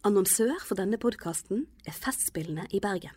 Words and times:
Annonsør 0.00 0.54
for 0.64 0.80
denne 0.80 0.96
podkasten 0.96 1.66
er 1.84 1.92
Festspillene 1.92 2.62
i 2.72 2.78
Bergen. 2.80 3.12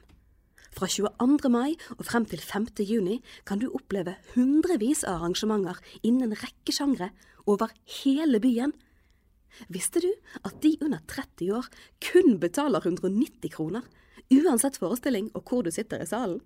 Fra 0.76 0.90
22. 0.92 1.48
mai 1.48 1.78
og 1.96 2.02
frem 2.04 2.26
til 2.28 2.42
5. 2.44 2.66
juni 2.84 3.22
kan 3.48 3.62
du 3.62 3.70
oppleve 3.72 4.18
hundrevis 4.34 5.06
av 5.08 5.22
arrangementer 5.22 5.80
innen 6.04 6.28
en 6.28 6.42
rekke 6.42 6.76
sjangre 6.76 7.14
over 7.48 7.72
hele 8.02 8.42
byen. 8.44 8.76
Visste 9.72 10.04
du 10.04 10.10
at 10.44 10.60
de 10.60 10.74
under 10.84 11.00
30 11.08 11.56
år 11.56 11.72
kun 12.04 12.36
betaler 12.44 12.84
190 12.84 13.56
kroner, 13.56 13.88
uansett 14.28 14.76
forestilling 14.76 15.32
og 15.40 15.48
hvor 15.48 15.64
du 15.64 15.72
sitter 15.72 16.04
i 16.04 16.10
salen? 16.10 16.42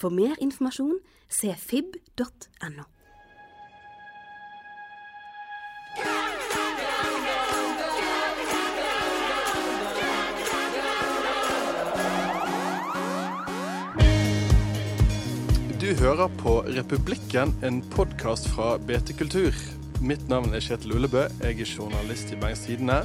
For 0.00 0.08
mer 0.08 0.40
informasjon 0.40 1.02
se 1.28 1.52
fib.no. 1.52 2.88
Du 15.88 15.94
hører 15.96 16.28
på 16.42 16.58
Republikken, 16.68 17.54
en 17.64 17.78
podkast 17.80 18.50
fra 18.52 18.74
BT 18.76 19.14
Kultur. 19.16 19.54
Mitt 20.04 20.26
navn 20.28 20.52
er 20.52 20.60
Kjetil 20.60 20.92
Ullebø. 20.98 21.22
Jeg 21.40 21.62
er 21.64 21.70
journalist 21.70 22.28
i 22.28 22.36
Bergens 22.36 22.66
Tidende. 22.66 22.98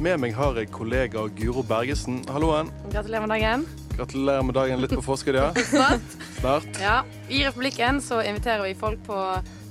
Med 0.00 0.16
meg 0.22 0.32
har 0.38 0.56
jeg 0.56 0.70
kollega 0.72 1.26
Guro 1.36 1.60
Bergesen. 1.60 2.22
Halloen. 2.32 2.70
Gratulerer 2.94 3.26
med 3.26 3.34
dagen. 3.34 3.66
Gratulerer 3.92 4.48
med 4.48 4.56
dagen 4.56 4.80
litt 4.80 4.96
på 4.96 5.04
forskudd, 5.04 5.36
ja. 5.36 5.50
Snart. 5.74 6.16
Snart. 6.38 6.80
Ja. 6.80 6.96
I 7.28 7.44
Republikken 7.44 8.00
så 8.00 8.22
inviterer 8.24 8.64
vi 8.70 8.72
folk 8.86 9.04
på, 9.04 9.20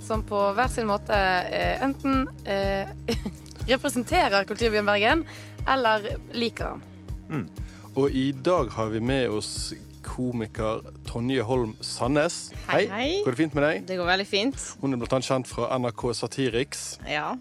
som 0.05 0.21
på 0.29 0.45
hver 0.53 0.69
sin 0.69 0.91
måte 0.93 1.17
eh, 1.49 1.81
enten 1.81 2.27
eh, 2.45 2.85
representerer 3.73 4.45
kulturbyen 4.45 4.85
Bergen, 4.85 5.25
eller 5.65 6.11
liker 6.37 6.77
den. 7.33 7.49
Og 7.97 8.13
i 8.13 8.29
dag 8.31 8.69
har 8.77 8.93
vi 8.93 9.01
med 9.01 9.39
oss 9.41 9.71
komiker 10.19 10.81
Tonje 11.07 11.41
Holm 11.47 11.75
Sandnes. 11.81 12.49
Hei, 12.67 12.85
hei. 12.91 13.11
Går 13.23 13.31
det 13.35 13.39
fint 13.45 13.53
med 13.55 13.63
deg? 13.65 13.85
Det 13.87 13.99
går 13.99 14.09
veldig 14.09 14.27
fint. 14.27 14.65
Hun 14.81 14.93
er 14.95 14.99
blant 14.99 15.15
annet 15.19 15.29
kjent 15.31 15.47
fra 15.47 15.69
NRK 15.79 16.09
Satiriks, 16.17 16.97
Ja. 17.07 17.37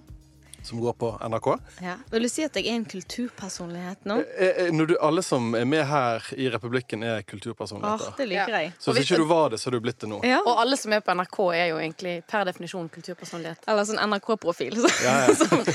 som 0.63 0.81
går 0.83 0.93
på 1.01 1.09
NRK. 1.25 1.49
ja. 1.83 1.97
Vil 2.13 2.23
du 2.23 2.29
si 2.29 2.45
at 2.45 2.55
jeg 2.59 2.67
er 2.69 2.77
en 2.77 2.85
kulturpersonlighet 2.85 4.05
nå? 4.07 4.19
Eh, 4.37 4.67
eh, 4.67 4.71
Når 4.75 4.87
du, 4.91 4.97
alle 5.01 5.23
som 5.23 5.55
er 5.55 5.65
med 5.65 5.85
her 5.87 6.23
i 6.37 6.49
Republikken, 6.53 7.03
er 7.03 7.19
Åh, 7.19 7.23
kulturpersonligheter. 7.27 8.15
det 8.17 8.29
liker 8.29 8.49
Ja. 8.55 8.59
jeg. 8.61 8.73
Så 8.79 8.93
hvis 8.93 9.09
ikke 9.11 9.17
du 9.23 9.25
var 9.27 9.49
det, 9.51 9.59
så 9.61 9.69
er 9.69 9.71
du 9.73 9.81
blitt 9.81 9.99
det 9.99 10.09
nå. 10.09 10.21
Ja. 10.25 10.41
Og 10.47 10.59
alle 10.61 10.77
som 10.77 10.93
er 10.93 11.01
på 11.01 11.15
NRK, 11.15 11.39
er 11.55 11.67
jo 11.73 11.77
egentlig 11.79 12.23
per 12.29 12.45
definisjon 12.45 12.89
kulturpersonlighet. 12.91 13.59
Eller 13.67 13.85
sånn 13.85 13.99
NRK-profil. 13.99 14.77
Så. 14.83 15.05
Ja, 15.05 15.27
ja. 15.27 15.73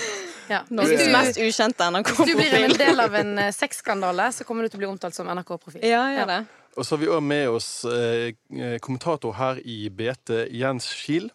Ja. 0.50 0.62
Norges 0.70 1.08
mest 1.08 1.36
du, 1.38 1.42
ukjente 1.48 1.86
hvis 2.04 2.28
du 2.28 2.36
blir 2.36 2.54
en 2.54 2.78
del 2.78 3.00
av 3.00 3.14
en 3.16 3.38
eh, 3.40 3.52
sexskandale, 3.52 4.28
så 4.36 4.44
kommer 4.46 4.64
du 4.64 4.70
til 4.70 4.78
å 4.78 4.81
bli 4.84 4.88
omtalt 4.92 5.16
som 5.16 5.26
NRK-profil. 5.28 5.81
Ja, 5.81 6.04
ja, 6.12 6.26
det. 6.26 6.46
Og 6.74 6.86
så 6.86 6.96
har 6.96 7.02
vi 7.04 7.08
også 7.12 7.22
med 7.22 7.50
oss 7.54 7.70
eh, 7.86 8.34
kommentator 8.82 9.36
her 9.38 9.60
i 9.62 9.90
BT, 9.94 10.32
Jens 10.58 10.88
Kiel. 11.04 11.30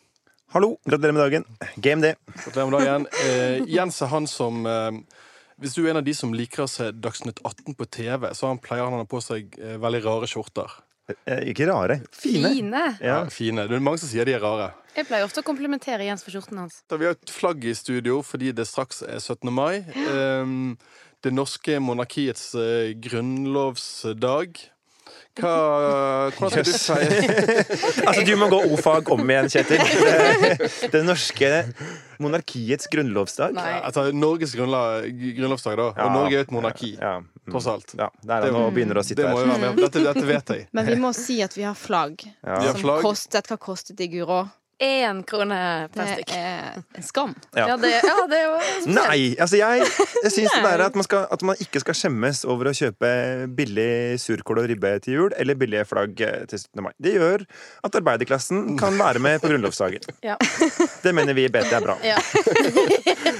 Hallo, 0.50 0.72
gratulerer 0.88 1.14
med 1.14 1.22
dagen. 1.22 1.44
Game 1.76 2.02
day. 2.02 2.16
Gratulerer 2.32 2.70
med 2.72 2.80
dagen. 2.80 3.06
Eh, 3.22 3.62
Jens 3.70 4.00
er 4.02 4.10
han 4.10 4.26
som 4.30 4.66
eh, 4.66 4.98
Hvis 5.62 5.76
du 5.76 5.84
er 5.84 5.92
en 5.92 6.00
av 6.00 6.06
de 6.06 6.14
som 6.16 6.34
liker 6.34 6.64
å 6.64 6.68
se 6.70 6.90
Dagsnytt 6.94 7.42
18 7.44 7.76
på 7.78 7.86
TV, 7.86 8.30
så 8.34 8.50
han 8.50 8.60
pleier 8.62 8.86
han 8.88 8.96
å 8.96 9.02
ha 9.04 9.08
på 9.10 9.20
seg 9.22 9.54
eh, 9.60 9.76
veldig 9.82 10.00
rare 10.08 10.28
skjorter. 10.30 10.74
Eh, 11.24 11.50
ikke 11.52 11.68
rare. 11.70 12.00
Fine. 12.12 12.50
Fine. 12.56 12.84
Ja. 12.98 13.12
Ja. 13.12 13.18
Fine. 13.32 13.68
Det 13.68 13.78
er 13.78 13.84
mange 13.84 14.02
som 14.02 14.10
sier 14.10 14.26
de 14.28 14.34
er 14.38 14.42
rare. 14.42 14.72
Jeg 14.96 15.06
pleier 15.06 15.28
ofte 15.28 15.44
å 15.44 15.46
komplimentere 15.46 16.08
Jens 16.08 16.24
for 16.26 16.34
skjorten 16.34 16.58
hans. 16.64 16.80
Da 16.90 16.98
vi 16.98 17.06
har 17.06 17.14
et 17.14 17.30
flagg 17.30 17.62
i 17.62 17.76
studio 17.78 18.18
fordi 18.26 18.50
det 18.56 18.66
straks 18.66 19.04
er 19.06 19.20
17. 19.22 19.52
mai. 19.54 19.84
Eh, 19.86 20.56
det 21.26 21.34
norske 21.34 21.78
monarkiets 21.82 22.50
eh, 22.58 22.96
grunnlovsdag. 22.98 24.58
Hva, 25.38 26.30
hvordan 26.34 26.50
skal 26.50 26.64
du 26.66 26.72
si 26.74 26.92
Altså, 28.08 28.24
du 28.26 28.32
må 28.40 28.48
gå 28.50 28.58
o-fag 28.74 29.10
om 29.14 29.22
igjen, 29.30 29.48
Kjetil. 29.52 29.82
Det, 29.82 30.70
det 30.92 31.02
norske 31.06 31.50
monarkiets 32.18 32.88
grunnlovsdag. 32.90 33.54
Nei. 33.54 33.74
Altså, 33.86 34.08
Norges 34.12 34.54
grunnla- 34.58 35.06
grunnlovsdag, 35.38 35.76
da. 35.78 35.88
Og 35.92 36.00
Ja. 36.02 36.08
Norge 36.14 36.34
er 36.40 36.46
et 36.46 36.50
monarki, 36.54 36.92
Ja. 36.98 37.18
mm. 37.20 37.50
tross 37.52 37.66
alt. 37.70 37.94
Ja, 37.98 38.10
der 38.24 38.34
er 38.40 38.48
det 38.48 38.52
nå 38.56 38.64
begynner 38.74 38.98
å 38.98 39.04
sitte 39.06 39.22
Det 39.22 39.30
må 39.30 39.44
her. 39.46 39.74
Dette, 39.78 40.02
dette 40.02 40.26
vet 40.26 40.54
jeg. 40.56 40.66
Men 40.72 40.86
vi 40.90 40.96
må 40.96 41.12
si 41.14 41.40
at 41.42 41.54
vi 41.56 41.62
har 41.62 41.74
flagg. 41.78 42.26
Ja. 42.42 42.58
Vi 42.60 42.66
har 42.72 42.74
flagg. 42.82 43.02
kostet 43.06 43.46
Hva 43.48 43.56
kostet 43.58 43.96
de, 43.96 44.08
Guro? 44.08 44.42
Én 44.78 45.24
krone 45.26 45.88
per 45.90 46.20
Det 46.22 46.36
er 46.38 46.76
en 46.94 47.02
skam. 47.02 47.32
Ja. 47.56 47.64
Ja, 47.72 47.76
det, 47.76 47.88
ja, 47.98 48.14
det 48.30 48.36
er 48.38 48.44
jo. 48.46 48.58
Nei! 48.94 49.34
Altså, 49.34 49.58
jeg, 49.58 49.82
jeg 50.22 50.30
syns 50.30 50.52
det 50.54 50.60
der 50.68 50.84
at 50.86 50.94
man, 50.94 51.06
skal, 51.06 51.24
at 51.34 51.42
man 51.42 51.58
ikke 51.58 51.82
skal 51.82 51.96
skjemmes 51.98 52.44
over 52.46 52.70
å 52.70 52.74
kjøpe 52.78 53.10
billig 53.58 54.20
surkål 54.22 54.62
og 54.62 54.68
ribbe 54.70 54.92
til 55.02 55.16
jul, 55.16 55.34
eller 55.34 55.58
billige 55.58 55.82
flagg 55.90 56.22
eh, 56.22 56.44
til 56.46 56.62
17. 56.62 56.84
mai. 56.86 56.92
Det 57.02 57.16
gjør 57.16 57.42
at 57.88 57.98
arbeiderklassen 57.98 58.78
kan 58.78 58.94
være 59.00 59.22
med 59.24 59.42
på 59.42 59.50
grunnlovsdagen. 59.50 60.06
Ja. 60.28 60.34
Det 61.02 61.12
mener 61.14 61.32
vi 61.32 61.46
i 61.46 61.50
BT 61.52 61.70
er 61.72 61.84
bra. 61.84 61.94
Ja. 62.04 62.18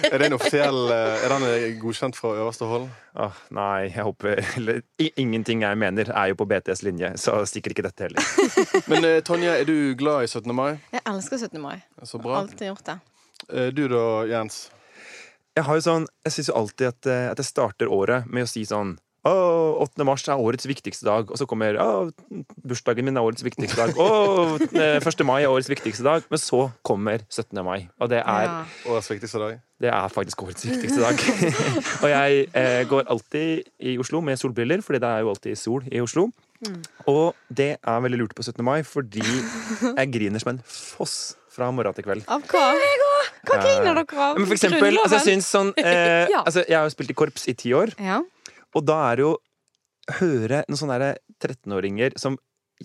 Er 0.09 0.15
det 0.23 0.29
en 0.29 0.37
offisiell 0.39 0.79
eh, 0.95 1.25
Er 1.27 1.35
den 1.35 1.79
godkjent 1.83 2.17
fra 2.17 2.31
øverste 2.39 2.69
hold? 2.71 2.87
Åh, 3.19 3.35
nei, 3.51 3.89
jeg 3.89 4.05
håper 4.07 4.39
eller, 4.61 4.77
Ingenting 5.19 5.65
jeg 5.65 5.79
mener, 5.81 6.11
er 6.15 6.31
jo 6.31 6.37
på 6.39 6.47
BTs 6.47 6.85
linje, 6.87 7.11
så 7.19 7.41
stikker 7.51 7.75
ikke 7.75 7.83
dette 7.89 8.07
heller. 8.07 8.23
Men 8.91 9.05
eh, 9.09 9.19
Tonje, 9.27 9.57
er 9.59 9.67
du 9.67 9.95
glad 9.99 10.23
i 10.23 10.31
17. 10.31 10.53
mai? 10.55 10.77
Jeg 10.95 11.03
elsker 11.11 11.41
17. 11.49 11.59
mai. 11.63 11.81
Så 12.07 12.21
bra. 12.23 12.37
alltid 12.45 12.69
gjort 12.71 12.85
det. 12.87 12.99
Eh, 13.51 13.71
Du 13.75 13.89
da, 13.91 14.05
Jens? 14.31 14.69
Jeg 15.59 15.67
har 15.67 15.75
jo 15.81 15.83
sånn, 15.83 16.05
jeg 16.23 16.37
syns 16.37 16.53
jo 16.53 16.55
alltid 16.61 16.87
at, 16.93 17.07
eh, 17.11 17.27
at 17.33 17.41
jeg 17.43 17.49
starter 17.51 17.91
året 17.91 18.29
med 18.31 18.47
å 18.47 18.51
si 18.51 18.63
sånn 18.69 18.95
å, 19.29 19.85
8. 19.85 20.05
mars 20.09 20.25
er 20.29 20.41
årets 20.41 20.67
viktigste 20.69 21.07
dag. 21.09 21.31
Og 21.31 21.39
så 21.41 21.47
kommer 21.49 21.77
å, 21.83 21.89
bursdagen 22.65 23.07
min 23.07 23.17
er 23.21 23.27
årets 23.27 23.45
viktigste 23.47 23.79
dag. 23.79 23.95
Å, 24.01 24.59
eh, 24.73 24.99
1. 24.99 25.25
mai 25.29 25.43
er 25.43 25.53
årets 25.53 25.71
viktigste 25.71 26.07
dag. 26.07 26.27
Men 26.33 26.43
så 26.43 26.65
kommer 26.87 27.25
17. 27.29 27.63
mai. 27.65 27.89
Og 28.01 28.11
det 28.13 28.23
er, 28.25 28.49
Ja. 28.49 28.65
Årets 28.89 29.11
viktigste 29.13 29.39
dag? 29.45 29.61
det 29.79 29.91
er 29.95 30.09
faktisk 30.11 30.43
årets 30.43 30.65
viktigste 30.67 31.01
dag. 31.05 31.21
og 32.03 32.09
jeg 32.11 32.49
eh, 32.53 32.83
går 32.91 33.05
alltid 33.15 33.69
i 33.79 33.97
Oslo 34.03 34.21
med 34.21 34.41
solbriller, 34.41 34.83
fordi 34.83 34.99
det 35.05 35.09
er 35.09 35.23
jo 35.23 35.31
alltid 35.31 35.59
sol 35.59 35.85
i 35.93 36.01
Oslo. 36.03 36.31
Og 37.07 37.37
det 37.55 37.77
er 37.79 38.01
veldig 38.03 38.19
lurt 38.19 38.35
på 38.35 38.43
17. 38.43 38.65
mai, 38.67 38.81
fordi 38.83 39.23
jeg 39.23 40.11
griner 40.11 40.43
som 40.43 40.57
en 40.57 40.63
foss 40.67 41.37
fra 41.55 41.71
morgen 41.75 41.95
til 41.95 42.07
kveld. 42.07 42.25
Av 42.31 42.43
hva? 42.51 42.65
Hva 43.47 43.61
griner 43.63 43.95
dere 44.01 44.19
av? 44.19 44.39
Men 44.39 44.47
for 44.49 44.57
eksempel, 44.57 44.99
altså, 44.99 45.21
jeg 45.21 45.27
synes 45.31 45.53
sånn 45.55 45.71
eh, 45.79 46.27
Ja. 46.35 46.43
altså, 46.45 46.65
Jeg 46.67 46.77
har 46.79 46.87
jo 46.89 46.95
spilt 46.95 47.15
i 47.15 47.17
korps 47.19 47.47
i 47.51 47.55
ti 47.59 47.73
år. 47.77 47.95
Ja. 48.03 48.21
Og 48.77 48.85
da 48.89 48.99
er 49.11 49.17
det 49.21 49.27
jo 49.27 49.37
høre 50.19 50.63
noen 50.69 50.81
sånne 50.81 51.15
13-åringer 51.43 52.17
som 52.21 52.39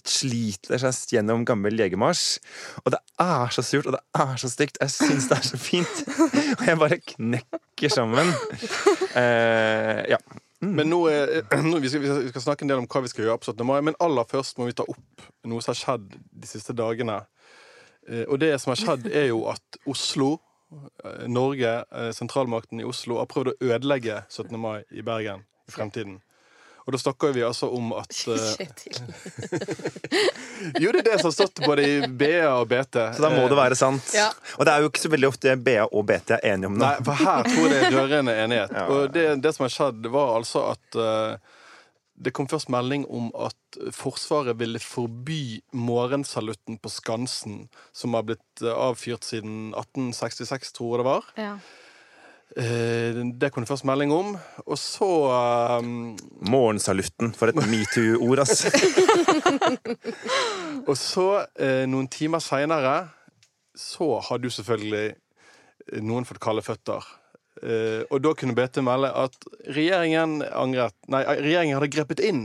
sliter 0.10 0.82
seg 0.82 1.14
gjennom 1.14 1.44
gammel 1.46 1.78
jegermarsj. 1.78 2.40
Og 2.84 2.94
det 2.96 3.00
er 3.22 3.52
så 3.54 3.64
surt, 3.66 3.88
og 3.90 3.94
det 3.96 4.02
er 4.24 4.40
så 4.42 4.50
stygt. 4.50 4.80
Jeg 4.82 4.94
syns 4.94 5.28
det 5.30 5.38
er 5.38 5.46
så 5.46 5.60
fint. 5.62 6.00
Og 6.58 6.64
jeg 6.66 6.80
bare 6.82 6.98
knekker 6.98 7.94
sammen. 7.94 8.32
Eh, 9.14 10.02
ja. 10.10 10.18
Men 10.64 10.90
nå, 10.90 11.04
er, 11.12 11.44
nå 11.68 11.78
vi, 11.84 11.92
skal, 11.92 12.02
vi 12.02 12.32
skal 12.32 12.46
snakke 12.48 12.66
en 12.66 12.74
del 12.74 12.82
om 12.82 12.90
hva 12.90 13.04
vi 13.06 13.12
skal 13.12 13.28
gjøre 13.28 13.44
på 13.44 13.52
17. 13.52 13.62
mai, 13.68 13.78
men 13.86 14.00
aller 14.02 14.26
først 14.30 14.58
må 14.58 14.70
vi 14.70 14.76
ta 14.78 14.88
opp 14.90 15.28
noe 15.50 15.62
som 15.62 15.74
har 15.76 15.82
skjedd 15.82 16.18
de 16.18 16.50
siste 16.50 16.76
dagene. 16.78 17.22
Eh, 18.10 18.26
Og 18.26 18.40
det 18.42 18.56
som 18.64 18.74
har 18.74 18.82
skjedd, 18.82 19.10
er 19.14 19.30
jo 19.30 19.44
at 19.52 19.82
Oslo, 19.94 20.38
eh, 21.06 21.26
Norge, 21.30 21.78
eh, 21.86 22.12
sentralmakten 22.18 22.82
i 22.82 22.88
Oslo, 22.90 23.22
har 23.22 23.30
prøvd 23.30 23.54
å 23.54 23.58
ødelegge 23.70 24.24
17. 24.26 24.58
mai 24.58 24.80
i 24.90 25.06
Bergen 25.06 25.46
i 25.68 25.76
fremtiden. 25.76 26.22
Og 26.84 26.92
da 26.92 27.00
snakker 27.00 27.32
vi 27.32 27.44
altså 27.48 27.70
om 27.72 27.94
at 27.96 28.12
eh, 28.34 28.48
Kjetil. 28.58 28.98
Jo, 30.84 30.92
det 30.92 31.00
er 31.04 31.08
det 31.08 31.18
som 31.22 31.30
har 31.30 31.36
stått 31.36 31.64
både 31.66 31.86
i 31.88 31.96
BA 32.08 32.44
og 32.50 32.68
BT. 32.72 33.00
Så 33.16 33.24
da 33.24 33.32
må 33.34 33.48
det 33.52 33.58
være 33.60 33.78
sant. 33.80 34.12
Ja. 34.16 34.30
Og 34.58 34.68
det 34.68 34.74
er 34.74 34.84
jo 34.84 34.92
ikke 34.92 35.04
så 35.04 35.12
veldig 35.14 35.30
ofte 35.32 35.56
BA 35.60 35.88
og 35.88 36.06
BT 36.10 36.38
er 36.38 36.46
enige 36.54 36.72
om 36.72 36.78
Nei, 36.80 36.94
for 37.04 37.20
her 37.20 37.48
tror 37.48 37.68
jeg 37.68 37.74
det 37.74 37.90
er 37.90 37.98
rørende 38.00 38.38
enighet. 38.46 38.72
Ja. 38.84 38.88
Og 38.90 39.12
det, 39.14 39.26
det 39.44 39.52
som 39.56 39.68
har 39.68 39.72
skjedd, 39.72 40.08
var 40.12 40.32
altså 40.36 40.64
at 40.74 40.98
uh, 40.98 41.36
det 42.26 42.34
kom 42.36 42.48
først 42.50 42.72
melding 42.74 43.06
om 43.12 43.30
at 43.38 43.78
Forsvaret 43.96 44.58
ville 44.60 44.82
forby 44.82 45.62
morgensalutten 45.74 46.80
på 46.82 46.92
Skansen, 46.92 47.68
som 47.96 48.18
har 48.18 48.26
blitt 48.28 48.62
eh, 48.62 48.70
avfyrt 48.70 49.26
siden 49.26 49.72
1866, 49.74 50.74
tror 50.78 50.92
jeg 50.94 51.02
det 51.02 51.08
var. 51.08 51.32
Ja. 51.40 51.54
Eh, 52.58 53.18
Det 53.40 53.50
kom 53.52 53.64
det 53.64 53.70
først 53.72 53.86
melding 53.88 54.12
om. 54.14 54.36
Og 54.66 54.78
så 54.78 55.10
um, 55.80 56.14
Morgensalutten, 56.50 57.34
for 57.38 57.50
et 57.50 57.58
metoo-ord, 57.58 58.44
ass. 58.44 58.66
Og 60.90 60.96
så, 61.00 61.28
eh, 61.58 61.84
noen 61.90 62.08
timer 62.12 62.44
seinere, 62.44 62.96
så 63.78 64.20
hadde 64.28 64.50
jo 64.50 64.54
selvfølgelig 64.54 65.06
eh, 65.14 66.02
noen 66.04 66.28
fått 66.30 66.42
kalde 66.44 66.62
føtter. 66.66 67.06
Eh, 67.64 68.02
og 68.10 68.20
da 68.26 68.34
kunne 68.36 68.56
BT 68.58 68.82
melde 68.84 69.12
at 69.14 69.36
regjeringen 69.72 70.42
angret 70.58 70.96
Nei, 71.08 71.22
regjeringen 71.38 71.78
hadde 71.78 71.92
grepet 71.94 72.20
inn 72.26 72.42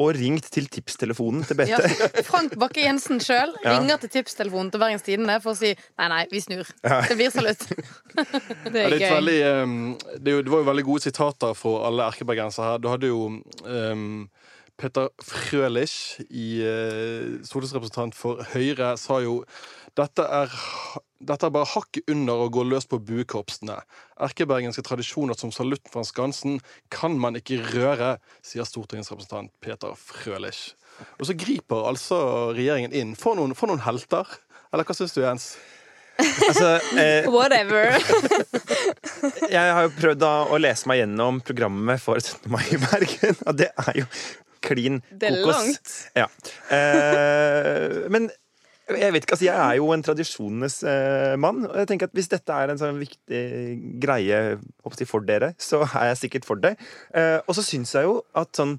og 0.00 0.14
ringt 0.16 0.46
til 0.54 0.64
tipstelefonen 0.72 1.42
til 1.44 1.58
Bette. 1.58 1.76
Ja. 1.84 2.22
Frank 2.24 2.54
Bakke-Jensen 2.58 3.20
sjøl 3.22 3.52
Ja. 3.66 3.74
ringer 3.76 4.00
til 4.02 4.10
tipstelefonen 4.14 4.70
til 4.72 4.80
Bergens 4.80 5.04
Tidende 5.04 5.36
for 5.44 5.52
å 5.52 5.58
si 5.58 5.74
nei, 5.76 6.08
nei, 6.08 6.22
vi 6.32 6.40
snur. 6.40 6.64
Det 6.82 7.16
blir 7.18 7.30
salutt. 7.34 7.66
Det 7.68 8.72
Ja, 8.72 8.86
er 8.86 8.90
det, 8.90 8.96
er 8.96 8.98
gøy. 9.02 9.10
veldig, 9.18 9.36
ehm, 9.50 9.76
det, 10.16 10.38
det 10.46 10.54
var 10.54 10.62
jo 10.64 10.70
veldig 10.70 10.86
gode 10.88 11.04
sitater 11.04 11.52
fra 11.58 11.74
alle 11.90 12.08
erkebergensere 12.08 12.70
her. 12.72 12.80
Du 12.82 12.88
hadde 12.88 13.10
jo 13.12 13.20
um, 13.68 14.08
Peter 14.80 15.10
Frølich, 15.22 15.94
i, 16.30 16.46
uh, 16.64 17.36
stortingsrepresentant 17.46 18.16
for 18.18 18.40
Høyre, 18.54 18.94
sa 18.98 19.20
jo 19.22 19.42
dette 19.98 20.24
er, 20.24 20.48
dette 21.22 21.46
er 21.46 21.54
bare 21.54 21.70
hakket 21.72 22.10
under 22.12 22.44
å 22.44 22.50
gå 22.52 22.64
løs 22.66 22.88
på 22.90 22.98
buekorpsene. 23.02 23.78
Erkebergenske 24.26 24.84
tradisjoner 24.86 25.38
som 25.38 25.52
salutten 25.54 25.92
fra 25.92 26.04
Skansen 26.06 26.58
kan 26.92 27.14
man 27.20 27.38
ikke 27.38 27.60
røre, 27.72 28.16
sier 28.44 28.66
stortingsrepresentant 28.68 29.52
Peter 29.62 29.94
Frølich. 29.98 30.72
Og 31.18 31.28
så 31.28 31.36
griper 31.38 31.88
altså 31.88 32.18
regjeringen 32.56 32.94
inn. 32.96 33.14
For 33.18 33.38
noen, 33.38 33.56
for 33.58 33.70
noen 33.70 33.82
helter. 33.86 34.28
Eller 34.72 34.88
hva 34.88 34.96
syns 34.96 35.14
du, 35.16 35.22
Jens? 35.24 35.54
Altså, 36.20 36.76
eh, 37.00 37.26
Whatever. 37.32 37.96
jeg 39.56 39.74
har 39.74 39.86
jo 39.86 39.92
prøvd 39.96 40.20
da 40.22 40.32
å 40.52 40.60
lese 40.60 40.90
meg 40.90 41.02
gjennom 41.02 41.40
programmet 41.44 42.02
for 42.02 42.20
17. 42.20 42.50
mai 42.52 42.64
i 42.68 42.78
Bergen, 42.82 43.38
og 43.46 43.58
det 43.58 43.70
er 43.72 44.02
jo 44.02 44.06
klin 44.62 45.00
kokos. 45.00 45.18
Det 45.18 45.30
er 45.30 45.40
langt. 45.48 45.94
Ja. 46.18 46.28
Eh, 46.76 48.10
men 48.12 48.30
jeg 48.90 49.14
vet 49.14 49.24
ikke, 49.24 49.36
altså 49.36 49.46
jeg 49.46 49.58
er 49.62 49.76
jo 49.78 49.90
en 49.94 50.02
tradisjonenes 50.04 50.80
eh, 50.88 51.34
mann. 51.40 51.62
Og 51.68 51.76
jeg 51.78 51.88
tenker 51.90 52.10
at 52.10 52.16
hvis 52.16 52.30
dette 52.32 52.56
er 52.56 52.72
en 52.72 52.80
sånn 52.80 52.98
viktig 53.00 53.42
greie 54.02 54.40
håper 54.82 55.08
for 55.08 55.26
dere, 55.26 55.52
så 55.62 55.84
er 55.86 56.12
jeg 56.12 56.24
sikkert 56.24 56.48
for 56.48 56.62
det. 56.62 56.74
Eh, 57.14 57.38
og 57.46 57.56
så 57.58 57.64
syns 57.66 57.94
jeg 57.94 58.08
jo 58.08 58.18
at 58.38 58.50
sånn 58.58 58.76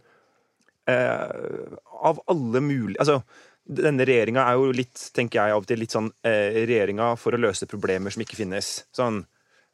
eh, 0.91 1.71
Av 2.03 2.17
alle 2.27 2.59
mulige 2.59 2.99
Altså 2.99 3.21
denne 3.63 4.03
regjeringa 4.03 4.43
er 4.43 4.57
jo 4.59 4.73
litt, 4.75 4.99
tenker 5.15 5.39
jeg 5.39 5.55
av 5.55 5.61
og 5.61 5.67
til, 5.69 5.79
litt 5.79 5.93
sånn 5.95 6.09
eh, 6.27 6.65
regjeringa 6.67 7.13
for 7.15 7.31
å 7.31 7.39
løse 7.39 7.67
problemer 7.71 8.11
som 8.11 8.25
ikke 8.25 8.35
finnes. 8.35 8.73
Sånn 8.91 9.21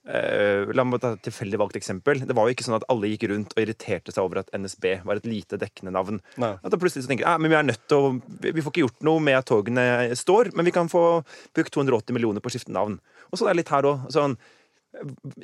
eh, 0.07 0.69
La 0.75 0.85
meg 0.87 1.01
ta 1.03 1.13
et 1.15 1.23
tilfeldig 1.25 1.59
valgt 1.61 1.79
eksempel. 1.79 2.21
Det 2.27 2.35
var 2.37 2.47
jo 2.47 2.55
ikke 2.55 2.67
sånn 2.67 2.77
at 2.77 2.85
alle 2.91 3.09
gikk 3.11 3.27
rundt 3.31 3.55
og 3.55 3.63
irriterte 3.63 4.13
seg 4.15 4.23
over 4.23 4.41
at 4.43 4.53
NSB 4.55 5.01
var 5.07 5.19
et 5.19 5.27
lite 5.29 5.59
dekkende 5.61 5.93
navn. 5.95 6.21
Nei. 6.41 6.53
At 6.61 6.71
da 6.71 6.79
plutselig 6.81 7.05
så 7.05 7.11
tenker 7.11 7.27
jeg, 7.27 7.43
men 7.43 7.53
vi 7.53 7.59
er 7.59 7.67
nødt 7.67 7.83
til 7.89 7.97
å 7.99 8.13
vi 8.45 8.61
får 8.61 8.71
ikke 8.71 8.85
gjort 8.85 9.09
noe 9.09 9.23
med 9.23 9.39
at 9.39 9.49
togene 9.49 9.85
står, 10.17 10.53
men 10.55 10.67
vi 10.69 10.75
kan 10.75 10.91
få 10.91 11.03
brukt 11.57 11.75
280 11.75 12.15
millioner 12.15 12.43
på 12.43 12.51
å 12.51 12.55
skifte 12.55 12.75
navn. 12.75 12.99
Og 13.29 13.39
så 13.39 13.47
er 13.47 13.53
det 13.53 13.63
litt 13.63 13.73
her 13.73 13.87
òg. 13.89 14.07
Sånn, 14.13 14.37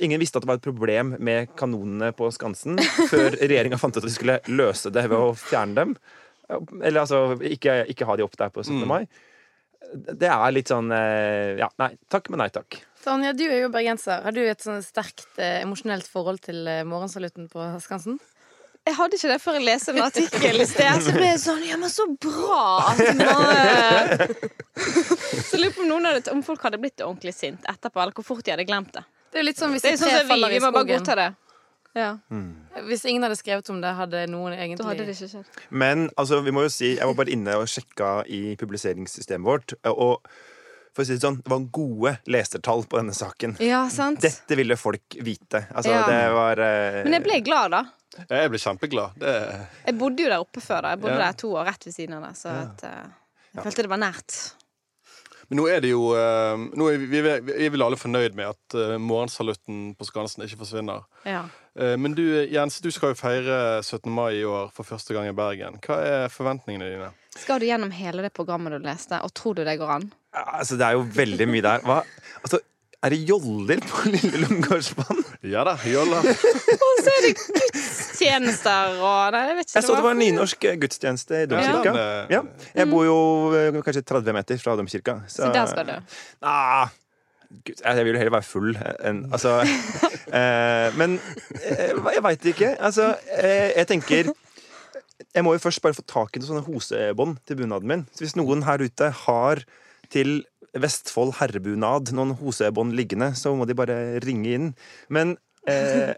ingen 0.02 0.22
visste 0.22 0.40
at 0.40 0.46
det 0.46 0.50
var 0.50 0.60
et 0.60 0.66
problem 0.66 1.16
med 1.24 1.54
kanonene 1.60 2.12
på 2.18 2.30
Skansen 2.34 2.80
før 3.12 3.38
regjeringa 3.38 3.80
fant 3.82 3.96
ut 3.96 4.02
at 4.04 4.10
de 4.10 4.16
skulle 4.16 4.40
løse 4.50 4.92
det 4.94 5.06
ved 5.10 5.20
å 5.20 5.36
fjerne 5.38 5.78
dem. 5.78 5.96
Eller 6.82 7.02
altså 7.02 7.40
ikke, 7.42 7.84
ikke 7.90 8.06
ha 8.10 8.18
de 8.18 8.26
opp 8.26 8.38
der 8.38 8.52
på 8.54 8.66
17. 8.66 8.84
mai. 8.90 9.06
Det 9.96 10.28
er 10.30 10.54
litt 10.54 10.70
sånn 10.72 10.90
eh, 10.94 11.56
Ja, 11.60 11.70
nei 11.82 11.92
takk, 12.12 12.30
men 12.34 12.42
nei 12.42 12.50
takk. 12.54 12.80
Tanja, 13.06 13.34
du 13.38 13.44
er 13.46 13.60
jo 13.62 13.70
bergenser. 13.74 14.24
Har 14.26 14.34
du 14.34 14.42
et 14.42 14.64
sånn 14.66 14.82
sterkt 14.82 15.28
eh, 15.38 15.60
emosjonelt 15.62 16.08
forhold 16.10 16.42
til 16.48 16.64
eh, 16.70 16.82
morgensalutten 16.88 17.46
på 17.52 17.68
Skansen? 17.84 18.18
Jeg 18.86 18.98
hadde 19.00 19.18
ikke 19.18 19.30
det 19.32 19.38
før 19.42 19.56
jeg 19.58 19.66
leste 19.66 19.94
en 19.96 20.04
artikkel 20.06 20.62
i 20.62 20.66
sted. 20.70 21.00
Så 21.06 21.14
ble 21.16 21.30
jeg 21.32 21.40
sånn 21.42 21.64
Ja, 21.66 21.78
men 21.82 21.90
så 21.90 22.06
bra! 22.22 22.66
At 22.92 23.00
man, 23.18 24.36
så 25.46 25.58
lurer 25.58 25.74
på 25.74 25.82
om, 25.86 25.90
noen 25.90 26.06
hadde, 26.10 26.26
om 26.34 26.44
folk 26.46 26.62
hadde 26.66 26.82
blitt 26.82 27.02
ordentlig 27.02 27.34
sint 27.34 27.66
etterpå, 27.70 28.02
eller 28.02 28.14
hvor 28.18 28.28
fort 28.28 28.46
de 28.46 28.54
hadde 28.54 28.68
glemt 28.70 28.94
det. 28.94 29.02
Det 29.34 29.40
er 29.40 29.46
jo 29.46 29.48
litt 29.50 29.62
sånn 29.62 29.74
hvis 29.74 29.86
Det 29.86 29.94
de 29.94 29.98
er 29.98 30.02
sånn 30.04 30.14
tre 30.14 30.20
som 30.20 30.28
vi, 30.28 30.34
faller 30.36 30.54
i 30.54 30.58
vi 30.60 30.62
må 30.62 30.72
bare 30.76 30.86
skogen. 30.86 31.02
godta 31.02 31.18
det. 31.22 31.32
Ja, 31.96 32.10
Hvis 32.90 33.06
ingen 33.08 33.24
hadde 33.24 33.38
skrevet 33.40 33.70
om 33.72 33.78
det, 33.80 33.94
hadde 33.96 34.26
noen 34.28 34.52
Da 34.52 34.66
egentlig 34.66 34.86
hadde 34.90 35.06
det 35.08 35.14
ikke 35.16 35.30
skjedd. 35.32 35.62
Men 35.72 36.10
altså, 36.20 36.42
vi 36.44 36.52
må 36.52 36.66
jo 36.66 36.72
si 36.74 36.90
Jeg 36.98 37.08
var 37.08 37.16
bare 37.16 37.32
inne 37.32 37.56
og 37.62 37.70
sjekka 37.72 38.10
i 38.28 38.42
publiseringssystemet 38.60 39.48
vårt, 39.48 39.78
og 39.94 40.28
for 40.96 41.04
å 41.04 41.08
si 41.08 41.18
det 41.18 41.24
sånn, 41.26 41.42
det 41.44 41.52
var 41.52 41.66
gode 41.76 42.16
lesertall 42.32 42.86
på 42.88 43.00
denne 43.02 43.16
saken. 43.16 43.58
Ja, 43.64 43.84
sant? 43.92 44.22
Dette 44.24 44.56
ville 44.58 44.78
folk 44.80 45.18
vite. 45.20 45.66
Altså, 45.76 45.92
Ja. 45.92 46.06
det 46.08 46.22
var 46.34 46.62
uh... 46.64 47.00
Men 47.04 47.18
jeg 47.20 47.26
ble 47.28 47.40
glad, 47.44 47.76
da. 47.76 47.84
Jeg 48.30 48.52
ble 48.54 48.62
kjempeglad. 48.64 49.18
Det, 49.20 49.34
Jeg 49.90 49.98
bodde 50.00 50.24
jo 50.24 50.30
der 50.32 50.40
oppe 50.40 50.64
før. 50.64 50.86
da 50.88 50.94
Jeg 50.96 51.02
bodde 51.04 51.18
Ja. 51.20 51.26
der 51.26 51.40
to 51.42 51.52
år 51.52 51.66
rett 51.68 51.84
ved 51.90 51.98
siden 51.98 52.16
av 52.16 52.30
det. 52.30 52.36
Så 52.40 52.54
at, 52.54 52.86
uh, 52.88 53.42
jeg 53.58 53.66
følte 53.68 53.84
det 53.90 53.92
var 53.92 54.04
nært. 54.06 54.38
Men 55.50 55.60
nå 55.60 55.68
er 55.70 55.84
det 55.84 55.92
jo 55.92 56.08
uh, 56.16 56.56
nå 56.58 56.88
er 56.90 56.98
vi, 56.98 57.20
vi, 57.22 57.34
vi 57.46 57.68
er 57.68 57.70
vel 57.76 57.84
alle 57.86 58.00
fornøyd 58.00 58.34
med 58.34 58.56
at 58.56 58.78
uh, 58.80 58.96
morgensalutten 58.98 59.92
på 60.00 60.08
Skansen 60.08 60.42
ikke 60.48 60.58
forsvinner. 60.64 61.04
Ja. 61.28 61.44
Eh, 61.76 61.98
men 62.00 62.16
du, 62.16 62.24
Jens, 62.48 62.80
du 62.82 62.88
skal 62.94 63.12
jo 63.12 63.20
feire 63.20 63.84
17. 63.84 64.08
mai 64.12 64.40
i 64.40 64.46
år 64.48 64.70
for 64.74 64.88
første 64.88 65.14
gang 65.14 65.28
i 65.28 65.36
Bergen. 65.36 65.76
Hva 65.84 65.98
er 66.08 66.30
forventningene 66.32 66.88
dine? 66.88 67.10
Skal 67.36 67.60
du 67.60 67.68
gjennom 67.68 67.92
hele 67.92 68.24
det 68.24 68.32
programmet 68.34 68.72
du 68.72 68.80
leste, 68.86 69.20
og 69.22 69.34
tror 69.36 69.58
du 69.58 69.66
det 69.68 69.76
går 69.82 69.92
an? 69.98 70.06
Altså, 70.36 70.78
det 70.80 70.88
er 70.88 70.98
jo 70.98 71.06
veldig 71.16 71.48
mye 71.52 71.64
der. 71.66 71.84
Hva? 71.88 72.02
Altså, 72.44 72.60
er 73.06 73.14
det 73.14 73.20
joller 73.30 73.82
på 73.86 74.10
Lille 74.16 74.42
Lungegårdsbanen? 74.42 75.24
Ja 75.46 75.62
da, 75.68 75.76
joller. 75.86 76.26
Og 76.26 77.02
så 77.06 77.14
er 77.14 77.26
det 77.28 77.34
gudstjenester 77.38 78.96
og 78.98 79.36
Nei, 79.36 79.42
jeg 79.52 79.58
vet 79.60 79.68
ikke. 79.70 79.78
Jeg 79.78 79.86
så 79.88 79.96
det 79.96 80.04
var 80.08 80.16
en 80.16 80.22
nynorsk 80.24 80.68
gudstjeneste 80.82 81.42
i 81.44 81.50
domkirka. 81.52 81.92
den, 81.92 82.02
eh, 82.02 82.36
Ja. 82.38 82.44
Jeg 82.82 82.90
bor 82.92 83.06
jo 83.06 83.18
eh, 83.58 83.82
kanskje 83.86 84.02
30 84.10 84.34
meter 84.40 84.62
fra 84.64 84.76
domkirka. 84.80 85.20
Så 85.30 85.52
der 85.54 85.70
skal 85.70 85.92
du. 85.92 86.16
Ah, 86.42 86.90
Gud, 87.66 87.78
jeg 87.78 88.06
vil 88.08 88.16
jo 88.16 88.20
heller 88.20 88.34
være 88.34 88.44
full 88.48 88.74
enn 89.06 89.20
Altså 89.32 89.52
eh, 90.40 90.90
Men 90.98 91.20
eh, 91.62 91.94
jeg 91.94 92.24
veit 92.26 92.48
ikke. 92.52 92.74
Altså, 92.84 93.12
eh, 93.38 93.70
jeg 93.78 93.88
tenker 93.92 94.32
Jeg 95.36 95.46
må 95.46 95.54
jo 95.56 95.62
først 95.62 95.84
bare 95.84 95.96
få 95.96 96.04
tak 96.10 96.36
i 96.36 96.42
noen 96.42 96.50
sånne 96.50 96.66
hosebånd 96.66 97.38
til 97.48 97.60
bunaden 97.62 97.88
min. 97.92 98.04
Så 98.16 98.26
hvis 98.26 98.36
noen 98.40 98.66
her 98.66 98.82
ute 98.82 99.12
har 99.26 99.62
til 100.12 100.38
Vestfold 100.76 101.38
herrebunad 101.40 102.10
noen 102.16 102.34
hosebånd 102.36 102.92
liggende, 102.98 103.32
så 103.40 103.54
må 103.56 103.64
de 103.70 103.76
bare 103.80 104.20
ringe 104.26 104.56
inn. 104.58 104.72
Men 105.10 105.38
eh, 105.68 106.12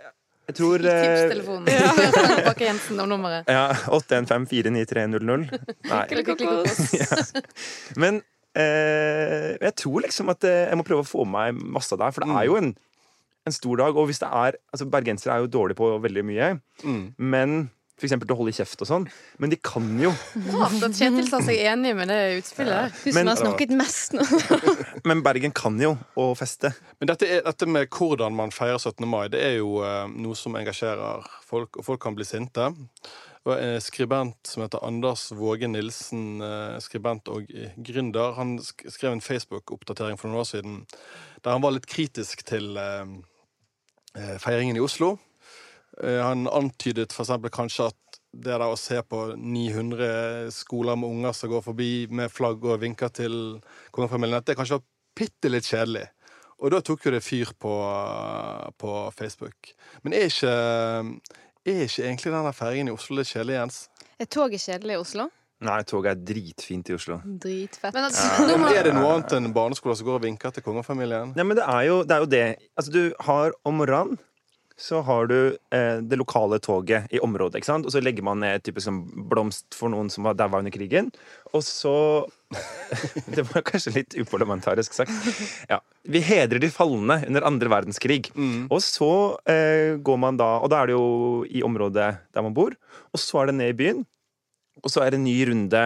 jeg 0.48 0.56
tror 0.60 0.82
eh, 0.82 1.04
Tipstelefonen. 1.04 1.68
Spør 1.70 2.16
Frank 2.16 2.42
Bakke-Jensen 2.48 3.04
om 3.04 3.12
nummeret. 3.12 3.52
ja, 3.54 3.68
815-49300. 3.94 5.62
Nei. 5.92 6.02
Klikk, 6.10 6.32
klikk, 6.34 6.42
klikk. 6.42 7.54
Men 8.02 8.22
eh, 8.58 9.54
jeg 9.62 9.74
tror 9.84 10.02
liksom 10.08 10.34
at 10.34 10.44
eh, 10.50 10.66
jeg 10.72 10.80
må 10.82 10.86
prøve 10.88 11.06
å 11.06 11.10
få 11.12 11.26
med 11.28 11.58
meg 11.58 11.72
masse 11.78 11.98
der, 12.00 12.14
for 12.16 12.26
det 12.26 12.34
er 12.42 12.50
jo 12.50 12.58
en, 12.60 12.74
en 13.48 13.56
stor 13.56 13.84
dag. 13.84 13.98
Og 14.00 14.10
hvis 14.10 14.22
det 14.24 14.30
er 14.34 14.58
altså 14.74 14.90
Bergensere 14.92 15.36
er 15.38 15.46
jo 15.46 15.52
dårlige 15.60 15.80
på 15.84 15.94
veldig 16.08 16.26
mye, 16.34 16.54
Mm. 16.86 17.04
men 17.18 17.56
for 17.98 18.06
eksempel 18.06 18.30
til 18.30 18.36
å 18.36 18.40
holde 18.40 18.54
i 18.54 18.58
kjeft 18.58 18.84
og 18.86 18.90
sånn. 18.90 19.06
Men 19.42 19.54
de 19.54 19.58
kan 19.58 19.86
jo 20.00 20.12
Rart 20.54 20.84
at 20.86 20.98
Kjetil 21.00 21.30
sa 21.30 21.42
seg 21.46 21.64
enig 21.66 21.96
med 21.98 22.12
det 22.12 22.20
utspillet. 22.38 22.94
Du 23.04 23.12
Men- 23.12 23.26
som 23.26 23.32
har 23.32 23.40
snakket 23.42 23.74
mest 23.74 24.14
nå. 24.14 24.26
Men 25.10 25.24
Bergen 25.26 25.56
kan 25.56 25.80
jo 25.82 25.96
å 26.16 26.30
feste. 26.38 26.74
Men 27.02 27.10
dette, 27.12 27.26
er, 27.26 27.42
dette 27.46 27.66
med 27.66 27.90
hvordan 27.90 28.36
man 28.38 28.54
feirer 28.54 28.78
17. 28.78 29.08
mai, 29.10 29.28
det 29.34 29.42
er 29.42 29.58
jo 29.58 29.82
uh, 29.82 30.06
noe 30.08 30.38
som 30.38 30.56
engasjerer 30.60 31.26
folk, 31.46 31.78
og 31.78 31.90
folk 31.90 32.04
kan 32.06 32.18
bli 32.18 32.28
sinte. 32.28 32.70
Og 33.48 33.54
en 33.56 33.80
skribent 33.80 34.50
som 34.50 34.66
heter 34.66 34.84
Anders 34.84 35.30
Våge 35.32 35.70
Nilsen, 35.72 36.42
uh, 36.44 36.76
skribent 36.84 37.30
og 37.32 37.48
eh, 37.56 37.72
gründer, 37.80 38.36
han 38.36 38.58
skrev 38.60 39.14
en 39.14 39.24
Facebook-oppdatering 39.24 40.20
for 40.20 40.28
noen 40.28 40.42
år 40.44 40.50
siden 40.50 40.82
der 41.46 41.54
han 41.54 41.64
var 41.64 41.72
litt 41.76 41.88
kritisk 41.88 42.44
til 42.48 42.76
uh, 42.76 43.08
eh, 44.18 44.36
feiringen 44.44 44.76
i 44.76 44.84
Oslo. 44.84 45.16
Eh, 46.04 46.20
han 46.22 46.48
antydet 46.48 47.14
eksempel 47.14 47.54
kanskje 47.54 47.90
at 47.92 48.20
det 48.38 48.54
der 48.54 48.66
å 48.68 48.78
se 48.78 49.00
på 49.02 49.32
900 49.34 50.52
skoler 50.54 51.00
med 51.00 51.10
unger 51.10 51.34
som 51.34 51.50
går 51.50 51.64
forbi 51.66 51.92
med 52.14 52.30
flagg 52.32 52.66
og 52.68 52.82
vinker 52.84 53.10
til 53.10 53.58
kongefamilien, 53.96 54.38
at 54.42 54.50
det 54.50 54.58
kanskje 54.60 54.78
var 54.78 54.86
bitte 55.18 55.50
litt 55.50 55.66
kjedelig. 55.66 56.06
Og 56.58 56.74
da 56.74 56.82
tok 56.86 57.06
jo 57.06 57.14
det 57.14 57.24
fyr 57.26 57.54
på, 57.62 57.74
på 58.82 58.94
Facebook. 59.14 59.74
Men 60.06 60.16
er 60.18 60.30
ikke, 60.30 60.54
er 61.66 61.84
ikke 61.86 62.06
egentlig 62.06 62.34
denne 62.34 62.54
fergen 62.58 62.90
i 62.90 62.94
Oslo 62.94 63.18
litt 63.18 63.30
kjedelig, 63.30 63.58
Jens? 63.60 63.82
Er 64.18 64.30
toget 64.34 64.64
kjedelig 64.66 64.98
i 64.98 65.02
Oslo? 65.02 65.28
Nei, 65.66 65.80
toget 65.90 66.12
er 66.14 66.22
dritfint 66.22 66.90
i 66.92 66.96
Oslo. 66.98 67.18
Dritfett. 67.26 67.94
Men 67.96 68.10
altså, 68.10 68.46
ja. 68.46 68.58
Er 68.78 68.90
det 68.90 68.94
noe 68.94 69.16
annet 69.16 69.34
enn 69.38 69.50
barneskoler 69.54 69.98
som 69.98 70.06
går 70.06 70.20
og 70.20 70.26
vinker 70.28 70.54
til 70.54 70.66
kongefamilien? 70.66 71.34
Nei, 71.38 71.46
men 71.46 71.58
det 71.58 71.66
er 71.66 71.88
jo 71.88 72.02
det. 72.06 72.18
Er 72.18 72.26
jo 72.26 72.30
det. 72.34 72.46
Altså, 72.78 72.94
du 72.94 73.02
har 73.26 73.56
om 73.66 73.80
morgenen 73.82 74.20
så 74.78 75.02
har 75.02 75.28
du 75.28 75.58
eh, 75.74 75.98
det 76.06 76.20
lokale 76.20 76.60
toget 76.62 77.10
i 77.10 77.20
området. 77.20 77.58
ikke 77.58 77.70
sant? 77.70 77.88
Og 77.88 77.94
så 77.94 78.02
legger 78.04 78.26
man 78.26 78.44
ned 78.44 78.62
typisk 78.62 78.86
sånn 78.86 79.02
blomst 79.30 79.74
for 79.74 79.90
noen 79.90 80.12
som 80.14 80.28
var 80.28 80.38
daua 80.38 80.62
under 80.62 80.74
krigen. 80.74 81.10
Og 81.58 81.66
så 81.66 81.96
Det 83.36 83.44
var 83.50 83.66
kanskje 83.68 83.96
litt 83.98 84.16
uparlamentarisk 84.16 84.94
sagt. 84.96 85.12
Ja. 85.68 85.82
Vi 86.08 86.22
hedrer 86.24 86.62
de 86.64 86.70
falne 86.72 87.20
under 87.28 87.48
andre 87.50 87.72
verdenskrig. 87.74 88.30
Og 88.72 88.80
så 88.86 89.12
eh, 89.50 89.98
går 89.98 90.22
man 90.22 90.38
da 90.40 90.54
Og 90.62 90.70
da 90.72 90.80
er 90.80 90.88
det 90.88 90.96
jo 90.96 91.44
i 91.50 91.66
området 91.66 92.12
der 92.32 92.46
man 92.46 92.56
bor. 92.56 92.78
Og 93.12 93.20
så 93.20 93.42
er 93.42 93.52
det 93.52 93.58
ned 93.58 93.74
i 93.74 93.80
byen. 93.82 94.06
Og 94.86 94.94
så 94.94 95.04
er 95.04 95.12
det 95.12 95.20
en 95.20 95.28
ny 95.28 95.40
runde 95.50 95.84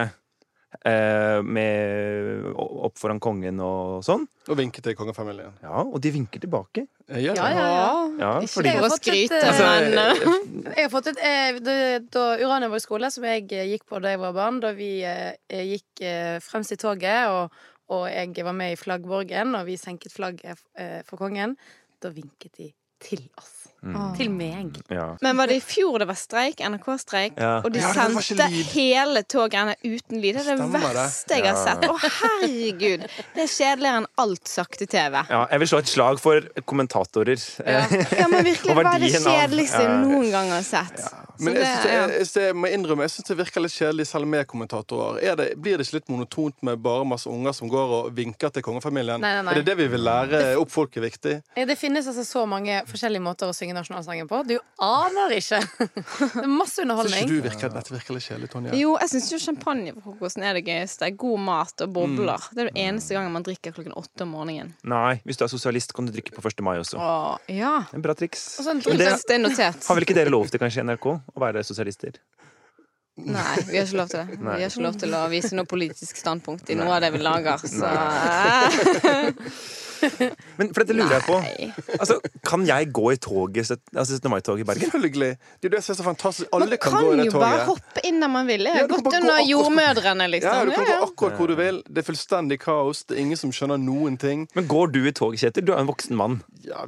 med 1.44 2.46
opp 2.58 2.96
foran 2.98 3.20
kongen 3.22 3.60
og 3.62 4.02
sånn. 4.06 4.24
Og 4.50 4.56
vinker 4.58 4.82
til 4.82 4.96
kongefamilien. 4.98 5.52
Ja, 5.62 5.82
og 5.84 6.00
de 6.02 6.10
vinker 6.14 6.42
tilbake. 6.42 6.86
Eh, 7.08 7.20
Ja, 7.22 7.34
ja, 7.36 7.50
ja. 7.52 7.90
Ja, 8.18 8.30
fordi 8.50 8.68
Jeg 8.72 8.78
har 8.80 8.86
et, 8.86 8.96
skryte, 8.98 9.38
eh, 9.38 9.48
Altså, 9.48 9.64
men 9.70 10.66
eh, 10.66 10.72
Jeg 10.76 10.86
har 10.86 10.90
fått 10.90 11.10
et, 11.12 11.18
eh, 11.22 11.58
da, 11.62 11.76
da 12.10 12.24
Urania 12.42 12.68
var 12.72 12.80
i 12.80 12.84
skole, 12.86 13.10
som 13.14 13.24
jeg 13.28 13.46
eh, 13.52 13.68
gikk 13.74 13.86
på 13.86 14.00
da 14.02 14.14
jeg 14.14 14.22
var 14.22 14.32
barn, 14.36 14.60
da 14.64 14.72
vi 14.76 14.90
eh, 15.06 15.36
gikk 15.48 16.02
eh, 16.02 16.38
fremst 16.42 16.72
i 16.74 16.80
toget, 16.80 17.28
og, 17.30 17.52
og 17.92 18.06
jeg 18.10 18.44
var 18.44 18.56
med 18.56 18.72
i 18.74 18.80
flaggborgen, 18.80 19.54
og 19.58 19.66
vi 19.68 19.76
senket 19.80 20.14
flagget 20.14 20.58
eh, 20.74 21.02
for 21.06 21.20
kongen, 21.20 21.56
da 22.02 22.10
vinket 22.10 22.56
de 22.58 22.72
til 23.02 23.22
oss. 23.38 23.61
Mm. 23.82 24.12
Til 24.16 24.28
meg. 24.30 24.76
ja. 24.94 25.16
Men 25.20 25.36
var 25.36 25.50
det 25.50 25.56
i 25.58 25.60
fjor 25.64 25.98
det 25.98 26.06
var 26.06 26.14
streik? 26.14 26.60
NRK-streik? 26.62 27.32
Ja. 27.36 27.56
Og 27.64 27.72
de 27.74 27.80
Ja, 27.82 27.90
sendte 27.96 28.46
hele 28.70 29.22
togrennet 29.26 29.76
uten 29.82 30.20
lyd. 30.22 30.36
Det 30.38 30.44
er 30.46 30.52
det 30.52 30.58
Stemmer 30.60 30.84
det. 30.86 30.92
verste 31.00 31.38
jeg 31.40 31.46
har 31.48 31.58
sett. 31.64 31.88
Å, 31.90 31.96
herregud! 31.98 33.06
Det 33.34 33.42
er 33.42 33.50
kjedeligere 33.50 34.02
enn 34.02 34.06
alt 34.22 34.46
sakte-TV. 34.46 35.24
ja, 35.30 35.40
jeg 35.50 35.58
vil 35.64 35.68
slå 35.72 35.78
et 35.82 35.90
slag 35.90 36.20
for 36.22 36.46
kommentatorer. 36.70 37.42
Ja. 37.66 37.82
Ja, 38.22 38.28
men 38.30 38.44
virkelig, 38.46 38.70
det 38.76 38.76
var 38.84 38.98
det 39.02 39.10
kjedeligste 39.16 39.82
jeg 39.82 39.98
noen 40.06 40.30
gang 40.30 40.52
har 40.54 40.62
sett. 40.66 41.02
Men 41.42 41.54
jeg, 41.58 41.64
det- 41.82 41.92
jeg, 41.92 42.10
synes 42.22 42.32
det, 42.36 42.42
jeg 42.46 42.56
må 42.62 42.70
innrømme, 42.70 43.02
jeg 43.08 43.14
syns 43.16 43.28
det 43.32 43.38
virker 43.42 43.64
litt 43.66 43.74
kjedelig 43.74 44.06
selv 44.12 44.30
med 44.30 44.46
kommentatorer. 44.50 45.18
Er 45.26 45.36
det, 45.40 45.48
blir 45.58 45.78
det 45.80 45.88
ikke 45.88 45.98
litt 45.98 46.08
monotont 46.12 46.54
med 46.62 46.78
bare 46.84 47.04
masse 47.08 47.26
unger 47.30 47.52
som 47.56 47.70
går 47.72 47.96
og 47.98 48.12
vinker 48.14 48.52
til 48.54 48.62
kongefamilien? 48.62 49.18
Nei, 49.22 49.34
nei, 49.40 49.42
nei. 49.48 49.56
Er 49.56 49.62
det 49.62 49.66
det 49.72 49.76
vi 49.82 49.88
vil 49.96 50.04
lære 50.06 50.42
opp 50.60 50.70
folk 50.70 50.96
er 51.00 51.06
viktig? 51.08 51.34
Det 51.72 51.78
finnes 51.80 52.06
altså 52.06 52.22
så 52.28 52.46
mange 52.46 52.82
forskjellige 52.86 53.24
måter 53.26 53.50
å 53.50 53.56
synge 53.56 53.71
nasjonalsangen 53.76 54.28
på. 54.30 54.40
Du 54.48 54.54
aner 54.82 55.34
ikke! 55.36 55.60
Det 56.32 56.42
er 56.42 56.48
masse 56.50 56.76
Syns 56.76 56.84
underholdning. 56.84 57.24
ikke 57.26 57.32
du 57.32 57.46
virker, 57.48 57.72
dette 57.74 57.94
virker 57.94 58.16
litt 58.16 58.26
kjedelig, 58.26 58.50
Tonje? 58.52 58.74
Jo, 58.80 58.94
jeg 59.02 59.12
syns 59.12 59.30
jo 59.32 59.38
champagnefrokosten 59.44 60.46
er 60.48 60.58
det 60.58 60.64
gøyeste. 60.66 61.10
God 61.22 61.42
mat 61.46 61.84
og 61.86 61.94
bobler. 61.96 62.42
Mm. 62.48 62.52
Det 62.56 62.64
er 62.64 62.70
den 62.72 62.80
eneste 62.86 63.16
gangen 63.18 63.34
man 63.36 63.46
drikker 63.46 63.74
klokken 63.76 63.96
åtte 63.98 64.26
om 64.26 64.34
morgenen. 64.36 64.74
Nei, 64.88 65.16
hvis 65.28 65.40
du 65.40 65.46
er 65.46 65.52
sosialist, 65.52 65.94
kan 65.96 66.08
du 66.08 66.14
drikke 66.14 66.34
på 66.36 66.44
1. 66.48 66.62
mai 66.66 66.76
også. 66.82 67.00
Åh, 67.00 67.36
ja. 67.56 67.74
En 67.96 68.04
bra 68.04 68.14
triks. 68.18 68.44
Og 68.60 68.66
så 68.68 68.76
en 68.76 68.84
det 68.84 68.98
Det 69.28 69.36
er 69.38 69.42
notert. 69.42 69.84
har 69.88 69.98
vel 69.98 70.06
ikke 70.08 70.18
dere 70.20 70.32
lov 70.32 70.48
til, 70.52 70.62
kanskje, 70.62 70.82
i 70.84 70.88
NRK? 70.92 71.10
Å 71.36 71.44
være 71.46 71.64
sosialister? 71.66 72.20
Nei, 73.22 73.56
vi 73.68 73.76
har 73.76 73.84
ikke 73.84 73.98
lov 74.00 74.08
til 74.08 74.22
det. 74.22 74.38
Nei. 74.40 74.54
Vi 74.56 74.62
har 74.64 74.70
ikke 74.72 74.84
lov 74.86 74.94
til 75.02 75.14
å 75.14 75.18
vise 75.28 75.56
noe 75.58 75.68
politisk 75.68 76.16
standpunkt 76.16 76.70
i 76.72 76.76
noe 76.78 76.94
av 76.96 77.02
det 77.04 77.10
vi 77.12 77.20
lager, 77.20 77.60
så 77.68 77.90
Men 80.58 80.72
for 80.74 80.82
dette 80.82 80.96
lurer 80.96 81.14
jeg 81.18 81.24
på. 81.26 81.36
Altså, 81.98 82.16
kan 82.46 82.64
jeg 82.66 82.90
gå 82.94 83.04
i 83.12 83.18
toget, 83.22 83.70
altså 83.94 84.18
17. 84.18 84.30
mai-toget 84.32 84.64
i 84.64 84.66
Bergen? 84.68 84.90
Selvfølgelig! 84.90 85.30
Det 85.62 85.68
er 85.70 85.74
det 85.76 85.82
som 85.86 85.94
er 85.94 85.98
så 86.00 86.06
fantastisk. 86.06 86.48
Alle 86.52 86.66
Man 86.68 86.78
kan, 86.78 86.92
kan 86.96 87.06
gå 87.06 87.12
i 87.12 87.20
det 87.22 87.26
jo 87.28 87.42
bare 87.42 87.66
hoppe 87.68 88.04
inn 88.08 88.20
der 88.22 88.32
man 88.32 88.46
vil. 88.50 88.66
Jeg 88.68 88.74
har 88.76 88.84
ja, 88.84 88.90
gått 88.90 89.06
under 89.06 89.18
akkurat- 89.36 89.48
jordmødrene, 89.52 90.28
liksom. 90.34 90.56
Ja, 90.58 90.64
du 90.64 90.72
kan 90.76 90.88
gå 90.90 90.98
akkurat 91.06 91.38
hvor 91.40 91.52
du 91.52 91.56
vil. 91.58 91.82
Det 91.88 92.02
er 92.02 92.08
fullstendig 92.08 92.58
kaos. 92.62 93.04
Det 93.08 93.16
er 93.18 93.22
ingen 93.26 93.40
som 93.40 93.52
skjønner 93.54 93.80
noen 93.82 94.18
ting. 94.20 94.46
Men 94.56 94.68
går 94.70 94.92
du 94.94 95.00
i 95.08 95.12
tog, 95.16 95.36
Kjetil? 95.38 95.64
Du 95.66 95.72
er 95.74 95.82
en 95.82 95.90
voksen 95.90 96.16
mann. 96.18 96.40
Ja, 96.66 96.84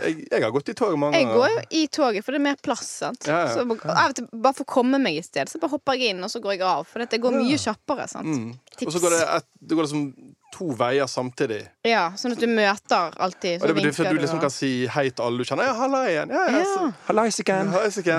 jeg, 0.00 0.26
jeg 0.30 0.42
har 0.42 0.50
gått 0.54 0.70
i 0.72 0.76
toget 0.78 0.98
mange 1.00 1.18
Jeg 1.20 1.28
går 1.28 1.48
jo 1.52 1.62
i 1.76 1.86
toget, 1.92 2.24
for 2.24 2.32
det 2.32 2.40
er 2.40 2.46
mer 2.50 2.60
plass. 2.62 2.86
sant? 3.00 3.26
Ja, 3.28 3.42
ja. 3.46 3.54
Så 3.54 3.64
av 3.64 4.10
og 4.10 4.14
til, 4.16 4.28
bare 4.32 4.56
for 4.56 4.64
å 4.66 4.72
komme 4.78 5.00
meg 5.02 5.18
i 5.20 5.22
sted, 5.24 5.48
så 5.50 5.60
bare 5.60 5.74
hopper 5.74 5.98
jeg 6.00 6.14
inn, 6.14 6.24
og 6.24 6.30
så 6.32 6.40
går 6.42 6.56
jeg 6.56 6.64
av. 6.66 6.86
For 6.88 7.02
dette 7.04 7.20
går 7.20 7.36
mye 7.36 7.58
kjappere. 7.60 8.08
sant? 8.10 8.26
Mm. 8.30 8.52
Tips. 8.76 8.86
Og 8.88 8.92
så 8.96 9.02
går 9.04 9.16
det, 9.16 9.22
et, 9.36 9.48
det 9.60 9.76
går 9.78 9.86
liksom 9.88 10.04
to 10.52 10.66
veier 10.76 11.06
samtidig. 11.06 11.60
Ja, 11.86 12.10
Sånn 12.18 12.32
at 12.32 12.40
du 12.42 12.46
møter 12.50 13.12
alltid, 13.16 13.62
Og 13.62 13.68
så 13.68 13.68
det 13.70 13.76
betyr 13.76 14.06
at 14.06 14.12
du 14.14 14.18
liksom 14.20 14.36
og- 14.36 14.42
kan 14.42 14.50
si 14.50 14.86
hei 14.86 15.08
til 15.10 15.24
alle 15.24 15.38
du 15.38 15.44
kjenner. 15.44 15.64
Ja, 15.64 15.74
halla 15.74 16.00
igjen. 16.08 16.28
Ja, 16.30 16.46
ja, 16.50 16.64
så, 16.64 16.80
Ja. 16.86 16.92
Hallaisiken! 17.08 17.68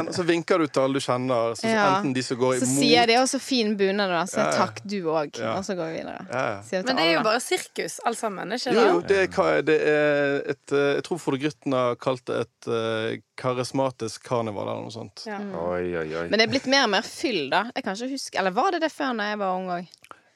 Og 0.08 0.14
så 0.16 0.24
vinker 0.26 0.58
du 0.60 0.68
til 0.68 0.82
alle 0.84 0.94
du 0.94 1.00
kjenner. 1.00 1.56
Så, 1.60 1.68
Ja. 1.68 2.00
Enten 2.00 2.14
de 2.14 2.22
som 2.24 2.38
går 2.38 2.56
Så 2.60 2.66
imot 2.66 2.80
sier 2.80 3.06
de 3.08 3.14
også 3.20 3.38
så 3.38 3.42
fin 3.42 3.76
bunad 3.78 4.10
har', 4.10 4.26
så 4.28 4.38
Ja, 4.38 4.46
ja. 4.52 4.58
takk, 4.66 4.80
du 4.88 5.04
òg. 5.04 5.38
Ja. 5.40 5.58
Og 5.58 5.64
så 5.66 5.76
går 5.76 5.92
vi 5.92 5.98
videre. 6.00 6.26
ja, 6.32 6.46
ja. 6.56 6.62
Sier 6.62 6.82
til 6.82 6.86
Men 6.88 6.96
det 6.96 7.06
er 7.06 7.14
jo 7.18 7.24
bare 7.24 7.40
sirkus, 7.40 8.00
alt 8.06 8.18
sammen. 8.18 8.52
ikke 8.52 8.74
Jo, 8.74 8.80
det? 8.80 8.92
jo, 8.92 9.02
det 9.02 9.38
er, 9.38 9.62
det 9.62 9.82
er 9.82 10.50
et 10.50 10.72
eh, 10.72 10.96
Jeg 10.96 11.04
tror 11.04 11.20
Frode 11.20 11.40
Grytten 11.42 11.74
har 11.74 11.96
kalt 11.96 12.26
det 12.26 12.36
et 12.48 12.68
eh, 12.68 13.18
karismatisk 13.38 14.24
karneval 14.24 14.68
eller 14.70 14.82
noe 14.82 14.92
sånt. 14.92 15.26
Ja. 15.26 15.38
Oi, 15.40 15.96
oi, 15.98 16.08
oi. 16.16 16.28
Men 16.30 16.40
det 16.40 16.48
er 16.48 16.52
blitt 16.52 16.68
mer 16.68 16.84
og 16.86 16.90
mer 16.92 17.02
fyll, 17.02 17.50
da. 17.50 17.66
Jeg 17.76 17.84
kan 17.84 17.96
ikke 17.96 18.12
huske 18.12 18.40
Eller 18.40 18.52
var 18.52 18.72
det 18.72 18.82
det 18.82 18.92
før 18.92 19.14
når 19.16 19.24
jeg 19.32 19.40
var 19.40 19.56
ung 19.58 19.68
òg? 19.70 19.88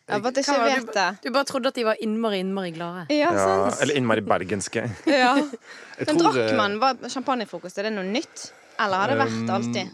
Jeg 0.05 0.21
bare 0.21 0.41
ikke 0.41 0.53
Hva 0.53 0.57
var 0.61 0.71
vet 0.71 0.93
det. 0.93 1.07
Du 1.23 1.29
bare 1.33 1.47
trodde 1.49 1.71
at 1.71 1.77
de 1.79 1.85
var 1.87 2.01
innmari, 2.05 2.39
innmari 2.45 2.71
glade. 2.75 3.05
Ja, 3.15 3.31
Ja, 3.33 3.53
eller 3.81 3.97
innmari 3.97 4.21
bergenske. 4.21 4.85
Ja. 5.09 5.35
Jeg 5.97 6.07
Men 6.09 6.19
tror, 6.19 6.33
drakk 6.35 6.51
eh, 6.51 6.57
man 6.59 6.79
var 6.81 6.99
champagnefrokost? 7.09 7.79
Er 7.79 7.89
det 7.89 7.95
noe 7.95 8.05
nytt? 8.05 8.49
Eller 8.79 9.01
har 9.01 9.13
det 9.13 9.21
vært 9.23 9.53
alltid? 9.55 9.93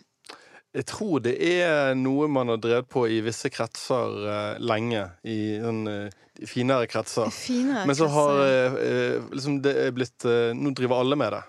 Jeg 0.72 0.88
tror 0.88 1.20
det 1.24 1.36
er 1.44 1.94
noe 2.00 2.28
man 2.32 2.50
har 2.52 2.60
drevet 2.64 2.88
på 2.90 3.06
i 3.12 3.20
visse 3.24 3.52
kretser 3.52 4.18
uh, 4.24 4.60
lenge. 4.64 5.04
I 5.28 5.40
sånn 5.62 5.82
uh, 5.88 6.22
finere 6.48 6.88
kretser. 6.88 7.30
Finere 7.32 7.86
Men 7.86 7.96
så 7.96 8.08
har 8.08 8.42
eh, 8.46 8.74
eh, 8.74 9.24
liksom 9.32 9.62
det 9.62 9.74
er 9.88 9.92
blitt 9.96 10.26
eh, 10.26 10.52
Nå 10.58 10.74
driver 10.78 11.02
alle 11.04 11.18
med 11.20 11.34
det. 11.36 11.42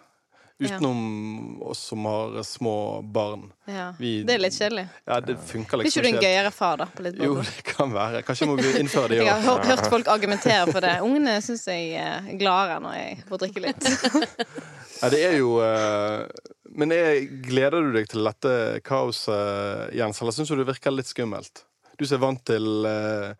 Ja. 0.63 0.77
Utenom 0.79 1.63
oss 1.67 1.79
som 1.91 2.05
har 2.07 2.39
små 2.47 2.75
barn. 3.03 3.49
ja. 3.67 3.89
vi- 3.99 4.23
Det 4.25 4.35
er 4.37 4.39
litt 4.45 4.55
kjedelig. 4.57 4.85
Ja, 5.07 5.21
det 5.21 5.37
funker 5.49 5.79
Blir 5.79 5.85
liksom 5.89 6.03
ikke 6.05 6.13
du 6.13 6.17
en 6.17 6.23
gøyere 6.23 6.53
far, 6.53 6.77
da? 6.77 6.87
På 6.87 7.03
litt 7.07 7.19
Jo, 7.23 7.35
det 7.43 7.65
kan 7.65 7.93
være. 7.93 8.23
Kanskje 8.27 8.47
må 8.51 8.57
vi 8.61 8.73
innføre 8.81 9.09
det 9.09 9.19
i 9.21 9.25
Jeg 9.31 9.43
har 9.49 9.65
hørt, 9.67 9.87
folk 9.91 10.07
argumentere 10.09 10.67
for 10.73 10.81
det. 10.81 10.95
Ungene 11.03 11.39
syns 11.43 11.67
jeg 11.67 11.95
er 11.99 12.31
gladere 12.39 12.81
når 12.85 12.95
jeg 13.01 13.25
får 13.29 13.43
drikke 13.47 13.65
litt. 13.67 13.91
Ja, 15.03 15.09
det 15.11 15.19
er 15.27 15.33
jo 15.41 15.57
eh, 15.59 16.29
Men 16.79 16.93
jeg, 16.95 17.25
gleder 17.49 17.83
du 17.83 17.89
deg 17.97 18.07
til 18.09 18.23
dette 18.23 18.53
kaoset, 18.87 19.91
Jens, 19.99 20.21
eller 20.23 20.33
syns 20.37 20.49
du 20.53 20.55
det 20.61 20.69
virker 20.69 20.95
litt 20.95 21.09
skummelt? 21.11 21.65
Du 21.99 22.05
som 22.07 22.17
er 22.21 22.23
vant 22.23 22.45
til 22.47 22.87
eh, 22.87 23.33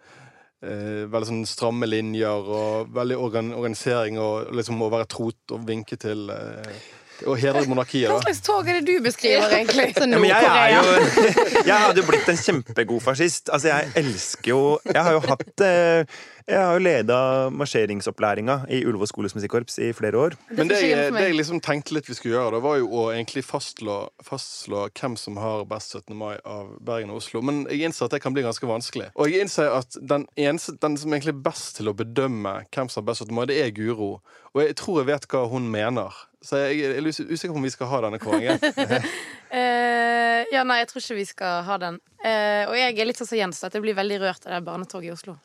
eh, 0.63 1.05
veldig 1.13 1.29
sånn 1.31 1.47
stramme 1.47 1.87
linjer 1.89 2.51
og 2.59 2.91
veldig 2.95 3.17
organ 3.17 3.53
organisering 3.55 4.19
og 4.23 4.51
liksom 4.59 4.83
å 4.85 4.91
være 4.93 5.07
trot 5.15 5.55
og 5.57 5.65
vinke 5.71 5.97
til 6.03 6.29
eh, 6.35 6.83
Og 7.27 7.39
hedre 7.39 7.63
monarkiet, 7.71 8.11
Hva 8.11 8.21
slags 8.25 8.43
tog 8.45 8.69
er 8.69 8.81
det 8.81 8.87
du 8.89 9.05
beskriver, 9.05 9.53
egentlig? 9.57 9.93
Så 9.97 10.07
Ja, 10.09 10.19
men 10.19 10.29
jeg 10.31 10.45
er 10.45 10.77
jo 10.77 10.83
Jeg 11.71 11.79
hadde 11.85 12.03
jo 12.03 12.07
blitt 12.09 12.29
en 12.33 12.41
kjempegod 12.41 13.03
fascist. 13.05 13.51
Altså, 13.53 13.69
jeg 13.73 13.93
elsker 14.03 14.53
jo 14.55 14.63
Jeg 14.89 15.03
har 15.03 15.17
jo 15.17 15.23
hatt 15.27 15.65
eh, 15.67 16.05
Jeg 16.49 16.59
har 16.59 16.75
jo 16.75 16.83
leda 16.83 17.19
marsjeringsopplæringa 17.55 18.57
i 18.75 18.83
Ullevål 18.87 19.11
skoles 19.11 19.35
musikkorps 19.37 19.79
i 19.79 19.93
flere 19.95 20.19
år. 20.19 20.35
Men 20.51 20.71
det 20.71 20.81
jeg, 20.83 21.13
det 21.15 21.23
jeg 21.29 21.37
liksom 21.39 21.61
tenkte 21.63 21.95
litt 21.95 22.09
vi 22.11 22.17
skulle 22.19 22.35
gjøre, 22.35 22.57
da 22.57 22.63
var 22.65 22.81
jo 22.81 22.89
å 22.99 23.05
egentlig 23.13 23.45
fastslå, 23.47 23.99
fastslå 24.27 24.89
hvem 24.99 25.15
som 25.21 25.39
har 25.39 25.63
best 25.71 25.95
17. 25.95 26.17
mai 26.19 26.35
av 26.43 26.73
Bergen 26.83 27.15
og 27.15 27.21
Oslo. 27.23 27.45
Men 27.47 27.63
jeg 27.71 27.87
innser 27.87 28.09
at 28.09 28.17
det 28.17 28.23
kan 28.25 28.35
bli 28.35 28.43
ganske 28.43 28.67
vanskelig. 28.67 29.13
Og 29.15 29.31
jeg 29.31 29.47
innser 29.47 29.71
at 29.77 29.95
den 30.01 30.27
eneste 30.35 30.75
Den 30.83 30.97
som 30.99 31.13
egentlig 31.15 31.37
er 31.37 31.45
best 31.47 31.77
til 31.79 31.93
å 31.93 31.95
bedømme 31.97 32.57
hvem 32.75 32.91
som 32.91 33.03
har 33.05 33.13
best 33.13 33.23
17. 33.23 33.35
mai, 33.39 33.47
det 33.47 33.61
er 33.63 33.71
Guro. 33.77 34.17
Og 34.53 34.65
jeg 34.67 34.77
tror 34.83 35.03
jeg 35.03 35.13
vet 35.13 35.31
hva 35.31 35.47
hun 35.53 35.71
mener. 35.71 36.11
Så 36.43 36.59
jeg 36.59 36.91
er 36.91 37.07
usikker 37.07 37.53
på 37.53 37.61
om 37.61 37.67
vi 37.67 37.71
skal 37.71 37.91
ha 37.91 38.01
denne 38.05 38.19
kåringen. 38.23 38.59
uh, 38.59 40.41
ja, 40.55 40.65
nei, 40.67 40.81
jeg 40.81 40.89
tror 40.91 41.05
ikke 41.05 41.19
vi 41.21 41.27
skal 41.29 41.61
ha 41.69 41.77
den. 41.83 41.99
Uh, 42.23 42.65
og 42.71 42.75
jeg 42.79 42.97
er 42.97 43.09
litt 43.09 43.21
sånn 43.21 43.31
som 43.31 43.39
Jens, 43.39 43.63
at 43.67 43.77
jeg 43.77 43.85
blir 43.85 43.99
veldig 43.99 44.19
rørt 44.25 44.49
av 44.49 44.57
det 44.57 44.63
barnetoget 44.67 45.11
i 45.11 45.15
Oslo. 45.15 45.37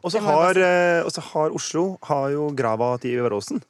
Og 0.00 0.14
så 0.14 0.22
har, 0.24 0.60
eh, 0.60 1.20
har 1.32 1.56
Oslo 1.56 1.84
har 2.08 2.30
jo 2.32 2.48
grava 2.56 2.94
til 3.02 3.18
Ivar 3.18 3.36
Aasen. 3.36 3.60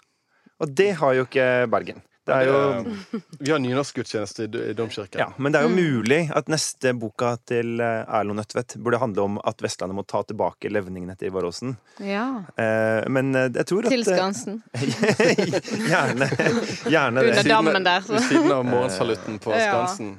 Og 0.59 0.71
det 0.79 0.93
har 1.01 1.19
jo 1.19 1.27
ikke 1.27 1.49
Bergen. 1.71 2.03
Det 2.29 2.37
er 2.37 2.49
jo 2.49 2.97
Vi 3.39 3.51
har 3.51 3.61
nynorskgudstjeneste 3.63 4.45
i, 4.45 4.73
domkirken. 4.77 5.21
Ja, 5.21 5.29
men 5.37 5.55
det 5.55 5.63
er 5.63 5.69
jo 5.69 5.73
mulig 5.73 6.21
at 6.37 6.51
neste 6.53 6.93
boka 6.99 7.35
til 7.49 7.81
eh, 7.81 8.03
Erlend 8.05 8.37
Nødtvedt 8.43 8.77
burde 8.85 9.01
handle 9.01 9.25
om 9.25 9.39
at 9.49 9.63
Vestlandet 9.65 9.97
må 9.97 10.05
ta 10.05 10.21
tilbake 10.29 10.71
levningene 10.73 11.17
til 11.19 11.31
Ivar 11.33 11.49
Aasen. 11.49 11.77
Ja. 12.05 12.27
Eh, 12.61 13.01
men 13.09 13.33
eh, 13.35 13.49
jeg 13.55 13.67
tror 13.71 13.89
at 13.89 13.95
Til 13.97 14.05
Skansen. 14.07 14.61
Gjerne. 15.89 16.29
gjerne 16.89 17.25
Under 17.29 17.49
dammen 17.49 17.89
der. 17.89 18.05
Ved 18.09 18.27
siden 18.29 18.53
av 18.53 18.65
morgensalutten 18.69 19.41
på 19.43 19.55
Ja. 19.59 19.73
Skansen. 19.73 20.19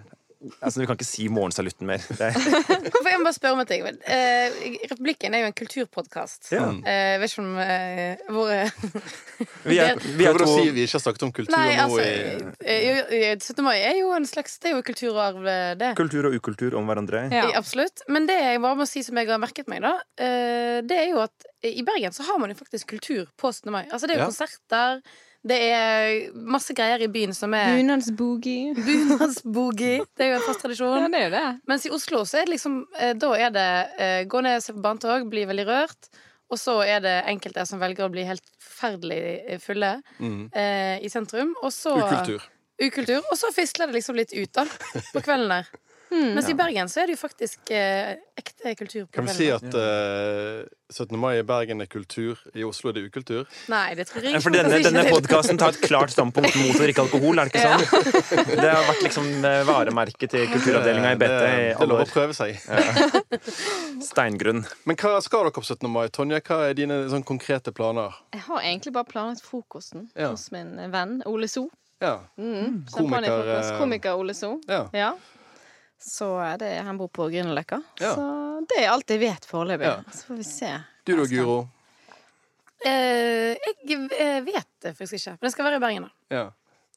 Altså, 0.64 0.80
vi 0.80 0.86
kan 0.88 0.96
ikke 0.96 1.04
si 1.08 1.26
morgensalutten 1.28 1.84
mer. 1.90 2.00
Hvorfor 2.08 3.10
jeg 3.12 3.20
må 3.20 3.26
bare 3.28 3.36
spørre 3.36 3.58
om 3.58 3.60
en 3.60 3.68
ting? 3.68 3.84
Eh, 4.08 4.54
Republikken 4.88 5.34
er 5.36 5.42
jo 5.44 5.50
en 5.50 5.56
kulturpodkast. 5.58 6.48
Ja. 6.56 6.70
Eh, 6.80 7.18
vet 7.20 7.34
ikke 7.34 7.44
om 7.44 7.58
uh, 7.60 8.24
hvor 8.32 8.54
eh, 8.54 8.72
vi 9.68 9.80
er, 9.84 10.00
vi 10.16 10.28
er 10.30 10.40
to 10.40 10.48
å 10.48 10.54
si 10.54 10.72
vi 10.76 10.86
ikke 10.88 10.96
har 10.96 11.04
snakket 11.04 11.26
om 11.28 11.34
kultur 11.36 11.56
Nei, 11.58 11.66
nå 11.76 11.84
altså 11.90 12.00
i 12.06 12.08
eh, 12.64 12.88
jo, 12.88 13.04
eh, 13.20 13.36
17. 13.36 13.62
mai 13.68 13.76
er 13.82 14.00
jo 14.00 14.14
en 14.16 14.28
slags 14.30 14.56
Det 14.64 14.72
er 14.72 14.78
jo 14.78 14.86
kulturarv, 14.88 15.44
eh, 15.44 15.74
det. 15.80 15.92
kultur 16.00 16.30
og 16.32 16.40
ukultur 16.40 16.80
om 16.80 16.88
hverandre. 16.88 17.26
Ja. 17.36 17.50
Absolutt. 17.60 18.06
Men 18.08 18.30
det 18.30 18.40
jeg 18.40 18.64
bare 18.64 18.80
må 18.80 18.88
si 18.88 19.04
som 19.04 19.20
jeg 19.20 19.28
har 19.32 19.44
merket 19.44 19.68
meg, 19.72 19.84
da, 19.84 19.98
eh, 20.24 20.80
det 20.88 21.02
er 21.04 21.10
jo 21.12 21.24
at 21.28 21.50
i 21.68 21.84
Bergen 21.84 22.16
så 22.16 22.24
har 22.30 22.40
man 22.40 22.54
jo 22.54 22.56
faktisk 22.56 22.88
kultur 22.96 23.28
på 23.36 23.52
17. 23.52 23.68
mai. 23.76 23.84
Altså 23.92 24.08
det 24.08 24.16
er 24.16 24.22
jo 24.24 24.30
Ja. 24.30 24.32
konserter, 24.32 25.02
det 25.48 25.58
er 25.72 26.32
masse 26.36 26.74
greier 26.76 27.00
i 27.06 27.08
byen 27.08 27.32
som 27.34 27.54
er 27.56 27.78
Bunadsboogie. 27.78 28.74
bunadsboogie. 28.76 30.02
Det 30.18 30.26
er 30.26 30.34
jo 30.34 30.40
en 30.40 30.46
fast 30.48 30.60
Ja, 30.60 30.68
tradisjon. 30.68 31.12
det 31.12 31.22
er 31.28 31.30
det. 31.32 31.44
Mens 31.70 31.86
i 31.88 31.92
Oslo 31.96 32.26
så 32.28 32.42
er 32.42 32.46
det 32.50 32.56
liksom 32.58 32.80
eh, 33.00 33.14
Da 33.16 33.30
er 33.40 33.50
det 33.56 33.68
eh, 34.00 34.24
gå 34.28 34.42
ned, 34.44 34.60
se 34.64 34.74
på 34.76 34.82
barnetog, 34.84 35.30
bli 35.32 35.46
veldig 35.48 35.66
rørt. 35.70 36.10
Og 36.50 36.58
så 36.58 36.80
er 36.84 37.00
det 37.06 37.16
enkelte 37.30 37.66
som 37.70 37.80
velger 37.80 38.08
å 38.08 38.12
bli 38.12 38.24
helt 38.26 38.44
forferdelig 38.60 39.20
eh, 39.48 39.60
fulle 39.62 40.02
mm, 40.20 40.50
eh, 40.54 40.96
i 41.06 41.10
sentrum. 41.14 41.54
Og 41.64 41.72
så 41.72 41.94
ukultur. 42.02 42.44
Ukultur. 42.82 43.22
Og 43.32 43.38
så 43.38 43.52
fisler 43.56 43.88
det 43.92 44.00
liksom 44.00 44.16
litt 44.18 44.34
ut, 44.34 44.52
da. 44.56 44.66
På 45.14 45.22
kvelden 45.22 45.52
der. 45.52 45.70
Mens 46.10 46.48
i 46.50 46.56
Bergen 46.58 46.90
så 46.90 47.02
er 47.04 47.10
det 47.10 47.16
jo 47.18 47.22
faktisk 47.22 47.70
eh, 47.76 48.16
ekte 48.40 48.72
kultur. 48.80 49.06
på 49.06 49.14
Kan 49.20 49.28
vi 49.30 49.34
si 49.38 49.50
at 49.54 49.66
eh, 49.78 50.64
17. 50.90 51.14
mai 51.22 51.36
i 51.38 51.44
Bergen 51.46 51.82
er 51.84 51.90
kultur, 51.92 52.40
i 52.58 52.64
Oslo 52.66 52.90
er 52.90 52.96
det 52.98 53.04
ukultur? 53.12 53.44
Nei, 53.70 53.94
det 54.00 54.08
tror 54.10 54.24
jeg 54.26 54.34
ikke. 54.34 54.42
For 54.42 54.56
denne, 54.56 54.80
denne 54.82 55.04
podkasten 55.12 55.60
tar 55.62 55.76
et 55.76 55.82
klart 55.86 56.10
standpunkt 56.16 56.56
mot 56.58 56.74
å 56.74 56.82
drikke 56.82 57.04
alkohol, 57.06 57.38
er 57.44 57.52
det 57.52 57.54
ikke 57.54 57.68
sånn? 57.68 58.50
Det 58.50 58.70
har 58.72 58.88
vært 58.90 59.04
liksom 59.06 59.30
eh, 59.46 59.62
varemerket 59.70 60.34
til 60.34 60.48
kulturavdelinga 60.56 61.14
i 61.14 61.20
Det, 61.22 61.30
BT 61.30 61.46
i 61.46 61.64
det 61.70 61.72
er 61.86 61.92
lov 61.94 62.02
å 62.02 62.10
prøve 62.10 62.34
seg. 62.38 62.58
Steingrunn. 64.10 64.64
Men 64.90 64.98
hva 65.00 65.18
skal 65.24 65.46
dere 65.46 65.54
på 65.56 65.64
17. 65.66 65.90
mai? 65.92 66.08
Tonje, 66.14 66.42
hva 66.50 66.62
er 66.70 66.78
dine 66.78 67.02
sånn, 67.12 67.26
konkrete 67.28 67.74
planer? 67.76 68.16
Jeg 68.36 68.46
har 68.48 68.64
egentlig 68.66 68.94
bare 68.98 69.10
planlagt 69.10 69.44
frokosten 69.46 70.08
Ja. 70.18 70.32
hos 70.34 70.50
min 70.56 70.74
venn 70.94 71.20
Ole 71.30 71.48
So. 71.48 71.68
Ja. 72.02 72.18
Mm. 72.40 72.86
Komiker, 72.92 73.50
eh, 73.60 73.78
Komiker 73.78 74.16
Ole 74.18 74.34
So. 74.34 74.58
ja. 74.68 74.88
Ja. 74.94 75.14
Så 76.00 76.30
det, 76.60 76.72
han 76.86 76.98
bor 76.98 77.10
på 77.12 77.28
Grünerløkka. 77.32 77.82
Ja. 78.00 78.14
Så 78.16 78.66
det 78.70 78.84
er 78.84 78.94
alt 78.94 79.12
jeg 79.12 79.20
vet 79.22 79.46
foreløpig. 79.48 79.90
Ja. 79.90 80.00
Så 80.14 80.30
får 80.30 80.40
vi 80.40 80.48
se. 80.48 80.72
Du 81.04 81.16
da, 81.18 81.26
Guro? 81.28 81.60
Eh, 82.86 83.58
jeg 83.60 84.08
eh, 84.16 84.40
vet 84.46 84.70
det 84.84 84.96
faktisk 84.96 85.20
ikke. 85.20 85.36
Men 85.36 85.48
det 85.48 85.52
skal 85.52 85.68
være 85.68 85.80
i 85.82 85.84
Bergen, 85.84 86.08
da. 86.08 86.38
Ja. 86.38 86.46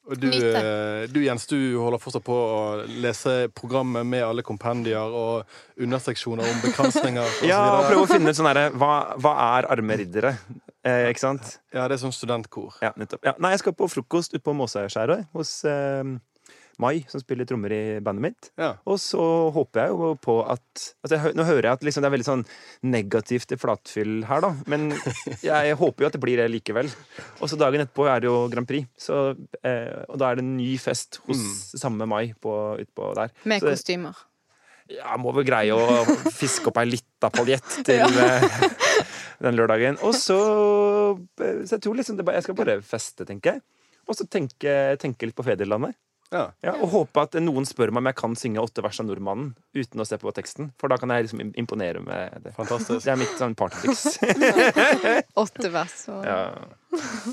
Og 0.02 0.18
du, 0.18 0.26
eh, 0.34 1.04
du, 1.10 1.20
Jens, 1.22 1.44
du 1.46 1.56
holder 1.78 2.00
fortsatt 2.02 2.24
på 2.26 2.34
å 2.34 2.62
lese 2.90 3.46
programmet 3.54 4.06
med 4.06 4.24
alle 4.26 4.42
kompendier 4.42 5.14
og 5.14 5.46
underseksjoner 5.78 6.48
om 6.48 6.58
bekransninger 6.64 7.22
og 7.22 7.44
Ja, 7.46 7.60
og 7.76 7.86
prøve 7.86 8.08
å 8.08 8.10
finne 8.10 8.32
ut 8.32 8.38
sånn 8.38 8.50
herre 8.50 8.64
hva, 8.74 8.92
hva 9.22 9.34
er 9.44 9.70
arme 9.70 9.98
riddere? 10.00 10.34
Eh, 10.82 11.06
ikke 11.12 11.22
sant? 11.22 11.52
Ja, 11.70 11.86
det 11.86 11.96
er 11.96 12.02
sånn 12.02 12.14
studentkor. 12.14 12.74
Ja, 12.82 12.90
nettopp. 12.98 13.22
Ja. 13.28 13.36
Nei, 13.38 13.52
jeg 13.54 13.62
skal 13.62 13.76
på 13.78 13.86
frokost 13.92 14.34
ute 14.34 14.42
på 14.42 14.56
Måsøyskjæret 14.58 15.30
hos 15.38 15.54
eh, 15.70 16.02
Mai, 16.82 17.04
som 17.10 17.22
spiller 17.22 17.46
trommer 17.48 17.72
i 17.74 17.80
bandet 18.04 18.24
mitt. 18.26 18.48
Ja. 18.60 18.72
Og 18.90 18.98
så 19.02 19.22
håper 19.54 19.84
jeg 19.86 19.94
jo 19.94 20.10
på 20.22 20.34
at 20.42 20.82
altså 21.04 21.14
jeg, 21.16 21.36
Nå 21.38 21.46
hører 21.46 21.68
jeg 21.70 21.78
at 21.78 21.86
liksom 21.86 22.02
det 22.04 22.10
er 22.10 22.14
veldig 22.16 22.26
sånn 22.28 22.42
negativt 22.92 23.54
flatfyll 23.62 24.18
her, 24.28 24.42
da. 24.44 24.50
Men 24.70 24.90
jeg 25.50 25.76
håper 25.78 26.04
jo 26.06 26.10
at 26.10 26.18
det 26.18 26.22
blir 26.24 26.42
det 26.42 26.48
likevel. 26.52 26.90
Og 27.40 27.46
så 27.52 27.58
dagen 27.60 27.84
etterpå 27.86 28.08
er 28.10 28.24
det 28.24 28.30
jo 28.30 28.36
Grand 28.52 28.68
Prix. 28.68 28.90
Så, 29.00 29.22
eh, 29.62 30.02
og 30.08 30.18
da 30.20 30.32
er 30.32 30.40
det 30.40 30.46
en 30.46 30.56
ny 30.58 30.72
fest 30.82 31.20
hos 31.28 31.40
samme 31.78 32.08
Mai 32.10 32.34
på, 32.42 32.52
utpå 32.82 33.14
der. 33.18 33.32
Med 33.48 33.62
Så- 33.62 33.70
kostymer. 33.72 34.18
Ja, 34.92 35.14
må 35.16 35.30
vel 35.32 35.46
greie 35.46 35.72
å 35.72 36.02
fiske 36.34 36.68
opp 36.68 36.76
ei 36.82 36.88
lita 36.90 37.30
paljett 37.32 37.76
til 37.86 38.02
ja. 38.02 38.40
den 39.40 39.56
lørdagen. 39.56 39.96
Og 40.04 40.12
så 40.18 40.36
eh, 41.40 41.62
Så 41.64 41.76
jeg 41.78 41.84
tror 41.86 41.96
liksom 41.96 42.18
det 42.18 42.26
bare, 42.26 42.40
Jeg 42.40 42.48
skal 42.48 42.58
bare 42.58 42.80
feste, 42.84 43.24
tenker 43.28 43.54
jeg. 43.56 43.62
Og 44.10 44.18
så 44.18 44.26
tenke, 44.26 44.72
tenke 45.00 45.28
litt 45.28 45.36
på 45.38 45.44
fedrelandet. 45.46 45.94
Ja. 46.32 46.46
Ja, 46.64 46.72
og 46.80 46.88
håpe 46.94 47.22
at 47.26 47.34
noen 47.44 47.66
spør 47.68 47.90
meg 47.92 48.00
om 48.02 48.08
jeg 48.08 48.16
kan 48.18 48.36
synge 48.40 48.62
åtte 48.62 48.82
vers 48.84 48.98
av 49.02 49.06
Nordmannen 49.08 49.50
uten 49.76 50.00
å 50.00 50.06
se 50.08 50.16
på 50.20 50.32
teksten. 50.32 50.70
For 50.80 50.88
da 50.88 50.96
kan 51.00 51.12
jeg 51.12 51.26
liksom 51.26 51.42
imponere 51.60 52.00
med 52.04 52.38
det. 52.46 52.54
Fantastisk. 52.56 53.04
Det 53.04 53.12
er 53.12 53.20
mitt 53.20 53.34
sånn 53.40 53.56
partytriks. 53.58 54.16
Åtte 55.44 55.72
vers. 55.74 55.98
Og... 56.12 56.24
Ja. 56.24 56.38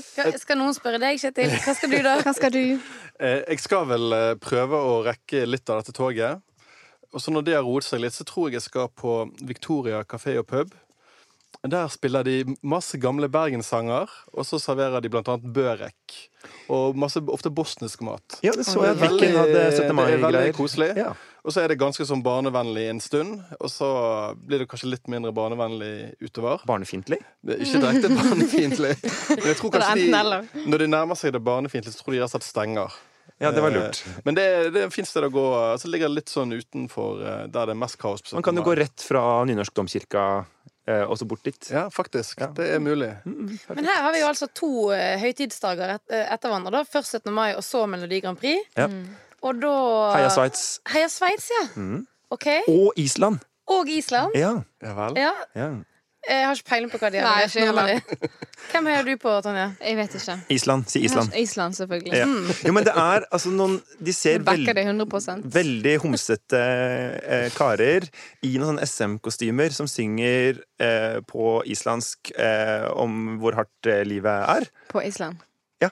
Skal, 0.04 0.36
skal 0.40 0.60
noen 0.60 0.76
spørre 0.76 1.00
deg, 1.00 1.18
Kjetil? 1.20 1.52
Hva 1.64 1.74
skal 1.76 1.92
du, 1.92 1.98
da? 2.04 2.14
Hva 2.24 2.34
skal 2.36 2.52
du? 2.54 2.62
Eh, 3.20 3.40
Jeg 3.48 3.64
skal 3.64 3.88
vel 3.90 4.12
eh, 4.16 4.34
prøve 4.40 4.78
å 4.92 5.00
rekke 5.08 5.46
litt 5.48 5.72
av 5.72 5.80
dette 5.82 5.96
toget. 5.96 6.44
Og 7.10 7.24
så 7.24 7.32
når 7.34 7.48
det 7.48 7.56
har 7.58 7.64
roet 7.66 7.84
seg 7.88 8.04
litt, 8.04 8.14
så 8.14 8.24
tror 8.28 8.48
jeg 8.50 8.60
jeg 8.60 8.68
skal 8.68 8.92
på 8.94 9.16
Victoria 9.48 10.04
kafé 10.06 10.36
og 10.40 10.46
pub. 10.52 10.76
Der 11.68 11.88
spiller 11.92 12.24
de 12.24 12.56
masse 12.64 12.96
gamle 12.96 13.28
bergenssanger, 13.28 14.08
og 14.32 14.46
så 14.48 14.56
serverer 14.62 15.02
de 15.04 15.10
annet 15.12 15.42
børek. 15.52 16.14
Og 16.72 16.96
masse, 16.96 17.20
ofte 17.28 17.50
bosnisk 17.52 18.00
mat. 18.00 18.38
ja, 18.42 18.52
det 18.56 18.64
så 18.64 18.80
jeg 18.86 18.94
at 18.96 19.02
Viken 19.02 19.36
hadde 19.36 19.64
17. 19.76 19.76
Det 19.76 19.84
er 19.84 19.92
veldig 19.92 20.20
mai-greier. 20.22 20.54
koselig. 20.56 20.88
Ja. 20.96 21.10
Og 21.44 21.52
så 21.52 21.60
er 21.62 21.68
det 21.68 21.76
ganske 21.80 22.04
sånn 22.04 22.22
barnevennlig 22.24 22.86
en 22.90 23.00
stund, 23.00 23.42
og 23.60 23.68
så 23.72 23.90
blir 24.36 24.60
det 24.62 24.68
kanskje 24.68 24.88
litt 24.92 25.06
mindre 25.08 25.32
barnevennlig 25.36 26.14
utover. 26.24 26.64
Barnefiendtlig. 26.68 27.20
Ikke 27.44 27.80
direkte 27.80 28.08
barnefiendtlig. 28.18 28.94
Men 29.36 29.46
jeg 29.52 29.56
tror 29.60 29.70
kanskje 29.76 30.00
de, 30.00 30.64
når 30.68 30.84
de 30.84 30.88
nærmer 30.96 31.16
seg 31.20 31.32
det 31.36 31.42
barnefiendtlige, 31.44 31.92
så 31.96 32.04
tror 32.04 32.16
de 32.16 32.20
rett 32.22 32.28
og 32.30 32.34
slett 32.38 32.48
stenger. 32.48 32.96
Ja, 33.40 33.50
det 33.56 33.62
var 33.64 33.72
lurt. 33.72 34.02
Eh, 34.04 34.20
Men 34.24 34.36
det, 34.36 34.46
det 34.74 34.82
er 34.84 34.90
fint 34.92 35.08
sted 35.08 35.24
å 35.24 35.30
gå. 35.32 35.44
Så 35.80 35.88
ligger 35.88 36.10
det 36.10 36.18
litt 36.18 36.32
sånn 36.32 36.52
utenfor 36.52 37.20
eh, 37.24 37.44
der 37.48 37.70
det 37.70 37.76
er 37.76 37.78
mest 37.84 37.96
kaos. 38.00 38.20
på 38.24 38.36
Man 38.36 38.44
kan 38.44 38.56
jo 38.60 38.64
gå 38.66 38.74
rett 38.76 39.00
fra 39.00 39.22
Nynorsk 39.48 39.72
domkirka 39.80 40.24
og 41.06 41.18
så 41.18 41.26
bort 41.28 41.44
dit. 41.44 41.70
Ja, 41.70 41.88
faktisk. 41.92 42.40
Ja. 42.40 42.50
Det 42.56 42.68
er 42.74 42.78
mulig. 42.82 43.10
Men 43.24 43.84
her 43.84 44.02
har 44.02 44.12
vi 44.14 44.22
jo 44.22 44.28
altså 44.30 44.48
to 44.54 44.70
eh, 44.96 45.18
høytidsdager 45.20 45.96
et, 45.96 46.06
eh, 46.12 46.32
etter 46.34 46.52
hverandre. 46.52 46.84
Først 46.88 47.18
17. 47.18 47.32
mai, 47.34 47.52
og 47.54 47.64
så 47.66 47.84
Melodi 47.90 48.20
Grand 48.24 48.38
Prix. 48.40 48.66
Ja. 48.78 48.88
Og 49.42 49.60
da 49.62 49.74
Heia 50.16 50.32
Sveits. 50.32 50.64
Heia 50.92 51.08
Sveits, 51.08 51.50
ja. 51.50 51.68
Mm. 51.80 52.06
Okay. 52.30 52.60
Og 52.68 52.92
Island. 52.96 53.40
Og 53.70 53.88
Island. 53.88 54.34
Ja. 54.34 54.56
Ja 54.82 54.96
vel. 54.98 55.16
Ja. 55.56 55.70
Jeg 56.28 56.44
har 56.44 56.58
ikke 56.58 56.68
peiling 56.68 56.90
på 56.92 56.98
hva 57.00 57.08
de 57.12 57.20
har. 57.22 57.26
Nei, 57.30 57.46
ikke 57.48 57.66
nummeret. 57.70 58.30
Hvem 58.70 58.88
heier 58.90 59.06
du 59.08 59.12
på, 59.22 59.32
Tonje? 59.44 59.64
Jeg 59.80 59.96
vet 59.96 60.14
ikke. 60.18 60.34
Island. 60.52 60.88
Si 60.92 61.00
Island. 61.06 61.34
Island, 61.40 61.76
selvfølgelig. 61.78 62.12
Ja. 62.12 62.26
Jo, 62.68 62.74
men 62.76 62.84
det 62.86 62.92
er 62.92 63.24
altså 63.32 63.50
noen 63.54 63.78
De 63.98 64.12
ser 64.14 64.36
Jeg 64.36 64.44
veld, 64.46 65.48
veldig 65.56 65.94
homsete 66.04 66.60
eh, 66.60 67.46
karer 67.56 68.06
i 68.46 68.52
noen 68.58 68.74
sånne 68.74 68.88
SM-kostymer 68.88 69.72
som 69.74 69.88
synger 69.90 70.60
eh, 70.80 71.20
på 71.26 71.54
islandsk 71.72 72.34
eh, 72.36 72.84
om 72.92 73.38
hvor 73.40 73.56
hardt 73.58 73.88
eh, 73.90 74.02
livet 74.06 74.44
er. 74.58 74.68
På 74.92 75.02
Island. 75.02 75.40
Ja. 75.82 75.88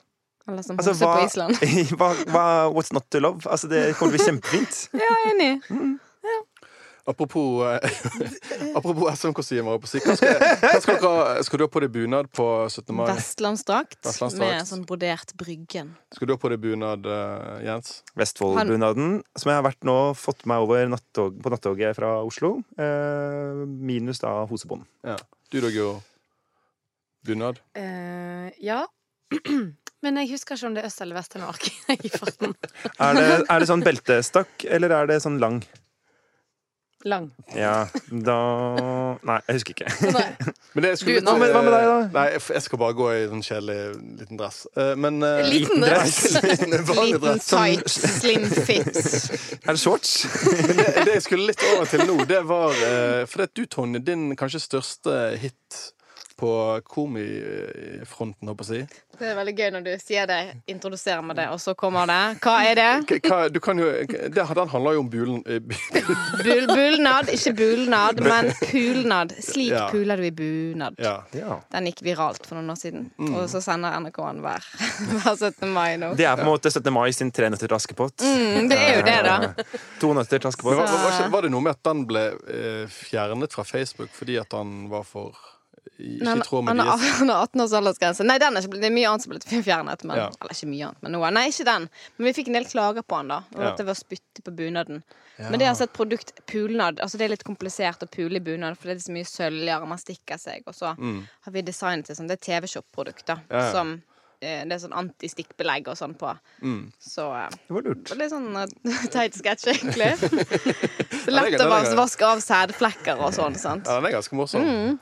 Alle 0.48 0.62
som 0.66 0.76
Altså, 0.76 0.92
homser 0.92 1.06
hva, 1.08 1.16
på 1.16 1.30
Island. 1.32 1.64
hva, 1.98 2.10
hva 2.34 2.44
What's 2.76 2.92
not 2.92 3.08
to 3.10 3.24
love? 3.24 3.48
Altså, 3.48 3.70
det 3.72 3.94
kommer 3.96 4.12
til 4.12 4.20
å 4.20 4.20
bli 4.20 4.28
kjempefint. 4.28 4.84
Ja, 5.02 5.08
jeg 5.24 5.34
enig. 5.38 5.96
Apropos, 7.09 7.64
eh, 7.64 7.81
apropos 8.77 9.09
SM-kostymer. 9.14 9.79
skal, 9.88 10.12
hva 10.12 10.81
skal, 10.83 10.99
skal 11.47 11.61
du 11.61 11.64
ha 11.64 11.71
på 11.73 11.81
deg 11.81 11.92
bunad 11.94 12.29
på 12.37 12.44
17. 12.68 12.92
mai? 12.99 13.07
Vestlandsdrakt 13.14 13.97
Vestlandsdrakt. 14.05 14.42
med 14.44 14.68
sånn 14.68 14.85
brodert 14.88 15.33
Bryggen. 15.40 15.94
Skal 16.12 16.29
du 16.29 16.35
ha 16.35 16.40
på 16.42 16.51
deg 16.53 16.61
bunad, 16.66 17.09
eh, 17.09 17.64
Jens? 17.64 18.03
Vestfoldbunaden, 18.18 19.23
som 19.40 19.53
jeg 19.53 19.57
har 19.61 19.64
vært 19.71 19.88
nå 19.88 19.97
fått 20.21 20.44
meg 20.51 20.66
over 20.66 20.85
nattog, 20.92 21.40
på 21.40 21.55
nattoget 21.55 21.97
fra 21.97 22.18
Oslo. 22.29 22.59
Eh, 22.77 23.64
minus 23.64 24.21
da 24.21 24.35
hosebånd. 24.51 24.85
Ja. 25.09 25.16
Du 25.49 25.62
da, 25.64 25.73
Guro? 25.73 25.99
Bunad? 27.25 27.59
Eh, 27.75 28.53
ja. 28.61 28.85
Men 30.05 30.21
jeg 30.21 30.31
husker 30.37 30.55
ikke 30.55 30.68
om 30.68 30.77
det 30.77 30.85
er 30.85 30.92
Øst- 30.92 31.01
eller 31.03 31.16
Vest-Telemark 31.18 31.64
i 32.07 32.11
farten. 32.12 32.53
Er 33.03 33.16
det, 33.16 33.29
er 33.51 33.59
det 33.64 33.66
sånn 33.73 33.83
beltestakk, 33.83 34.68
eller 34.71 34.92
er 34.94 35.09
det 35.11 35.23
sånn 35.25 35.40
lang? 35.42 35.59
Lang. 37.06 37.28
Ja, 37.54 37.87
da 38.11 38.37
Nei, 39.22 39.37
jeg 39.46 39.54
husker 39.61 39.74
ikke. 39.76 40.12
Nei. 40.12 40.24
Men 40.74 40.82
det 40.84 40.90
skulle 40.98 41.20
Du, 41.20 41.20
litt, 41.20 41.28
hva 41.28 41.34
med- 41.38 41.52
hva 41.54 41.61
med 41.62 41.72
deg, 41.76 41.84
da? 41.87 41.98
Nei, 42.16 42.24
jeg 42.34 42.42
jeg 42.56 42.62
skal 42.64 42.80
bare 42.82 42.96
gå 42.98 43.06
i 43.14 43.20
sånn 43.30 43.44
kjedelig 43.46 43.76
liten 44.18 44.40
dress. 44.40 44.58
Eh, 44.74 44.90
Men 44.98 45.20
eh, 45.22 45.42
Liten 45.46 45.84
dress. 45.87 46.18
Liten, 46.42 46.74
vanlig 46.88 47.12
Liten 47.14 47.22
dress. 47.28 47.46
tight, 47.52 47.92
slim 48.18 48.48
fit. 48.50 48.98
Er 49.62 49.76
det 49.76 49.82
shorts? 49.82 50.16
Men 50.58 50.74
det, 50.80 50.88
det 51.06 51.14
jeg 51.20 51.26
skulle 51.28 51.46
litt 51.52 51.62
over 51.74 51.87
til 51.92 52.02
nå, 52.11 52.18
det 52.34 52.42
var 52.50 52.74
eh, 52.90 53.22
For 53.30 53.44
det 53.44 53.48
er 53.48 53.54
du, 53.61 53.64
Tonje, 53.78 54.02
din 54.11 54.26
kanskje 54.38 54.64
største 54.66 55.20
hit 55.42 55.84
på 56.38 56.51
komifronten, 56.87 58.48
håper 58.48 58.64
jeg 58.64 58.87
å 58.87 58.88
si. 58.88 59.05
Det 59.18 59.27
er 59.33 59.35
veldig 59.35 59.53
gøy 59.59 59.70
når 59.74 59.83
du 59.83 59.90
sier 59.98 60.29
det, 60.31 60.37
introduserer 60.70 61.24
med 61.27 61.35
det, 61.40 61.48
og 61.51 61.59
så 61.59 61.72
kommer 61.74 62.07
det. 62.07 62.18
Hva 62.44 62.53
er 62.68 62.79
det? 62.79 62.90
K- 63.11 63.18
Hva, 63.27 63.38
du 63.51 63.59
kan 63.64 63.81
jo, 63.83 63.88
det, 64.07 64.31
den 64.55 64.70
handler 64.70 64.94
jo 64.94 65.01
om 65.03 65.09
bulen 65.11 65.40
eh, 65.51 65.59
Bul 66.46 66.68
bulnad, 66.70 67.33
ikke 67.35 67.53
bulnad, 67.59 68.22
men 68.22 68.53
pulnad. 68.61 69.35
Slik 69.42 69.72
Ja. 69.74 69.88
puler 69.90 70.16
du 70.22 70.29
i 70.29 70.31
bunad. 70.31 70.94
Ja. 71.03 71.16
Ja. 71.35 71.59
Den 71.74 71.90
gikk 71.90 72.05
viralt 72.07 72.46
for 72.46 72.61
noen 72.61 72.70
år 72.72 72.79
siden, 72.79 73.09
og 73.33 73.48
så 73.51 73.61
sender 73.64 73.98
NRK 74.05 74.22
den 74.29 74.40
hver, 74.46 74.70
hver 75.18 75.35
17. 75.35 75.66
mai 75.74 75.96
nå. 76.01 76.12
Det 76.18 76.29
er 76.31 76.38
på 76.38 76.46
en 76.46 76.53
måte 76.53 76.70
17. 76.70 76.92
mai 76.94 77.11
sin 77.16 77.35
tre 77.35 77.51
nøtter 77.51 77.66
til 77.68 77.77
Askepott. 77.81 78.22
Mm, 78.22 78.70
det 78.70 78.79
er 78.79 78.96
jo 79.01 79.05
det, 79.11 79.18
da. 79.27 79.37
To 80.05 80.14
nøtter 80.16 80.38
til 80.38 80.53
Askepott. 80.53 80.79
var, 80.79 80.94
var, 80.94 81.20
var 81.35 81.42
det 81.48 81.53
noe 81.53 81.66
med 81.66 81.74
at 81.74 81.83
den 81.90 82.07
ble 82.09 82.24
eh, 82.55 82.85
fjernet 82.88 83.53
fra 83.59 83.66
Facebook 83.66 84.14
fordi 84.14 84.38
at 84.40 84.55
han 84.55 84.87
var 84.92 85.03
for 85.07 85.35
ikke 85.98 86.35
i 86.37 86.42
tråd 86.46 86.64
med 86.68 86.77
deres 86.83 87.07
han 87.18 87.29
har 87.33 87.42
18 87.48 87.61
års 87.64 87.72
aldersgrense. 87.81 88.27
Nei, 88.29 88.37
den 88.42 88.57
er 88.57 88.66
ikke, 88.66 88.81
det 88.83 88.88
er 88.90 88.94
mye 88.94 89.09
annet 89.11 89.24
som 89.24 89.33
er 89.33 89.38
blitt 89.38 89.64
fjernet. 89.66 90.05
Men, 90.05 90.16
Ja. 90.20 90.27
Eller 90.40 90.55
ikke 90.59 90.68
mye 90.70 90.88
annet, 90.90 91.03
men 91.07 91.12
noe. 91.16 91.31
Nei, 91.35 91.46
ikke 91.53 91.66
den. 91.68 91.88
Men 92.18 92.29
vi 92.29 92.35
fikk 92.40 92.51
en 92.53 92.59
del 92.61 92.68
klager 92.70 93.03
på 93.07 93.16
han 93.20 93.29
da. 93.33 93.40
Og 93.55 93.62
Ja. 93.62 93.70
at 93.72 93.81
det 93.81 93.87
var 93.87 93.94
spytte 93.98 94.42
på 94.44 94.55
bunaden. 94.59 95.03
Men 95.38 95.55
det 95.61 95.66
er 95.68 95.70
altså 95.70 95.85
et 95.87 95.92
produkt 95.94 96.33
pulnad. 96.51 96.98
Altså 97.01 97.16
det 97.18 97.24
er 97.29 97.35
litt 97.37 97.44
komplisert 97.46 98.03
å 98.03 98.09
pule 98.11 98.37
i 98.37 98.42
bunad, 98.42 98.74
for 98.77 98.88
det 98.90 98.96
er 98.98 99.05
så 99.07 99.12
mye 99.14 99.29
sølvligere, 99.29 99.87
man 99.87 99.98
stikker 100.03 100.37
seg. 100.37 100.62
Og 100.66 100.74
så 100.74 100.94
har 100.98 101.53
vi 101.55 101.62
designet 101.62 102.07
det 102.11 102.16
som 102.18 102.27
det 102.27 102.40
er 102.40 102.46
TV-shop-produkter. 102.48 103.44
Ja, 103.48 103.61
ja. 103.62 103.70
Som 103.70 103.92
eh, 104.42 104.64
det 104.66 104.72
er 104.74 104.83
sånn 104.83 104.96
antistikkbelegg 104.98 105.87
og 105.92 105.96
sånn 105.98 106.16
på. 106.18 106.33
Så 106.98 107.29
eh, 107.38 107.48
Det 107.68 107.74
var 107.77 107.87
lurt. 107.87 108.11
litt 108.18 108.31
sånn 108.35 108.51
eh, 108.57 109.07
teit 109.14 109.38
sketsj, 109.38 109.70
egentlig. 109.77 110.11
Så 111.29 111.31
lett 111.35 111.61
å 111.61 111.68
vaske 111.98 112.24
av 112.27 112.40
sædflekker 112.42 113.20
og 113.20 113.35
sånn, 113.37 113.55
sant. 113.61 113.87
Ja, 113.87 113.98
den 114.01 114.07
er 114.11 114.14
ganske 114.18 114.35
morsom. 114.38 114.64
Mm. 114.64 114.98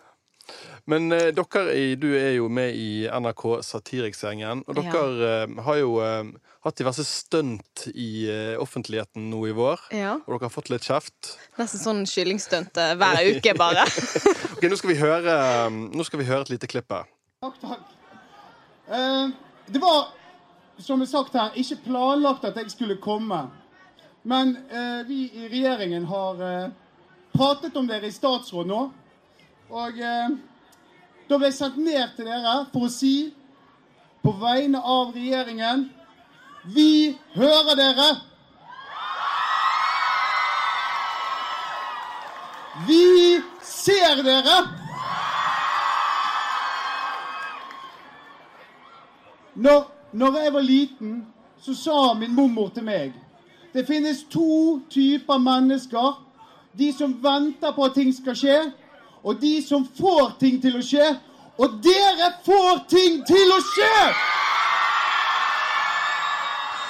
Men 0.86 1.10
eh, 1.12 1.32
dere 1.34 1.62
du 1.98 2.12
er 2.14 2.36
jo 2.36 2.48
med 2.52 2.76
i 2.78 3.06
NRK 3.10 3.42
Satiriksgjengen, 3.66 4.60
og 4.68 4.76
Ja. 4.78 4.92
dere 4.92 5.30
eh, 5.42 5.56
har 5.66 5.78
jo 5.80 5.96
eh, 6.04 6.28
hatt 6.66 6.78
diverse 6.78 7.02
stunt 7.06 7.88
i 7.94 8.28
eh, 8.30 8.54
offentligheten 8.62 9.26
nå 9.32 9.40
i 9.50 9.54
vår. 9.56 9.82
Ja. 9.90 10.12
Og 10.26 10.36
dere 10.36 10.46
har 10.46 10.54
fått 10.54 10.70
litt 10.70 10.86
kjeft. 10.86 11.32
Nesten 11.58 11.82
sånn 11.82 12.04
kyllingstunt 12.06 12.78
eh, 12.78 12.94
hver 13.00 13.18
uke, 13.34 13.56
bare. 13.58 13.82
Ok, 14.56 14.62
Nå 14.70 14.78
skal 14.78 14.92
vi 14.94 14.98
høre, 15.02 15.34
eh, 15.34 15.68
nå 15.98 16.06
skal 16.06 16.22
vi 16.22 16.28
høre 16.30 16.46
et 16.46 16.54
lite 16.54 16.70
klipp 16.70 16.94
her. 16.94 17.10
Takk, 17.42 17.58
takk. 17.60 17.92
Eh, 18.88 19.28
det 19.74 19.82
var, 19.82 20.12
som 20.78 21.02
er 21.02 21.10
sagt 21.10 21.34
her, 21.34 21.50
ikke 21.58 21.82
planlagt 21.90 22.46
at 22.46 22.56
jeg 22.62 22.70
skulle 22.72 22.96
komme. 23.02 23.42
Men 24.26 24.54
eh, 24.70 25.02
vi 25.06 25.24
i 25.34 25.48
regjeringen 25.50 26.06
har 26.10 26.40
eh, 26.46 26.68
pratet 27.34 27.74
om 27.78 27.86
dere 27.90 28.06
i 28.08 28.14
statsråd 28.14 28.70
nå. 28.70 28.84
Og 29.70 29.98
eh, 29.98 30.30
da 31.28 31.38
ble 31.38 31.50
jeg 31.50 31.58
sendt 31.58 31.78
ned 31.82 32.14
til 32.16 32.28
dere 32.28 32.54
for 32.70 32.86
å 32.86 32.92
si 32.92 33.32
på 34.22 34.32
vegne 34.40 34.78
av 34.78 35.14
regjeringen 35.14 35.88
Vi 36.74 37.14
hører 37.34 37.76
dere! 37.78 38.08
Vi 42.86 43.38
ser 43.62 44.22
dere! 44.26 44.56
Når, 49.56 49.86
når 50.12 50.38
jeg 50.42 50.52
var 50.52 50.60
liten, 50.60 51.12
så 51.62 51.74
sa 51.74 52.00
min 52.18 52.34
mormor 52.34 52.68
til 52.74 52.84
meg 52.84 53.14
Det 53.72 53.86
finnes 53.86 54.24
to 54.30 54.80
typer 54.90 55.38
mennesker. 55.38 56.18
De 56.76 56.90
som 56.92 57.14
venter 57.22 57.72
på 57.72 57.84
at 57.84 57.94
ting 57.96 58.12
skal 58.14 58.36
skje, 58.36 58.58
og 59.26 59.40
de 59.42 59.56
som 59.66 59.82
får 59.98 60.36
ting 60.40 60.60
til 60.62 60.78
å 60.78 60.82
skje. 60.86 61.06
Og 61.58 61.78
dere 61.82 62.28
får 62.46 62.82
ting 62.92 63.22
til 63.26 63.52
å 63.54 63.60
skje! 63.64 63.94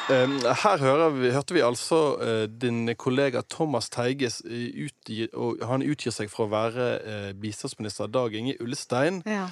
Her 0.07 0.79
hører 0.79 1.11
vi, 1.17 1.31
hørte 1.35 1.55
vi 1.57 1.63
altså 1.67 1.97
eh, 2.23 2.45
din 2.63 2.85
kollega 2.95 3.41
Thomas 3.51 3.89
Teiges 3.91 4.37
s- 4.39 4.45
utgi, 4.87 5.25
og 5.35 5.65
Han 5.67 5.83
utgir 5.83 6.15
seg 6.15 6.31
for 6.31 6.47
å 6.47 6.53
være 6.53 6.85
eh, 7.03 7.33
bistandsminister 7.35 8.07
Dag 8.15 8.35
Inge 8.39 8.55
Ullestein. 8.63 9.19
Ja. 9.27 9.49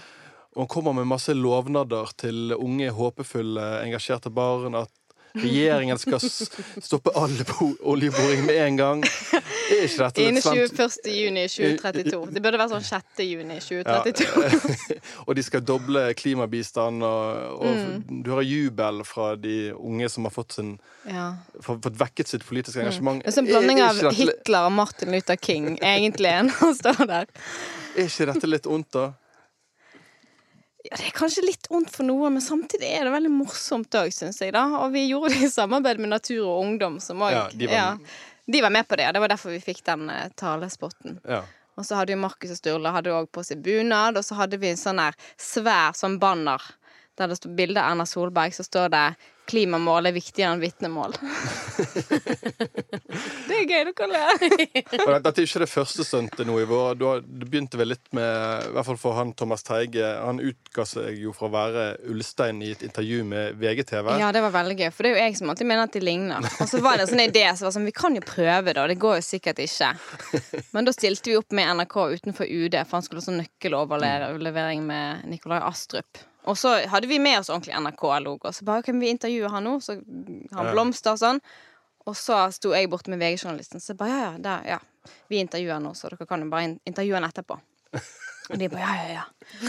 Og 0.54 0.60
han 0.62 0.70
kommer 0.70 0.94
med 0.94 1.08
masse 1.10 1.34
lovnader 1.34 2.12
til 2.22 2.54
unge, 2.54 2.92
håpefulle, 2.94 3.64
engasjerte 3.82 4.30
barn. 4.30 4.76
At 4.78 4.92
regjeringen 5.34 5.98
skal 5.98 6.20
stoppe 6.22 7.10
all 7.18 7.32
bo- 7.48 7.76
oljeboring 7.94 8.44
med 8.46 8.56
en 8.66 8.76
gang. 8.78 9.00
Er 9.04 9.86
ikke 9.88 10.04
dette 10.04 10.22
Innen 10.22 10.38
litt 10.38 10.72
21. 10.76 11.08
juni 11.10 11.44
2032. 11.50 12.20
Det 12.36 12.42
burde 12.44 12.60
være 12.60 12.70
sånn 12.76 12.86
6. 12.86 13.22
juni 13.26 13.56
2032. 13.58 14.98
Og 15.26 15.34
de 15.38 15.42
skal 15.46 15.64
doble 15.66 16.04
klimabistand, 16.20 17.02
og, 17.02 17.58
og 17.60 17.72
Mm. 17.74 18.22
du 18.22 18.30
hører 18.30 18.46
jubel 18.46 19.02
fra 19.04 19.32
de 19.36 19.72
unge 19.74 20.08
som 20.12 20.24
har 20.28 20.30
fått, 20.34 20.52
sin, 20.52 20.78
Ja. 21.08 21.32
fått 21.60 21.88
vekket 21.98 22.28
sitt 22.30 22.44
politiske 22.46 22.80
engasjement. 22.84 23.24
Det 23.24 23.34
er 23.34 23.40
en 23.42 23.46
blanding 23.50 23.80
Er- 23.80 23.98
er 24.04 24.06
av 24.06 24.14
Hitler 24.14 24.66
og 24.68 24.72
Martin 24.72 25.10
Luther 25.12 25.36
King, 25.36 25.78
egentlig, 25.82 26.30
når 26.46 26.58
han 26.60 26.74
står 26.78 27.06
der. 27.10 27.26
Er 27.96 28.06
ikke 28.06 28.26
dette 28.32 28.46
litt 28.50 28.66
ondt, 28.66 28.90
da? 28.94 29.10
Ja, 30.84 30.96
det 31.00 31.06
er 31.08 31.14
kanskje 31.16 31.44
litt 31.46 31.66
ondt 31.72 31.88
for 31.94 32.04
noen, 32.04 32.34
men 32.36 32.42
samtidig 32.44 32.90
er 32.92 33.06
det 33.08 33.12
veldig 33.14 33.30
morsomt 33.32 33.94
òg, 33.96 34.10
syns 34.12 34.38
jeg. 34.42 34.52
da 34.52 34.66
Og 34.82 34.92
vi 34.92 35.06
gjorde 35.08 35.30
det 35.32 35.46
i 35.46 35.48
samarbeid 35.48 35.98
med 36.02 36.10
Natur 36.12 36.42
og 36.44 36.60
Ungdom, 36.66 36.98
som 37.00 37.22
òg 37.24 37.32
Ja, 37.32 37.48
de 37.48 37.66
var- 37.66 37.98
de 38.46 38.60
var 38.60 38.70
med 38.70 38.86
på 38.88 38.96
det. 38.96 39.06
og 39.08 39.14
Det 39.14 39.20
var 39.20 39.28
derfor 39.28 39.50
vi 39.50 39.60
fikk 39.64 39.82
den 39.84 40.10
uh, 40.10 40.28
talespotten. 40.36 41.20
Ja. 41.26 41.42
Og 41.78 41.84
så 41.84 41.96
hadde 41.96 42.12
jo 42.12 42.18
Markus 42.20 42.50
og 42.50 42.56
Sturle 42.60 42.92
hadde 42.92 43.10
også 43.10 43.32
på 43.32 43.44
seg 43.44 43.62
bunad, 43.64 44.16
og 44.16 44.22
så 44.24 44.36
hadde 44.36 44.58
vi 44.60 44.68
en 44.68 44.76
sånn 44.76 45.00
her 45.00 45.14
svær 45.38 45.96
sånn 45.96 46.18
banner 46.20 46.60
der 47.16 47.28
det 47.28 47.38
står 47.38 47.54
bilde 47.56 47.78
av 47.80 47.92
Erna 47.92 48.04
Solberg, 48.04 48.52
så 48.52 48.62
står 48.66 48.90
det 48.90 49.16
'Klimamål 49.44 50.09
er 50.09 50.14
viktigere 50.16 50.54
enn 50.54 50.62
vitnemål'. 50.62 51.16
det 53.48 53.59
er 53.59 53.66
gøy, 53.68 53.90
dere 53.90 54.09
ler. 54.09 54.44
Og 55.04 55.11
dette 55.26 55.35
er 55.35 55.44
ikke 55.44 55.62
det 55.64 55.68
første 55.68 56.07
stuntet 56.07 56.48
nå 56.48 56.57
i 56.62 56.66
vår. 56.68 56.96
Du 56.96 57.44
begynte 57.44 57.80
vel 57.80 57.92
litt 57.92 58.09
med 58.16 58.24
I 58.70 58.72
hvert 58.74 58.88
fall 58.88 59.00
for 59.00 59.18
han 59.18 59.35
Thomas 59.37 59.66
Teige. 59.66 60.09
Han 60.24 60.40
utga 60.40 60.87
seg 60.88 61.20
jo 61.20 61.35
for 61.37 61.50
å 61.50 61.54
være 61.54 61.87
Ulstein 62.12 62.62
i 62.64 62.72
et 62.72 62.85
intervju 62.87 63.20
med 63.28 63.61
VGTV. 63.61 64.14
Ja, 64.22 64.33
det 64.35 64.44
var 64.46 64.57
veldig 64.57 64.78
gøy, 64.80 64.90
for 64.94 65.04
det 65.04 65.12
er 65.12 65.18
jo 65.18 65.24
jeg 65.26 65.38
som 65.40 65.52
alltid 65.52 65.70
mener 65.70 65.88
at 65.90 65.96
de 65.96 66.04
ligner. 66.04 66.50
Og 66.64 66.70
så 66.70 66.80
var 66.85 66.96
det 66.96 67.07
en 67.07 67.12
sånn 67.14 67.26
idé 67.26 67.46
som 67.52 67.68
var 67.68 67.76
sånn, 67.76 67.88
vi 67.88 67.96
kan 67.96 68.16
jo 68.16 68.24
prøve, 68.24 68.72
da. 68.72 68.88
Det 68.88 69.00
går 69.00 69.20
jo 69.20 69.26
sikkert 69.28 69.61
ikke. 69.64 69.92
Men 70.74 70.88
da 70.88 70.94
stilte 70.96 71.33
vi 71.33 71.38
opp 71.40 71.52
med 71.57 71.76
NRK 71.80 71.98
utenfor 72.16 72.48
UD, 72.48 72.80
for 72.85 72.98
han 72.98 73.07
skulle 73.07 73.20
ha 73.20 73.28
sånn 73.28 73.42
nøkkeloverlevering 73.44 74.87
med 74.88 75.28
Nikolai 75.28 75.61
Astrup. 75.68 76.24
Og 76.44 76.59
så 76.61 76.74
hadde 76.92 77.09
vi 77.09 77.18
med 77.22 77.38
oss 77.40 77.48
ordentlig 77.48 77.76
NRK-logo. 77.80 78.52
Så 78.52 78.66
bare 78.68 78.85
kan 78.85 78.98
vi 79.00 79.12
intervjue 79.12 79.48
han 79.48 79.64
nå? 79.64 79.78
Så 79.80 79.96
han 80.52 80.72
blomster 80.72 81.14
og 81.14 81.22
sånn. 81.22 81.40
Og 82.04 82.16
så 82.20 82.42
sto 82.52 82.74
jeg 82.76 82.90
borte 82.92 83.12
med 83.12 83.22
VG-journalisten, 83.22 83.80
så 83.80 83.96
bare 83.96 84.11
ja, 84.11 84.24
ja, 84.26 84.33
der, 84.44 84.66
ja. 84.74 85.14
Vi 85.28 85.38
intervjuer 85.40 85.78
han 85.78 85.87
nå, 85.88 85.94
så 85.96 86.11
dere 86.12 86.26
kan 86.28 86.44
jo 86.44 86.50
bare 86.52 86.74
intervjue 86.85 87.16
han 87.16 87.26
etterpå. 87.28 87.57
Og 88.52 88.59
de 88.61 88.68
bare 88.68 88.85
ja, 88.85 88.94
ja, 89.00 89.22
ja. 89.22 89.22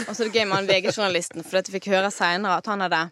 Og 0.03 0.09
så 0.09 0.25
er 0.25 0.27
det 0.27 0.35
gøy 0.35 0.49
med 0.49 0.57
han 0.57 0.67
VG-journalisten, 0.67 1.45
for 1.47 1.61
jeg 1.61 1.71
fikk 1.77 1.87
høre 1.93 2.11
seinere 2.11 2.59
at 2.59 2.67
han 2.67 2.83
hadde 2.83 3.05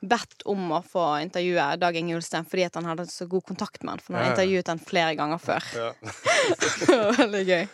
bedt 0.00 0.42
om 0.46 0.70
å 0.76 0.78
få 0.86 1.04
intervjue 1.24 1.64
Dag 1.80 1.96
Inge 1.98 2.14
Ulstein 2.18 2.46
fordi 2.46 2.66
at 2.68 2.76
han 2.78 2.86
hadde 2.86 3.06
så 3.10 3.26
god 3.26 3.44
kontakt 3.48 3.82
med 3.82 3.96
han. 3.96 4.02
For 4.04 4.14
han 4.14 4.22
hadde 4.22 4.28
ja. 4.28 4.36
intervjuet 4.36 4.70
han 4.70 4.82
flere 4.90 5.14
ganger 5.18 5.42
før. 5.42 5.64
Ja. 5.74 5.88
Det 6.78 6.96
var 6.98 7.16
Veldig 7.18 7.42
gøy. 7.48 7.64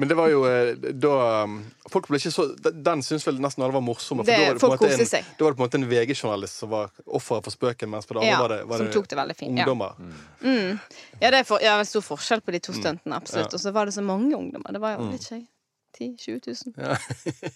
Men 0.00 0.08
det 0.08 0.16
var 0.16 0.30
jo 0.32 0.40
eh, 0.48 0.72
da 0.96 1.12
um, 1.44 1.58
Folk 1.92 2.06
ble 2.08 2.16
ikke 2.16 2.30
så 2.32 2.46
Den 2.56 3.02
syns 3.04 3.26
vel 3.28 3.36
nesten 3.44 3.60
alle 3.62 3.76
var 3.76 3.84
morsomme. 3.84 4.24
For 4.24 4.32
Det- 4.32 4.38
da 4.38 4.48
var 4.48 4.56
det 4.56 4.62
på 4.62 4.70
en 4.70 4.72
måte 4.72 5.18
en, 5.20 5.30
da 5.38 5.44
var 5.44 5.52
det 5.52 5.58
på 5.58 5.62
en 5.62 5.66
måte 5.66 5.80
en 5.80 5.88
VG-journalist 5.90 6.62
som 6.64 6.72
var 6.72 6.90
offeret 7.06 7.46
for 7.46 7.54
spøken, 7.54 7.92
mens 7.92 8.08
på 8.08 8.16
det 8.16 8.24
andre 8.24 8.32
Ja, 8.32 8.40
var 8.40 8.54
det, 8.56 8.60
var 8.70 8.82
som 8.82 8.88
det 8.88 8.96
tok 8.96 9.08
det 9.12 9.20
veldig 9.20 9.36
ungdommer. 9.48 9.94
ja. 9.98 10.12
ungdommer. 10.42 10.78
Ja, 11.20 11.30
det 11.30 11.42
er 11.42 11.44
for, 11.46 11.62
ja, 11.62 11.76
stor 11.86 12.04
forskjell 12.06 12.40
på 12.42 12.56
de 12.56 12.62
to 12.64 12.72
stuntene, 12.74 13.16
absolutt. 13.16 13.52
Mm. 13.52 13.52
Ja. 13.52 13.58
Og 13.60 13.66
så 13.66 13.74
var 13.76 13.86
det 13.86 13.94
så 13.94 14.02
mange 14.02 14.34
ungdommer. 14.36 14.72
Det 14.72 14.80
var 14.82 14.96
jo 14.96 15.10
litt 15.12 15.28
skjøy. 15.28 15.44
10 15.98 16.16
000-20 16.16 16.74
000. 16.76 16.88
Ja. 16.88 16.96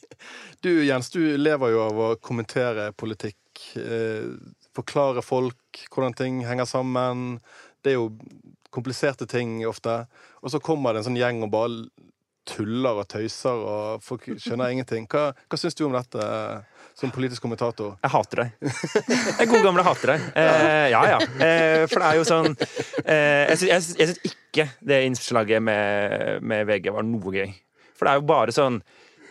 Du 0.61 0.85
Jens, 0.85 1.11
du 1.11 1.21
lever 1.37 1.73
jo 1.73 1.83
av 1.87 2.01
å 2.01 2.09
kommentere 2.21 2.90
politikk. 2.92 3.37
Eh, 3.81 4.31
forklare 4.77 5.25
folk 5.25 5.87
hvordan 5.92 6.16
ting 6.16 6.42
henger 6.47 6.69
sammen. 6.69 7.38
Det 7.85 7.95
er 7.95 8.01
jo 8.01 8.11
kompliserte 8.75 9.29
ting 9.31 9.61
ofte. 9.69 10.03
Og 10.42 10.53
så 10.53 10.61
kommer 10.62 10.92
det 10.92 11.03
en 11.03 11.11
sånn 11.11 11.21
gjeng 11.21 11.42
og 11.47 11.53
bare 11.55 11.87
tuller 12.47 13.01
og 13.03 13.09
tøyser, 13.11 13.59
og 13.59 14.05
folk 14.07 14.29
skjønner 14.38 14.71
ingenting. 14.71 15.09
Hva, 15.11 15.33
hva 15.35 15.59
syns 15.59 15.75
du 15.75 15.83
om 15.88 15.97
dette 15.97 16.23
eh, 16.23 16.85
som 16.97 17.12
politisk 17.14 17.42
kommentator? 17.42 17.97
Jeg 18.05 18.12
hater 18.12 18.42
deg. 18.45 18.69
Jeg 19.40 19.51
gode 19.51 19.64
gamle 19.66 19.87
hater 19.87 20.14
deg. 20.14 20.27
Eh, 20.47 20.88
ja, 20.92 21.01
ja. 21.11 21.16
Eh, 21.42 21.85
for 21.90 22.03
det 22.03 22.09
er 22.09 22.19
jo 22.21 22.25
sånn 22.29 22.53
eh, 23.03 23.55
jeg 23.57 23.81
syns 23.83 24.21
ikke 24.29 24.69
det 24.87 25.01
innslaget 25.09 25.64
med, 25.64 26.45
med 26.47 26.69
VG 26.69 26.92
var 26.95 27.07
noe 27.07 27.35
gøy. 27.35 27.51
For 27.97 28.07
det 28.07 28.12
er 28.12 28.21
jo 28.21 28.29
bare 28.29 28.55
sånn 28.55 28.79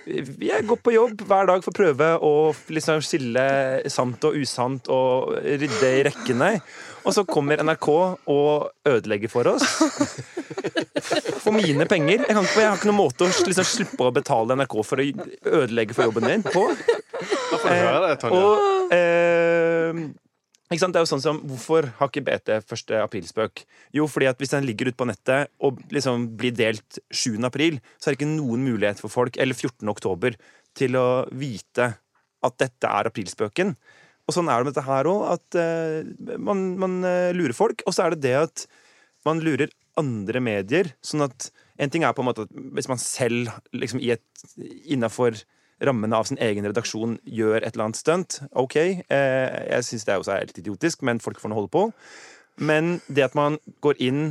Jeg 0.05 0.65
går 0.69 0.79
på 0.85 0.93
jobb 0.93 1.21
hver 1.25 1.47
dag 1.49 1.63
for 1.65 1.73
å 1.73 1.77
prøve 1.79 2.09
å 2.21 2.33
liksom 2.73 3.01
skille 3.05 3.45
sant 3.89 4.27
og 4.27 4.37
usant 4.37 4.89
og 4.93 5.33
rydde 5.41 5.89
i 5.89 6.03
rekkene. 6.05 6.51
Og 7.05 7.13
så 7.13 7.23
kommer 7.29 7.61
NRK 7.65 7.89
og 7.89 8.89
ødelegger 8.89 9.31
for 9.33 9.49
oss. 9.55 9.65
For 11.43 11.53
mine 11.53 11.85
penger. 11.89 12.23
Jeg, 12.25 12.33
kan 12.33 12.45
ikke, 12.45 12.61
jeg 12.61 12.69
har 12.69 12.77
ikke 12.79 12.89
noen 12.89 13.01
måte 13.03 13.27
å 13.27 13.29
liksom 13.29 13.67
slippe 13.69 14.07
å 14.07 14.13
betale 14.13 14.57
NRK 14.57 14.77
for 14.85 15.01
å 15.01 15.07
ødelegge 15.61 15.97
for 15.97 16.09
jobben 16.09 16.29
min 16.29 16.45
på. 16.45 16.67
Tonje. 18.21 18.31
Og 18.33 18.93
eh? 18.93 20.05
Det 20.65 20.81
er 20.81 21.03
jo 21.03 21.09
sånn 21.09 21.21
som, 21.21 21.39
Hvorfor 21.45 21.85
har 21.99 22.09
ikke 22.09 22.23
BT 22.25 22.55
første 22.65 22.97
aprilspøk? 23.03 23.61
Jo, 23.93 24.07
fordi 24.09 24.29
at 24.31 24.39
hvis 24.41 24.55
den 24.55 24.65
ligger 24.65 24.89
ute 24.89 24.97
på 24.97 25.05
nettet 25.05 25.51
og 25.61 25.77
liksom 25.93 26.31
blir 26.39 26.55
delt 26.57 26.97
7. 27.13 27.37
april, 27.45 27.77
så 27.99 28.09
er 28.09 28.15
det 28.15 28.19
ikke 28.19 28.31
noen 28.31 28.65
mulighet 28.65 29.01
for 29.03 29.13
folk, 29.13 29.37
eller 29.37 29.53
14. 29.53 29.85
oktober, 29.93 30.33
til 30.75 30.97
å 30.97 31.25
vite 31.29 31.91
at 32.45 32.57
dette 32.61 32.89
er 32.89 33.11
aprilspøken. 33.11 33.75
Og 34.25 34.33
sånn 34.33 34.49
er 34.49 34.57
det 34.57 34.65
med 34.65 34.73
dette 34.73 34.87
her 34.87 35.09
òg, 35.09 35.21
at 35.35 35.57
uh, 35.61 36.35
man, 36.41 36.65
man 36.81 36.97
uh, 37.05 37.29
lurer 37.37 37.53
folk. 37.57 37.85
Og 37.85 37.93
så 37.93 38.07
er 38.07 38.15
det 38.15 38.25
det 38.25 38.35
at 38.39 38.65
man 39.25 39.41
lurer 39.45 39.69
andre 40.01 40.41
medier. 40.43 40.89
Sånn 41.05 41.27
at 41.27 41.51
en 41.81 41.91
ting 41.93 42.05
er 42.07 42.15
på 42.15 42.23
en 42.23 42.29
måte 42.31 42.47
at 42.47 42.55
hvis 42.73 42.89
man 42.89 43.01
selv 43.01 43.53
liksom 43.75 44.01
innafor 44.01 45.37
rammene 45.83 46.15
av 46.15 46.27
sin 46.29 46.39
egen 46.41 46.67
redaksjon 46.67 47.17
gjør 47.27 47.59
et 47.59 47.73
eller 47.73 47.89
annet 47.89 47.99
stunt, 47.99 48.39
OK. 48.55 48.77
Eh, 48.79 49.55
jeg 49.67 49.87
syns 49.87 50.07
det 50.07 50.13
er 50.13 50.21
også 50.21 50.37
helt 50.37 50.59
idiotisk, 50.61 51.03
men 51.07 51.21
folk 51.23 51.41
får 51.41 51.51
nå 51.51 51.59
holde 51.59 51.73
på. 51.73 51.85
Men 52.63 52.99
det 53.11 53.25
at 53.25 53.35
man 53.35 53.59
går 53.83 53.99
inn 54.03 54.21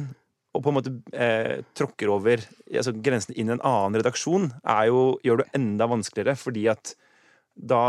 og 0.54 0.62
på 0.62 0.70
en 0.70 0.76
måte 0.76 0.92
eh, 1.12 1.64
tråkker 1.74 2.12
over 2.14 2.42
altså 2.70 2.94
grensen 2.94 3.34
inn 3.34 3.50
i 3.50 3.56
en 3.56 3.64
annen 3.66 3.98
redaksjon, 3.98 4.52
er 4.62 4.86
jo, 4.90 5.00
gjør 5.26 5.42
det 5.42 5.50
enda 5.58 5.88
vanskeligere, 5.90 6.36
fordi 6.38 6.68
at 6.70 6.94
da 7.54 7.82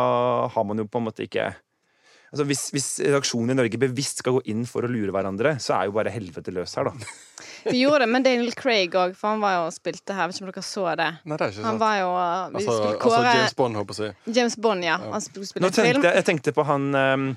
har 0.51 0.65
man 0.67 0.81
jo 0.81 0.87
på 0.89 1.01
en 1.01 1.07
måte 1.07 1.25
ikke 1.25 1.53
Altså 2.35 2.43
hvis, 2.49 2.61
hvis 2.73 2.87
redaksjonen 3.05 3.53
i 3.53 3.55
Norge 3.55 3.79
bevisst 3.79 4.19
skal 4.19 4.33
gå 4.35 4.41
inn 4.51 4.65
for 4.67 4.83
å 4.83 4.89
lure 4.91 5.13
hverandre, 5.13 5.53
så 5.63 5.77
er 5.77 5.85
jo 5.87 5.93
bare 5.95 6.11
helvete 6.11 6.51
løs 6.51 6.73
her, 6.75 6.89
da. 6.89 7.13
Vi 7.71 7.79
gjorde 7.81 7.99
det 8.05 8.07
med 8.11 8.23
Daniel 8.27 8.51
Craig 8.53 8.93
òg, 8.95 9.15
for 9.17 9.33
han 9.33 9.41
var 9.41 9.55
jo 9.57 9.63
og 9.69 9.73
spilte 9.75 10.13
her. 10.13 10.27
Vet 10.29 10.37
ikke 10.39 10.45
om 10.45 10.51
dere 10.53 10.63
så 10.67 10.85
det. 10.99 11.09
Nei, 11.25 11.37
det 11.37 11.45
er 11.47 11.53
ikke 11.55 11.63
Han 11.65 11.71
sant. 11.73 11.81
var 11.81 11.95
jo 12.01 12.09
uh, 12.13 12.19
Vi 12.21 12.59
Altså, 12.61 12.75
skulle 12.75 12.91
altså 12.91 13.01
kåre 13.07 13.33
James 13.39 13.55
Bond, 13.61 13.79
håper 13.81 13.93
jeg 13.93 13.97
å 13.97 14.13
si. 14.27 14.37
James 14.39 14.57
Bond, 14.67 14.85
ja. 14.85 14.97
Han 15.15 15.25
skulle 15.25 15.49
spille 15.49 15.65
Nå 15.65 15.73
tenkte 15.73 16.07
jeg, 16.09 16.15
jeg 16.21 16.27
tenkte 16.29 16.53
på 16.55 16.65
han 16.69 16.87
um, 16.95 17.27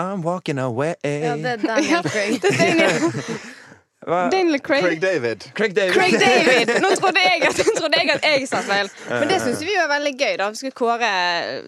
I'm 0.00 0.22
walking 0.26 0.58
away 0.62 0.94
Ja, 1.04 1.36
det 1.36 1.56
er 1.56 1.64
Daniel 1.66 2.02
Craig. 2.12 2.40
Det 2.42 2.52
er 2.54 2.60
Daniel? 2.60 3.40
Daniel 4.06 4.58
Craig. 4.64 4.84
Craig 4.84 5.00
David. 5.00 5.44
Craig 5.54 5.74
David. 5.74 5.92
Craig 5.94 6.14
David! 6.20 6.70
Nå 6.80 6.88
trodde 7.00 7.20
jeg 7.20 7.42
at, 7.44 7.58
trodde 7.76 7.98
jeg, 8.00 8.08
at 8.14 8.24
jeg 8.24 8.46
sa 8.48 8.62
feil. 8.64 8.88
Men 9.10 9.28
det 9.28 9.40
syns 9.42 9.60
vi 9.60 9.74
var 9.76 9.90
veldig 9.92 10.12
gøy. 10.16 10.36
da 10.40 10.46
Vi 10.54 10.60
skulle 10.62 10.78
kåre 10.80 11.10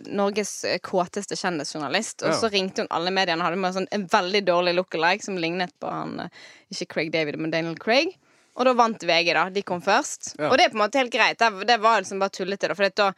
Norges 0.09 0.55
kåteste 0.87 1.37
kjendisjournalist. 1.37 2.25
Og 2.25 2.39
så 2.41 2.49
ringte 2.53 2.87
hun 2.87 2.91
alle 2.95 3.13
mediene 3.13 3.43
og 3.43 3.51
hadde 3.51 3.61
med 3.61 3.77
sånn 3.77 3.91
en 3.93 4.07
veldig 4.13 4.43
dårlig 4.49 4.75
look-alike 4.79 5.29
som 5.29 5.37
lignet 5.41 5.75
på 5.83 5.93
han 5.93 6.25
eh, 6.25 6.33
Ikke 6.73 6.89
Craig 6.95 7.13
David, 7.13 7.37
men 7.43 7.53
Daniel 7.53 7.77
Craig. 7.77 8.17
Og 8.57 8.65
da 8.69 8.73
vant 8.77 9.05
VG, 9.09 9.33
da. 9.37 9.45
De 9.53 9.65
kom 9.69 9.85
først. 9.85 10.35
Ja. 10.39 10.49
Og 10.49 10.57
det 10.57 10.67
er 10.67 10.73
på 10.73 10.81
en 10.81 10.85
måte 10.87 11.01
helt 11.01 11.13
greit. 11.13 11.41
Det, 11.41 11.69
det 11.69 11.79
var 11.85 12.01
liksom 12.01 12.21
bare 12.21 12.33
tullete. 12.33 12.73
da 12.73 12.77
For 12.79 12.97
da 13.05 13.13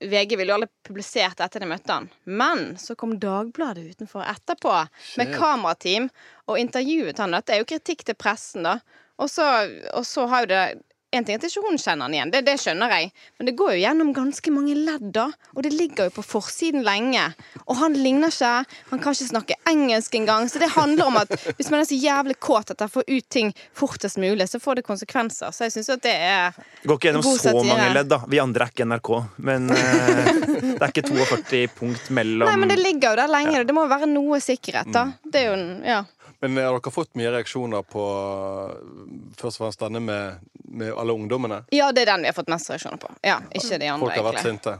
VG 0.00 0.36
ville 0.38 0.52
jo 0.52 0.58
aldri 0.58 0.70
publisert 0.86 1.40
etter 1.42 1.62
de 1.62 1.68
møtte 1.70 1.94
han. 1.94 2.08
Men 2.24 2.76
så 2.78 2.94
kom 2.98 3.16
Dagbladet 3.20 3.86
utenfor 3.96 4.22
etterpå 4.26 4.74
med 5.18 5.32
kamerateam 5.34 6.08
og 6.46 6.60
intervjuet 6.60 7.18
han. 7.18 7.34
Dette 7.34 7.56
er 7.56 7.62
jo 7.62 7.68
kritikk 7.68 8.06
til 8.06 8.18
pressen, 8.18 8.68
da. 8.68 8.78
Og 9.18 9.30
så, 9.30 9.46
og 9.98 10.06
så 10.06 10.28
har 10.30 10.44
jo 10.44 10.52
det 10.52 10.62
en 11.10 11.24
ting 11.24 11.36
er 11.36 11.40
at 11.40 11.44
ikke 11.48 11.62
hun 11.64 11.78
kjenner 11.80 12.04
han 12.04 12.14
igjen, 12.14 12.30
det, 12.34 12.42
det 12.44 12.54
skjønner 12.60 12.90
jeg. 12.92 13.06
Men 13.38 13.48
det 13.48 13.54
går 13.56 13.70
jo 13.72 13.78
gjennom 13.80 14.10
ganske 14.12 14.52
mange 14.52 14.74
ledd, 14.76 15.06
da. 15.16 15.28
Og 15.54 15.62
det 15.64 15.70
ligger 15.72 16.10
jo 16.10 16.12
på 16.18 16.24
forsiden 16.26 16.82
lenge. 16.84 17.22
Og 17.64 17.78
han 17.80 17.96
ligner 17.96 18.28
ikke. 18.28 18.50
Han 18.90 19.00
kan 19.00 19.16
ikke 19.16 19.28
snakke 19.30 19.56
engelsk 19.70 20.18
engang. 20.20 20.50
Så 20.52 20.60
det 20.60 20.68
handler 20.74 21.08
om 21.08 21.16
at 21.22 21.32
hvis 21.56 21.70
man 21.72 21.80
er 21.80 21.88
så 21.88 21.96
jævlig 21.96 22.36
kåt 22.44 22.74
at 22.74 22.84
han 22.84 22.92
får 22.92 23.08
ut 23.08 23.28
ting 23.32 23.54
fortest 23.76 24.20
mulig, 24.20 24.50
så 24.52 24.60
får 24.60 24.82
det 24.82 24.84
konsekvenser. 24.90 25.48
Så 25.56 25.64
jeg 25.64 25.78
syns 25.78 25.88
at 25.96 26.04
det 26.04 26.12
er 26.12 26.60
Går 26.84 27.00
ikke 27.00 27.08
gjennom 27.08 27.24
så 27.24 27.54
mange 27.56 27.88
ledd, 27.96 28.12
da. 28.12 28.20
Vi 28.28 28.42
andre 28.44 28.68
er 28.68 28.74
ikke 28.74 28.88
NRK. 28.92 29.10
Men 29.48 29.72
eh, 29.72 30.30
det 30.76 30.76
er 30.76 30.92
ikke 30.92 31.06
42 31.14 31.64
punkt 31.80 32.12
mellom 32.20 32.52
Nei, 32.52 32.60
men 32.60 32.74
det 32.74 32.78
ligger 32.82 33.14
jo 33.14 33.22
der 33.22 33.32
lenge. 33.32 33.64
Det 33.64 33.76
må 33.76 33.88
jo 33.88 33.94
være 33.96 34.12
noe 34.12 34.44
sikkerhet, 34.44 34.92
da. 34.92 35.08
Det 35.24 35.40
er 35.46 35.50
jo 35.54 35.56
en 35.56 35.66
Ja. 35.88 36.02
Men 36.40 36.56
har 36.56 36.76
dere 36.76 36.92
fått 36.94 37.16
mye 37.18 37.32
reaksjoner 37.34 37.82
på 37.82 38.02
først 39.38 39.58
og 39.58 39.64
fremst 39.64 39.80
denne 39.82 40.02
med, 40.02 40.44
med 40.70 40.92
alle 40.94 41.16
ungdommene? 41.18 41.64
Ja, 41.74 41.90
det 41.92 42.04
er 42.04 42.12
den 42.12 42.26
vi 42.26 42.30
har 42.30 42.36
fått 42.36 42.52
mest 42.52 42.70
reaksjoner 42.70 43.00
på. 43.02 43.10
Ja, 43.26 43.40
ikke 43.50 43.80
de 43.80 43.88
andre, 43.90 44.06
Folk 44.06 44.14
har 44.14 44.28
vært 44.28 44.44
egentlig. 44.44 44.60
sinte. 44.60 44.78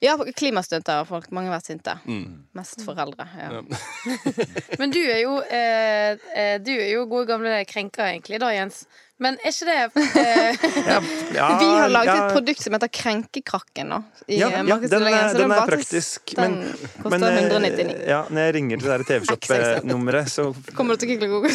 Ja, 0.00 0.14
klimastunter 0.36 1.00
har 1.00 1.06
folk. 1.08 1.26
Mange 1.34 1.50
har 1.50 1.56
vært 1.58 1.72
sinte. 1.72 1.96
Mm. 2.06 2.44
Mest 2.54 2.84
foreldre. 2.86 3.26
Ja. 3.34 3.48
Ja. 3.58 3.78
Men 4.78 4.94
du 4.94 5.00
er 5.02 5.18
jo 5.24 5.32
eh, 5.42 6.14
eh, 6.38 6.54
Du 6.62 6.70
er 6.76 6.92
jo 6.92 7.02
gode 7.10 7.26
gamle 7.32 7.56
krenker, 7.66 8.06
egentlig, 8.12 8.38
da, 8.38 8.52
Jens. 8.54 8.84
Men 9.18 9.34
er 9.42 9.50
ikke 9.50 9.66
det 9.66 9.76
eh, 10.20 10.66
ja, 10.92 10.98
ja, 11.34 11.46
Vi 11.60 11.66
har 11.66 11.90
laget 11.90 12.10
ja, 12.12 12.26
et 12.28 12.36
produkt 12.36 12.62
som 12.62 12.74
heter 12.76 12.90
Krenkekrakken 13.00 13.90
nå. 13.90 13.98
I 14.28 14.38
Ja, 14.38 14.50
eh, 14.60 14.68
den 14.68 15.06
er, 15.10 15.30
så 15.32 15.40
den 15.40 15.54
er 15.54 15.64
praktisk. 15.66 16.34
Den 16.38 16.54
Men, 16.60 16.90
koster 17.02 17.24
men 17.24 17.26
eh, 17.26 17.48
199. 17.48 17.96
ja, 18.06 18.20
når 18.30 18.46
jeg 18.46 18.54
ringer 18.58 18.82
til 18.82 18.92
det 18.92 19.08
TV-shop-nummeret, 19.08 20.30
så 20.30 20.46
Kommer 20.78 20.94
du 20.94 21.02
til 21.02 21.10
å 21.10 21.16
kikle 21.16 21.30
god 21.32 21.48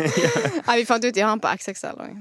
Nei, 0.68 0.76
vi 0.78 0.86
fant 0.86 1.06
ut 1.06 1.16
de 1.16 1.24
har 1.24 1.34
den 1.34 1.42
på 1.42 1.54
XXL 1.58 2.04
òg. 2.04 2.14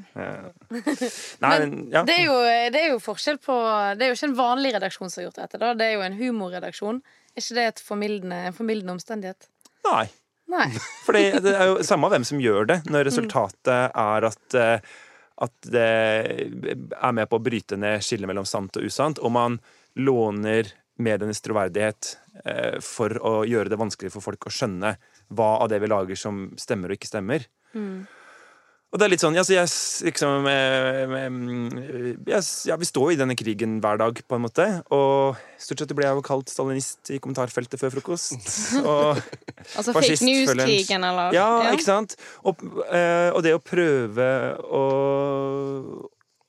Men 1.43 1.75
ja. 1.93 2.04
det, 2.08 2.15
er 2.15 2.25
jo, 2.25 2.39
det 2.73 2.82
er 2.82 2.89
jo 2.95 3.02
forskjell 3.04 3.38
på 3.43 3.60
Det 3.99 4.08
er 4.08 4.13
jo 4.13 4.17
ikke 4.17 4.30
en 4.32 4.39
vanlig 4.39 4.73
redaksjon 4.78 5.12
som 5.12 5.21
har 5.21 5.30
gjort 5.30 5.43
dette. 5.43 5.62
da 5.62 5.75
Det 5.78 5.86
er 5.86 5.97
jo 5.99 6.06
en 6.08 6.17
humorredaksjon. 6.17 7.04
Er 7.36 7.43
ikke 7.43 7.60
det 7.60 7.67
et 7.75 7.84
formildende, 7.86 8.41
en 8.49 8.58
formildende 8.58 8.97
omstendighet? 8.97 9.49
Nei. 9.86 10.08
Nei. 10.49 10.69
Fordi 11.05 11.23
det 11.43 11.53
er 11.53 11.71
jo 11.71 11.85
samme 11.85 12.09
hvem 12.12 12.25
som 12.27 12.41
gjør 12.41 12.69
det, 12.71 12.81
når 12.89 13.07
resultatet 13.12 13.93
er 13.93 14.29
at 14.31 14.57
eh, 14.57 14.91
at 15.39 15.69
det 15.71 15.83
er 16.99 17.13
med 17.15 17.29
på 17.31 17.38
å 17.39 17.43
bryte 17.43 17.77
ned 17.79 18.03
skillet 18.03 18.27
mellom 18.27 18.47
sant 18.47 18.75
og 18.75 18.83
usant, 18.83 19.21
og 19.23 19.31
man 19.31 19.55
låner 19.95 20.67
medienes 20.99 21.39
troverdighet 21.39 22.09
eh, 22.43 22.75
for 22.83 23.15
å 23.23 23.33
gjøre 23.47 23.71
det 23.71 23.79
vanskelig 23.79 24.12
for 24.12 24.25
folk 24.25 24.49
å 24.49 24.51
skjønne 24.51 24.97
hva 25.31 25.49
av 25.63 25.69
det 25.71 25.79
vi 25.79 25.89
lager 25.91 26.19
som 26.19 26.49
stemmer 26.59 26.91
og 26.91 26.99
ikke 26.99 27.12
stemmer. 27.12 27.47
Og 28.89 28.97
det 28.97 29.06
er 29.06 29.12
litt 29.13 29.21
sånn, 29.21 29.36
altså 29.38 29.54
jeg, 29.54 29.69
liksom, 30.08 30.47
eh, 30.49 31.12
eh, 31.13 32.08
jeg, 32.25 32.45
ja, 32.71 32.78
Vi 32.82 32.88
står 32.89 33.12
jo 33.12 33.13
i 33.13 33.19
denne 33.19 33.36
krigen 33.38 33.75
hver 33.84 33.99
dag, 34.02 34.17
på 34.25 34.38
en 34.38 34.41
måte. 34.47 34.65
Og 34.95 35.38
stort 35.62 35.84
sett 35.84 35.93
ble 35.93 36.08
jeg 36.08 36.17
jo 36.17 36.23
kalt 36.25 36.49
stalinist 36.49 37.12
i 37.13 37.19
kommentarfeltet 37.21 37.78
før 37.82 37.93
frokost. 37.99 38.49
Og 38.82 39.19
Altså 39.78 39.93
Fascist, 39.93 40.23
fake 40.23 40.25
news-krigen, 40.25 41.06
eller? 41.06 41.36
ja, 41.38 41.49
ikke 41.69 41.86
sant? 41.86 42.17
Og, 42.41 42.63
eh, 42.89 43.30
og 43.30 43.43
det 43.45 43.54
å 43.54 43.62
prøve 43.62 44.30
å, 44.65 44.84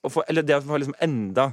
å 0.00 0.12
få 0.12 0.24
Eller 0.30 0.46
det 0.46 0.56
å 0.56 0.64
få 0.64 0.80
liksom 0.80 0.96
enda 1.04 1.50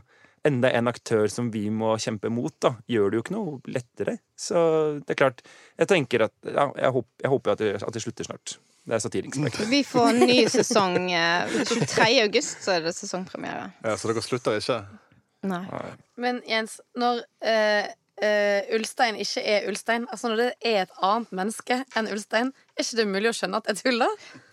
Enda 0.48 0.72
en 0.74 0.90
aktør 0.90 1.28
som 1.32 1.50
vi 1.54 1.66
må 1.74 1.96
kjempe 2.02 2.32
mot, 2.34 2.54
da, 2.64 2.76
gjør 2.90 3.12
det 3.12 3.20
jo 3.20 3.26
ikke 3.26 3.36
noe 3.36 3.58
lettere. 3.74 4.18
Så 4.38 4.60
det 5.02 5.16
er 5.16 5.20
klart 5.20 5.44
Jeg 5.78 5.90
tenker 5.92 6.28
at 6.28 6.34
ja, 6.46 6.70
jeg, 6.72 6.94
håper, 6.96 7.12
jeg 7.24 7.34
håper 7.34 7.54
at 7.54 7.64
det, 7.64 7.74
at 7.84 7.94
det 7.94 8.04
slutter 8.06 8.30
snart. 8.30 8.58
Det 8.88 8.96
er 8.96 9.04
satirisk. 9.04 9.60
Vi 9.68 9.82
får 9.84 10.10
en 10.14 10.22
ny 10.30 10.38
sesong 10.48 10.96
eh, 11.12 11.58
23. 11.68 12.06
august, 12.24 12.62
så 12.64 12.78
er 12.78 12.86
det 12.86 12.96
sesongpremiere. 12.96 13.66
Ja, 13.84 13.98
så 14.00 14.08
dere 14.08 14.24
slutter 14.24 14.62
ikke? 14.62 14.80
Nei. 15.48 15.64
Men 16.16 16.40
Jens, 16.48 16.80
når 16.98 17.20
eh, 17.44 17.90
eh, 18.22 18.66
Ulstein 18.76 19.16
ikke 19.22 19.42
er 19.46 19.68
Ulstein, 19.70 20.08
altså 20.12 20.30
når 20.32 20.38
det 20.42 20.48
er 20.66 20.78
et 20.86 20.94
annet 21.06 21.32
menneske 21.40 21.78
enn 21.96 22.10
Ulstein, 22.14 22.52
er 22.78 22.84
ikke 22.86 22.98
det 23.00 23.06
mulig 23.08 23.30
å 23.30 23.36
skjønne 23.38 23.58
at 23.62 23.68
det 23.70 23.76
er 23.76 23.82
tull, 23.84 24.00
da? 24.00 24.08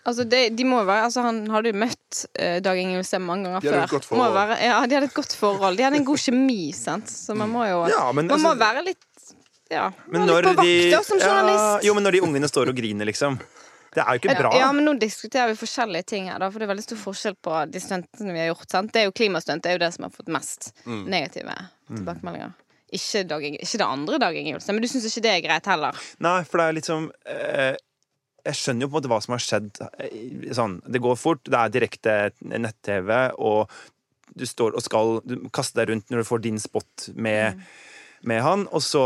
Altså, 0.05 0.25
det, 0.29 0.41
de 0.57 0.65
må 0.69 0.83
være, 0.85 1.07
altså, 1.07 1.21
han 1.25 1.43
hadde 1.53 1.71
jo 1.73 1.79
møtt 1.81 2.21
uh, 2.39 2.59
Dag 2.65 2.77
Inge 2.81 2.99
Ulstein 3.01 3.25
mange 3.25 3.49
ganger 3.49 3.61
De 3.61 3.67
hadde 3.69 3.81
før. 3.81 3.83
et 3.85 3.95
godt 3.95 4.07
Må 4.11 4.17
forhold. 4.21 4.37
være, 4.39 4.59
ja, 4.65 4.79
de 4.85 4.95
hadde 4.99 5.09
et 5.11 5.17
godt 5.17 5.35
forhold. 5.39 5.77
De 5.77 5.83
hadde 5.87 5.99
en 6.01 6.07
god 6.11 6.17
kjemi, 6.25 6.61
sant. 6.77 7.09
Så 7.09 7.35
man 7.37 7.49
må 7.53 7.65
jo 7.69 7.83
Ja, 7.89 8.11
men 8.11 8.27
Man 8.27 8.41
må 8.41 8.53
altså- 8.53 8.59
være 8.65 8.85
litt 8.85 9.01
Ja, 9.71 9.89
Men 10.07 10.27
når 10.29 10.43
litt 10.45 10.57
på 10.57 10.61
de 10.63 10.73
vakt 10.77 10.91
da, 10.93 11.03
som 11.03 11.17
ja, 11.17 11.25
journalist. 11.25 11.85
Jo, 11.87 11.93
men 11.97 12.03
når 12.05 12.11
de 12.11 12.19
ungene 12.21 12.47
står 12.47 12.69
og 12.69 12.75
griner, 12.77 13.05
liksom. 13.09 13.39
Det 13.95 14.03
er 14.03 14.11
jo 14.13 14.19
ikke 14.19 14.35
bra. 14.37 14.49
Ja, 14.59 14.67
men 14.75 14.83
nå 14.85 14.93
diskuterer 14.99 15.47
vi 15.47 15.55
forskjellige 15.55 16.05
ting 16.05 16.27
her, 16.29 16.37
da, 16.37 16.49
for 16.51 16.59
det 16.59 16.67
er 16.67 16.73
veldig 16.75 16.83
stor 16.83 16.97
forskjell 16.99 17.35
på 17.41 17.71
de 17.71 17.79
stuntene 17.79 18.33
vi 18.35 18.39
har 18.43 18.49
gjort. 18.53 18.69
Sant? 18.69 18.91
Det 18.91 19.01
er 19.01 19.05
jo 19.07 19.11
Klimastunt 19.15 19.63
det 19.63 19.71
er 19.71 19.77
jo 19.79 19.81
det 19.85 19.93
som 19.95 20.03
har 20.03 20.11
fått 20.11 20.27
mest 20.27 20.73
Mm. 20.85 21.05
negative 21.09 21.55
tilbakemeldinger. 21.87 22.53
Ikke, 22.93 23.23
Dag 23.27 23.43
ikke 23.49 23.79
det 23.81 23.87
andre 23.87 24.19
Dag 24.21 24.35
i 24.37 24.53
Ulstein, 24.53 24.75
men 24.77 24.83
du 24.85 24.87
syns 24.91 25.07
ikke 25.09 25.23
det 25.25 25.31
er 25.33 25.41
greit 25.47 25.65
heller? 25.71 25.97
Nei, 26.21 26.37
for 26.45 26.61
det 26.61 26.65
er 26.69 26.75
liksom 26.77 27.07
eh, 27.25 27.75
Jeg 28.45 28.59
skjønner 28.59 28.85
jo 28.85 28.89
på 28.91 28.93
en 28.93 28.99
måte 28.99 29.09
hva 29.13 29.17
som 29.25 29.33
har 29.33 29.41
skjedd. 29.41 29.71
eh, 30.05 30.53
Sånn, 30.53 30.77
det 30.85 31.01
går 31.01 31.17
fort, 31.17 31.41
det 31.49 31.57
er 31.57 31.73
direkte 31.73 32.15
nett-TV, 32.45 33.11
og 33.41 33.71
du 34.35 34.43
står 34.45 34.75
og 34.77 34.83
skal 34.85 35.17
kaste 35.55 35.79
deg 35.79 35.89
rundt 35.93 36.09
når 36.11 36.21
du 36.21 36.27
får 36.27 36.41
din 36.43 36.59
spot 36.61 37.07
med, 37.15 37.61
med 38.27 38.41
han, 38.43 38.65
og 38.75 38.81
så 38.83 39.05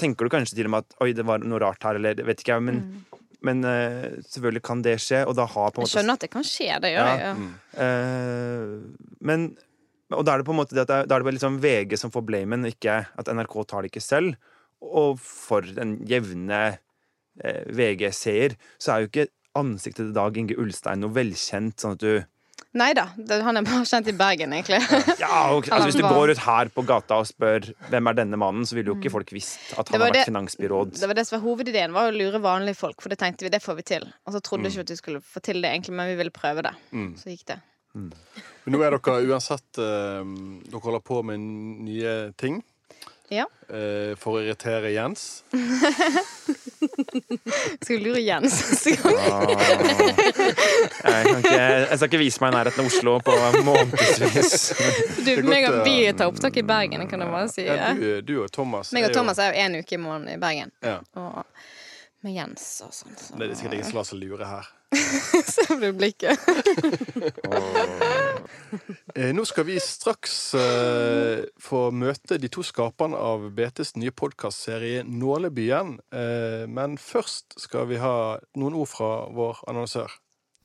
tenker 0.00 0.26
du 0.26 0.32
kanskje 0.34 0.56
til 0.58 0.66
og 0.66 0.72
med 0.74 0.84
at 0.84 0.96
oi, 1.04 1.12
det 1.14 1.24
var 1.28 1.38
noe 1.44 1.60
rart 1.62 1.84
her, 1.86 1.94
eller 2.00 2.18
vet 2.26 2.40
ikke 2.42 2.56
jeg, 2.56 2.64
men, 2.66 2.80
men 3.46 3.60
uh, 3.62 4.08
selvfølgelig 4.26 4.62
kan 4.66 4.82
det 4.82 4.96
skje, 5.04 5.20
og 5.30 5.36
da 5.38 5.46
har 5.46 5.70
på 5.70 5.80
en 5.80 5.86
Jeg 5.86 5.92
skjønner 5.94 6.18
at 6.18 6.24
det 6.26 6.30
kan 6.32 6.44
skje, 6.48 6.70
det 6.82 6.90
gjør 6.96 7.06
Ja. 7.06 7.16
jeg. 7.22 7.46
Ja. 7.78 7.88
Uh, 8.02 9.14
men 9.30 9.48
Og 10.16 10.24
da 10.24 10.34
er 10.34 10.40
det 10.40 10.46
på 10.48 10.54
en 10.54 10.60
måte 10.62 10.76
det 10.76 10.86
at 10.86 10.90
det 10.90 10.98
er, 11.02 11.08
da 11.10 11.16
er 11.18 11.24
det 11.26 11.34
liksom 11.36 11.58
VG 11.60 11.98
som 12.00 12.12
får 12.14 12.24
blamen, 12.28 12.64
ikke 12.70 13.00
at 13.20 13.28
NRK 13.28 13.58
tar 13.68 13.84
det 13.84 13.90
ikke 13.92 14.04
selv. 14.04 14.38
Og 14.80 15.18
for 15.20 15.66
den 15.76 15.98
jevne 16.08 16.62
eh, 17.42 17.62
VG-seer 17.74 18.56
så 18.80 18.94
er 18.94 19.04
jo 19.04 19.10
ikke 19.10 19.28
ansiktet 19.58 20.06
til 20.06 20.16
Dag 20.16 20.36
Inge 20.38 20.56
Ulstein 20.60 21.02
noe 21.02 21.12
velkjent, 21.16 21.78
sånn 21.82 21.96
at 21.98 22.04
du 22.04 22.18
Nei 22.76 22.90
da, 22.92 23.04
han 23.46 23.56
er 23.56 23.64
bare 23.64 23.86
kjent 23.88 24.08
i 24.10 24.12
Bergen, 24.18 24.52
egentlig. 24.52 24.76
Ja, 25.22 25.54
okay. 25.56 25.70
altså 25.72 25.86
Hvis 25.88 25.96
du 25.96 26.02
går 26.04 26.34
ut 26.34 26.40
her 26.44 26.68
på 26.74 26.82
gata 26.86 27.16
og 27.22 27.28
spør 27.30 27.64
hvem 27.88 28.10
er 28.10 28.16
denne 28.18 28.38
mannen, 28.38 28.66
så 28.68 28.76
vil 28.76 28.90
jo 28.90 28.96
ikke 28.98 29.12
folk 29.14 29.30
visst 29.32 29.72
at 29.78 29.88
han 29.88 29.96
har 30.02 30.10
vært 30.10 30.18
det- 30.18 30.26
finansbyråd. 30.28 30.92
Det 30.98 31.08
var 31.08 31.16
det 31.16 31.24
som 31.26 31.38
var 31.38 31.44
Hovedideen 31.46 31.94
var 31.96 32.10
å 32.10 32.14
lure 32.14 32.42
vanlige 32.44 32.76
folk, 32.76 33.00
for 33.00 33.08
det 33.14 33.18
tenkte 33.22 33.46
vi 33.46 33.52
det 33.54 33.62
får 33.64 33.78
vi 33.80 33.86
til. 33.94 34.04
Og 34.26 34.36
så 34.36 34.42
trodde 34.44 34.68
vi 34.68 34.74
ikke 34.74 34.84
at 34.84 34.92
vi 34.92 34.98
skulle 35.00 35.22
få 35.24 35.40
til 35.48 35.62
det, 35.64 35.70
egentlig, 35.70 35.96
men 35.96 36.10
vi 36.12 36.18
ville 36.20 36.34
prøve 36.34 36.66
det. 36.68 36.74
Så 37.22 37.32
gikk 37.32 37.46
det. 37.54 37.58
Men 38.64 38.74
nå 38.76 38.80
er 38.84 38.90
dere 38.98 39.22
uansett 39.30 39.78
eh, 39.80 40.24
Dere 40.68 40.82
holder 40.84 41.00
på 41.04 41.22
med 41.24 41.40
nye 41.88 42.14
ting 42.40 42.60
Ja. 43.32 43.44
eh, 43.68 44.12
for 44.20 44.38
å 44.38 44.42
irritere 44.44 44.92
Jens. 44.94 45.42
Skal 47.82 48.00
lure 48.04 48.20
Jens 48.24 48.56
neste 48.70 48.90
gang? 48.96 49.16
Jeg, 51.04 51.04
kan 51.04 51.38
ikke, 51.38 51.58
jeg 51.58 51.98
skal 51.98 52.08
ikke 52.08 52.20
vise 52.22 52.42
meg 52.42 52.52
i 52.52 52.56
nærheten 52.56 52.84
av 52.84 52.88
Oslo 52.90 53.16
på 53.24 53.34
månedsvis. 53.66 54.54
Du, 55.26 55.30
er 55.34 55.42
meg 55.44 55.66
og 55.68 55.72
godt, 55.78 55.88
vi 55.88 55.96
eh, 56.06 56.14
tar 56.16 56.30
opptak 56.32 56.56
i 56.60 56.64
Bergen, 56.66 57.04
kan 57.10 57.24
jeg 57.24 57.30
bare 57.34 57.48
si. 57.52 57.62
Ja, 57.68 57.90
du, 57.98 58.08
du 58.24 58.34
og 58.44 58.48
Thomas 58.54 58.92
Meg 58.96 59.08
og 59.08 59.12
Thomas 59.16 59.38
er 59.42 59.52
jo 59.52 59.56
en 59.66 59.78
uke 59.82 59.92
i 59.98 60.00
måneden 60.02 60.34
i 60.36 60.40
Bergen. 60.40 60.70
ja, 60.84 60.98
Og 61.18 61.44
med 62.26 62.34
Jens 62.34 62.66
og 62.84 62.92
sånn. 62.94 63.14
Så. 63.16 63.36
Det 63.38 63.46
er 63.46 63.54
sikkert 63.58 63.78
ingen 63.78 63.88
som 63.88 63.98
lar 64.00 64.06
seg 64.08 64.20
lure 64.22 64.48
her. 64.48 64.68
Se 65.52 65.66
på 65.68 65.78
det 65.82 65.92
blikket. 65.98 66.40
Eh, 69.14 69.30
nå 69.34 69.44
skal 69.48 69.66
vi 69.68 69.76
straks 69.82 70.34
eh, 70.58 71.44
få 71.60 71.88
møte 71.94 72.38
de 72.40 72.50
to 72.52 72.62
skaperne 72.66 73.18
av 73.18 73.48
BTs 73.56 73.94
nye 73.98 74.12
podkastserie 74.14 75.02
Nålebyen. 75.06 75.96
Eh, 76.12 76.64
men 76.70 76.98
først 77.00 77.58
skal 77.60 77.88
vi 77.90 78.00
ha 78.02 78.38
noen 78.58 78.76
ord 78.78 78.90
fra 78.92 79.10
vår 79.34 79.62
annonsør. 79.70 80.12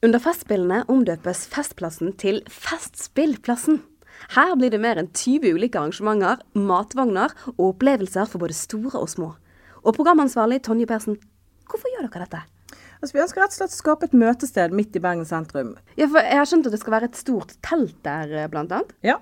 Under 0.03 0.19
Festspillene 0.19 0.83
omdøpes 0.91 1.45
Festplassen 1.51 2.11
til 2.19 2.41
Festspillplassen. 2.51 3.81
Her 4.35 4.55
blir 4.59 4.71
det 4.73 4.81
mer 4.83 4.99
enn 4.99 5.09
20 5.09 5.55
ulike 5.55 5.79
arrangementer, 5.79 6.43
matvogner 6.55 7.33
og 7.55 7.69
opplevelser 7.73 8.27
for 8.29 8.43
både 8.43 8.57
store 8.57 8.99
og 8.99 9.09
små. 9.11 9.29
Og 9.83 9.95
programansvarlig 9.95 10.61
Tonje 10.63 10.87
Persen, 10.87 11.17
hvorfor 11.73 11.93
gjør 11.93 12.07
dere 12.07 12.27
dette? 12.27 12.43
Altså, 13.03 13.17
vi 13.17 13.23
ønsker 13.23 13.43
rett 13.43 13.51
og 13.51 13.57
slett 13.57 13.73
å 13.73 13.79
skape 13.81 14.07
et 14.07 14.13
møtested 14.15 14.75
midt 14.75 14.95
i 14.95 15.01
Bergen 15.03 15.27
sentrum. 15.27 15.73
Ja, 15.99 16.07
for 16.07 16.23
Jeg 16.23 16.39
har 16.39 16.47
skjønt 16.47 16.69
at 16.69 16.75
det 16.75 16.79
skal 16.79 16.95
være 16.95 17.09
et 17.09 17.19
stort 17.19 17.57
telt 17.65 17.97
der, 18.05 18.29
bl.a.? 18.31 18.51
blant 18.53 18.71
annet. 18.71 18.93
Ja, 19.03 19.17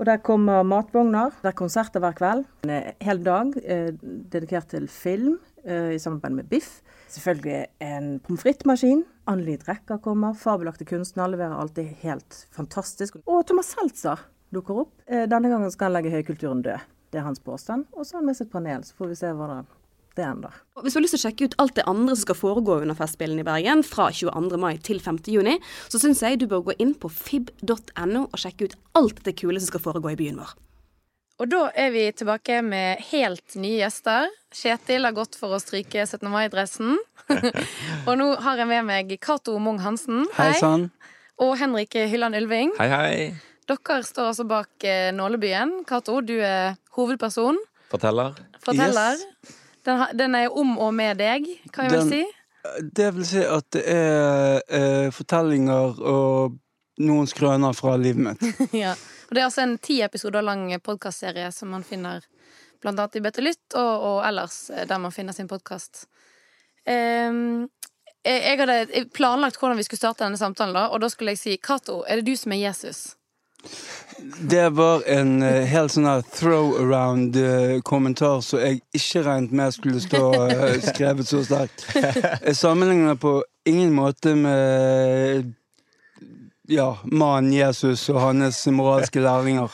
og 0.00 0.08
der 0.08 0.22
kommer 0.24 0.64
matvogner. 0.64 1.34
Det 1.42 1.50
er 1.50 1.58
konserter 1.58 2.00
hver 2.00 2.16
kveld. 2.16 2.46
En 2.64 2.72
eh, 2.72 2.94
hel 3.04 3.20
dag 3.24 3.52
eh, 3.60 3.92
dedikert 4.32 4.70
til 4.72 4.88
film 4.92 5.36
eh, 5.64 5.92
i 5.96 6.00
samarbeid 6.00 6.38
med 6.38 6.48
Biff. 6.50 6.78
Selvfølgelig 7.12 7.60
en 7.84 8.10
pommes 8.24 8.42
frites-maskin. 8.44 9.04
Anneli 9.28 9.56
Drecker 9.60 10.00
kommer. 10.04 10.36
Fabelaktige 10.36 10.94
kunstnere 10.94 11.34
leverer 11.34 11.60
alltid 11.60 11.92
helt 12.02 12.42
fantastisk. 12.56 13.20
Og 13.24 13.44
Thomas 13.48 13.72
Seltzer 13.72 14.24
dukker 14.54 14.84
opp. 14.84 14.92
Eh, 15.08 15.24
denne 15.30 15.52
gangen 15.52 15.72
skal 15.72 15.90
han 15.90 15.98
legge 15.98 16.12
høykulturen 16.14 16.64
død. 16.64 16.92
Det 17.12 17.20
er 17.20 17.28
hans 17.28 17.40
påstand. 17.40 17.86
Og 17.92 18.04
så 18.04 18.16
har 18.16 18.24
han 18.24 18.32
med 18.32 18.40
sitt 18.40 18.52
panel, 18.52 18.84
så 18.84 18.96
får 18.98 19.12
vi 19.12 19.20
se 19.20 19.32
hva 19.36 19.62
det, 20.18 20.26
ender. 20.26 20.58
Og 20.76 20.84
Hvis 20.84 20.96
du 20.96 20.98
har 20.98 21.04
lyst 21.04 21.16
til 21.16 21.22
å 21.22 21.24
sjekke 21.26 21.48
ut 21.48 21.56
alt 21.62 21.76
det 21.78 21.86
andre 21.88 22.14
som 22.14 22.24
skal 22.26 22.38
foregå 22.38 22.80
under 22.82 22.98
Festspillene 22.98 23.44
i 23.44 23.46
Bergen 23.46 23.84
fra 23.86 24.10
22. 24.12 24.60
mai 24.60 24.76
til 24.84 25.00
5. 25.02 25.22
juni, 25.32 25.56
så 25.88 26.00
syns 26.02 26.22
jeg 26.24 26.40
du 26.40 26.46
bør 26.50 26.66
gå 26.70 26.76
inn 26.82 26.94
på 26.98 27.10
fib.no 27.12 28.26
og 28.26 28.38
sjekke 28.40 28.70
ut 28.70 28.78
alt 28.98 29.22
det 29.26 29.36
kule 29.40 29.60
som 29.60 29.70
skal 29.70 29.84
foregå 29.88 30.14
i 30.14 30.18
byen 30.18 30.40
vår. 30.42 30.54
Og 31.36 31.50
da 31.52 31.66
er 31.76 31.90
vi 31.92 32.06
tilbake 32.16 32.62
med 32.64 33.02
helt 33.10 33.58
nye 33.60 33.82
gjester. 33.82 34.30
Kjetil 34.56 35.04
har 35.04 35.12
gått 35.16 35.36
for 35.36 35.52
å 35.52 35.60
stryke 35.60 36.06
17. 36.06 36.24
mai-dressen. 36.32 36.96
og 38.08 38.14
nå 38.16 38.30
har 38.40 38.62
jeg 38.62 38.70
med 38.70 38.88
meg 38.88 39.12
Cato 39.20 39.58
Mung 39.60 39.82
Hansen. 39.84 40.24
Hei 40.38 40.54
sann. 40.56 40.88
Og 41.36 41.58
Henrik 41.60 41.92
Hylland 42.08 42.38
Ylving. 42.38 42.72
Hei, 42.80 42.88
hei. 42.88 43.12
Dere 43.68 44.00
står 44.06 44.30
altså 44.30 44.46
bak 44.48 44.84
eh, 44.88 45.10
Nålebyen. 45.12 45.82
Cato, 45.84 46.22
du 46.24 46.38
er 46.40 46.78
hovedperson. 46.96 47.58
Forteller. 47.90 48.38
Forteller. 48.64 49.20
Yes. 49.20 49.62
Den, 49.86 50.04
den 50.18 50.34
er 50.34 50.52
om 50.52 50.76
og 50.82 50.92
med 50.94 51.20
deg, 51.20 51.46
kan 51.72 51.86
jeg 51.86 51.94
vel 51.94 52.08
si. 52.10 52.22
Det 52.82 53.12
vil 53.14 53.26
si 53.26 53.42
at 53.46 53.68
det 53.76 53.82
er 53.86 54.62
eh, 54.66 55.10
fortellinger 55.14 56.00
og 56.02 56.56
noen 57.06 57.28
skrøner 57.30 57.76
fra 57.76 57.94
livet 58.00 58.24
mitt. 58.24 58.62
ja. 58.84 58.96
Og 59.28 59.34
det 59.34 59.42
er 59.42 59.46
altså 59.46 59.62
en 59.62 59.76
ti 59.82 60.00
episoder 60.02 60.42
lang 60.42 60.68
podkastserie 60.82 61.50
som 61.54 61.70
man 61.74 61.86
finner 61.86 62.24
blant 62.82 62.98
annet 62.98 63.18
i 63.18 63.22
Bøtte 63.22 63.44
Lytt 63.44 63.76
og, 63.78 63.92
og 64.10 64.18
ellers 64.26 64.66
eh, 64.70 64.86
der 64.88 65.02
man 65.02 65.14
finner 65.14 65.36
sin 65.36 65.50
podkast. 65.50 66.06
jeg, 66.86 67.68
jeg 68.26 68.58
hadde 68.58 69.06
planlagt 69.14 69.58
hvordan 69.58 69.78
vi 69.78 69.86
skulle 69.86 70.02
starte 70.02 70.24
denne 70.24 70.38
samtalen, 70.38 70.74
da, 70.74 70.88
og 70.90 71.02
da 71.02 71.10
skulle 71.10 71.34
jeg 71.34 71.42
si 71.42 71.56
Cato, 71.62 72.02
er 72.06 72.20
det 72.20 72.30
du 72.30 72.38
som 72.38 72.54
er 72.54 72.62
Jesus? 72.62 73.16
Det 74.50 74.74
var 74.74 75.02
en 75.10 75.42
uh, 75.42 75.64
helt 75.68 75.92
sånn 75.92 76.06
her 76.08 76.22
throw-around-kommentar 76.34 78.40
som 78.44 78.60
jeg 78.62 78.80
ikke 78.96 79.22
regnet 79.26 79.52
med 79.56 79.74
skulle 79.76 80.00
stå 80.02 80.22
uh, 80.48 80.76
skrevet 80.82 81.26
så 81.28 81.44
sterkt. 81.44 81.78
Jeg 82.46 82.56
sammenligner 82.56 83.14
på 83.20 83.44
ingen 83.68 83.92
måte 83.96 84.34
med 84.38 85.52
ja, 86.68 86.86
mannen 87.04 87.52
Jesus 87.52 88.08
og 88.10 88.18
hans 88.20 88.58
moralske 88.74 89.20
læringer. 89.22 89.72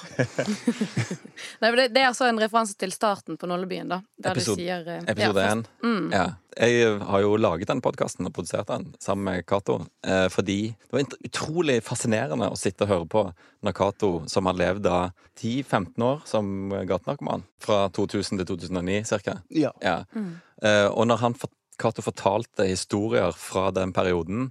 Nei, 1.62 1.70
men 1.70 1.78
det, 1.78 1.86
det 1.94 2.02
er 2.02 2.10
altså 2.10 2.28
en 2.28 2.40
referanse 2.40 2.76
til 2.78 2.92
starten 2.94 3.38
på 3.40 3.48
Nålebyen, 3.48 3.88
da. 3.90 4.00
De 4.26 4.44
sier 4.44 4.84
eh, 4.86 5.04
Episode 5.10 5.46
én. 5.48 5.64
Mm. 5.84 6.10
Ja. 6.12 6.26
Jeg 6.52 6.98
har 7.08 7.22
jo 7.24 7.38
laget 7.40 7.70
den 7.70 7.80
podkasten 7.80 8.28
og 8.28 8.34
produsert 8.36 8.68
den 8.68 8.90
sammen 9.00 9.24
med 9.30 9.46
Cato. 9.48 9.78
Eh, 10.04 10.26
fordi 10.32 10.58
det 10.74 10.92
var 10.92 11.16
utrolig 11.30 11.78
fascinerende 11.86 12.50
å 12.52 12.58
sitte 12.60 12.84
og 12.84 12.92
høre 12.92 13.08
på 13.14 13.24
når 13.64 13.76
Cato, 13.78 14.12
som 14.28 14.50
har 14.50 14.58
levd 14.60 14.84
da 14.84 14.98
10-15 15.40 16.04
år 16.04 16.20
som 16.28 16.74
gatenarkoman, 16.88 17.46
fra 17.62 17.86
2000 17.94 18.42
til 18.42 18.50
2009 18.52 19.00
cirka. 19.08 19.38
Ja. 19.48 19.72
Ja. 19.80 20.02
Eh, 20.12 20.88
og 20.90 21.08
når 21.08 21.24
han, 21.24 21.38
Cato 21.80 22.04
fortalte 22.04 22.68
historier 22.68 23.32
fra 23.32 23.70
den 23.74 23.94
perioden 23.96 24.50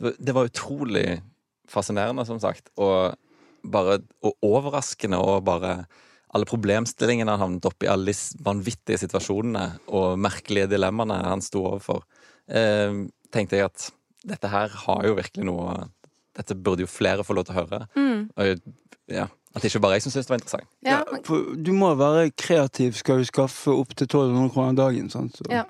Det 0.00 0.32
var 0.34 0.48
utrolig 0.48 1.20
fascinerende, 1.70 2.26
som 2.28 2.40
sagt. 2.42 2.70
Og 2.76 3.14
bare 3.64 4.00
og 4.24 4.34
overraskende 4.44 5.18
og 5.20 5.44
bare 5.46 5.84
alle 6.34 6.48
problemstillingene 6.50 7.30
han 7.30 7.42
havnet 7.42 7.66
opp 7.68 7.84
i, 7.84 7.90
alle 7.90 8.10
de 8.10 8.44
vanvittige 8.44 8.98
situasjonene 9.04 9.66
og 9.94 10.18
merkelige 10.18 10.72
dilemmaene 10.72 11.20
han 11.22 11.44
sto 11.44 11.62
overfor, 11.68 12.02
eh, 12.50 13.04
tenkte 13.34 13.60
jeg 13.60 13.70
at 13.70 13.90
dette 14.24 14.50
her 14.50 14.72
har 14.86 15.04
jo 15.06 15.18
virkelig 15.20 15.46
noe 15.50 15.84
Dette 16.34 16.56
burde 16.58 16.82
jo 16.82 16.88
flere 16.90 17.22
få 17.22 17.30
lov 17.38 17.44
til 17.46 17.54
å 17.54 17.60
høre. 17.60 17.84
Mm. 17.94 18.22
Og, 18.42 18.62
ja, 19.06 19.28
at 19.54 19.66
ikke 19.68 19.78
bare 19.84 20.00
jeg 20.00 20.02
som 20.02 20.10
syntes 20.10 20.26
det 20.26 20.32
var 20.32 20.40
interessant. 20.40 20.70
Ja, 20.82 20.96
Ja, 20.96 21.18
for 21.22 21.52
du 21.54 21.70
må 21.78 21.92
være 21.94 22.32
kreativ 22.34 22.96
skal 22.98 23.22
du 23.22 23.28
skaffe 23.28 23.70
opptil 23.70 24.08
1200 24.08 24.50
kroner 24.50 24.74
dagen. 24.74 25.10
Sant? 25.14 25.36
Så, 25.36 25.46
Ja. 25.48 25.62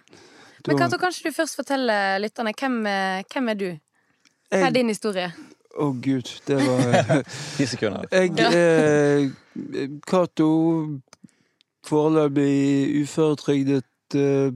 Men 0.66 0.78
Cato, 0.78 0.96
kanskje 0.96 1.28
du 1.28 1.36
først 1.36 1.58
forteller 1.60 2.16
lytterne 2.18 2.54
hvem, 2.56 2.86
eh, 2.86 3.22
hvem 3.28 3.50
er 3.50 3.54
du? 3.54 3.78
Hva 4.48 4.68
er 4.68 4.70
din 4.70 4.88
historie? 4.88 5.28
Å 5.74 5.88
gud, 5.98 6.28
det 6.46 6.58
var 6.60 7.22
Ti 7.56 7.66
sekunder. 7.66 8.06
Jeg 8.12 8.30
er 8.38 9.30
Cato, 10.06 10.50
foreløpig 11.86 13.02
uføretrygdet 13.02 14.18
uh, 14.18 14.54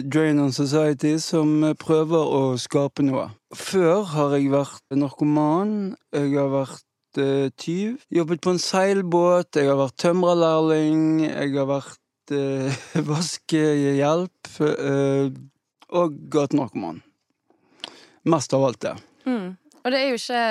Drain 0.00 0.40
on 0.40 0.52
Society, 0.52 1.18
som 1.20 1.62
eh, 1.66 1.74
prøver 1.76 2.32
å 2.36 2.56
skape 2.60 3.04
noe. 3.04 3.28
Før 3.52 4.06
har 4.14 4.36
jeg 4.38 4.48
vært 4.52 4.96
narkoman, 4.96 5.92
jeg 6.14 6.32
har 6.38 6.48
vært 6.52 7.20
eh, 7.20 7.50
tyv, 7.60 7.98
jobbet 8.12 8.42
på 8.44 8.54
en 8.54 8.62
seilbåt, 8.62 9.58
jeg 9.58 9.68
har 9.68 9.80
vært 9.80 9.98
tømrerlærling, 10.00 11.02
jeg 11.26 11.54
har 11.58 11.68
vært 11.68 12.32
uh, 12.32 12.82
vaskehjelp 13.10 14.52
eh, 14.68 15.32
og 15.92 16.20
gatenarkoman. 16.32 17.02
Mest 18.32 18.54
av 18.56 18.64
alt 18.64 18.80
det. 18.86 18.94
Mm. 19.26 19.50
Og 19.82 19.90
det 19.90 19.98
er 19.98 20.10
jo 20.10 20.18
ikke 20.18 20.42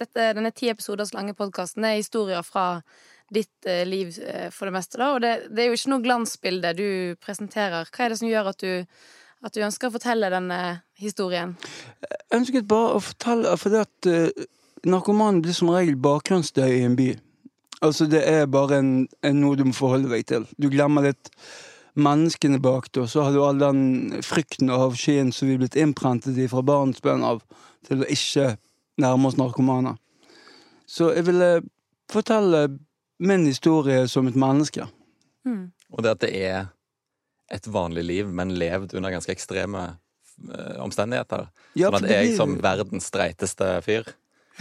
dette, 0.00 0.28
Denne 0.36 0.52
ti 0.54 0.70
episoders 0.72 1.12
lange 1.14 1.34
podkasten 1.38 1.86
er 1.86 2.00
historier 2.00 2.42
fra 2.46 2.82
ditt 3.32 3.66
eh, 3.66 3.84
liv 3.88 4.12
eh, 4.20 4.48
for 4.52 4.68
det 4.68 4.76
meste, 4.76 4.98
da. 5.00 5.12
Og 5.14 5.22
det, 5.24 5.32
det 5.54 5.64
er 5.64 5.70
jo 5.70 5.78
ikke 5.78 5.92
noe 5.94 6.04
glansbilde 6.04 6.72
du 6.76 6.88
presenterer. 7.22 7.88
Hva 7.88 8.04
er 8.04 8.12
det 8.12 8.20
som 8.20 8.28
gjør 8.28 8.52
at 8.52 8.62
du, 8.62 9.02
at 9.42 9.56
du 9.56 9.64
ønsker 9.64 9.88
å 9.88 9.94
fortelle 9.96 10.32
denne 10.32 10.60
historien? 11.00 11.56
Jeg 12.04 12.40
ønsket 12.42 12.68
bare 12.68 12.98
å 12.98 13.02
fortelle 13.02 13.56
For 13.60 13.72
det 13.72 13.84
at 13.86 14.10
uh, 14.10 14.46
narkomanen 14.88 15.42
blir 15.44 15.56
som 15.56 15.72
regel 15.72 15.96
bakgrunnsstøy 16.02 16.68
i 16.68 16.86
en 16.86 16.98
by. 16.98 17.12
Altså 17.82 18.06
Det 18.10 18.22
er 18.28 18.50
bare 18.50 18.78
en, 18.82 18.92
en 19.26 19.40
noe 19.42 19.58
du 19.58 19.64
må 19.66 19.74
forholde 19.74 20.12
deg 20.12 20.26
til. 20.28 20.46
Du 20.60 20.68
glemmer 20.70 21.08
litt 21.08 21.32
menneskene 21.98 22.60
bak 22.62 22.90
det, 22.92 23.04
og 23.04 23.10
så 23.12 23.26
har 23.26 23.34
du 23.34 23.42
all 23.44 23.58
den 23.60 24.20
frykten 24.24 24.70
og 24.72 24.90
avskyen 24.90 25.32
som 25.34 25.48
vi 25.48 25.56
er 25.56 25.64
blitt 25.64 25.76
innprentet 25.76 26.38
i 26.40 26.46
fra 26.48 26.62
barnsben 26.64 27.24
av, 27.26 27.42
til 27.84 28.04
å 28.04 28.08
ikke 28.08 28.54
nærme 29.02 29.28
oss 29.30 29.38
narkomane. 29.40 29.96
Så 30.86 31.12
jeg 31.16 31.26
ville 31.26 31.50
fortelle 32.12 32.66
min 33.22 33.46
historie 33.46 34.06
som 34.10 34.28
et 34.28 34.38
menneske. 34.38 34.86
Mm. 35.46 35.70
Og 35.92 36.04
det 36.04 36.14
at 36.16 36.22
det 36.24 36.32
er 36.42 36.72
et 37.52 37.68
vanlig 37.68 38.04
liv, 38.08 38.32
men 38.32 38.54
levd 38.56 38.94
under 38.96 39.12
ganske 39.12 39.32
ekstreme 39.34 39.82
eh, 40.48 40.78
omstendigheter. 40.82 41.48
Ja, 41.76 41.90
sånn 41.90 42.02
at 42.02 42.08
det 42.08 42.18
jeg 42.18 42.36
som 42.38 42.56
verdens 42.64 43.08
streiteste 43.12 43.68
fyr 43.84 44.08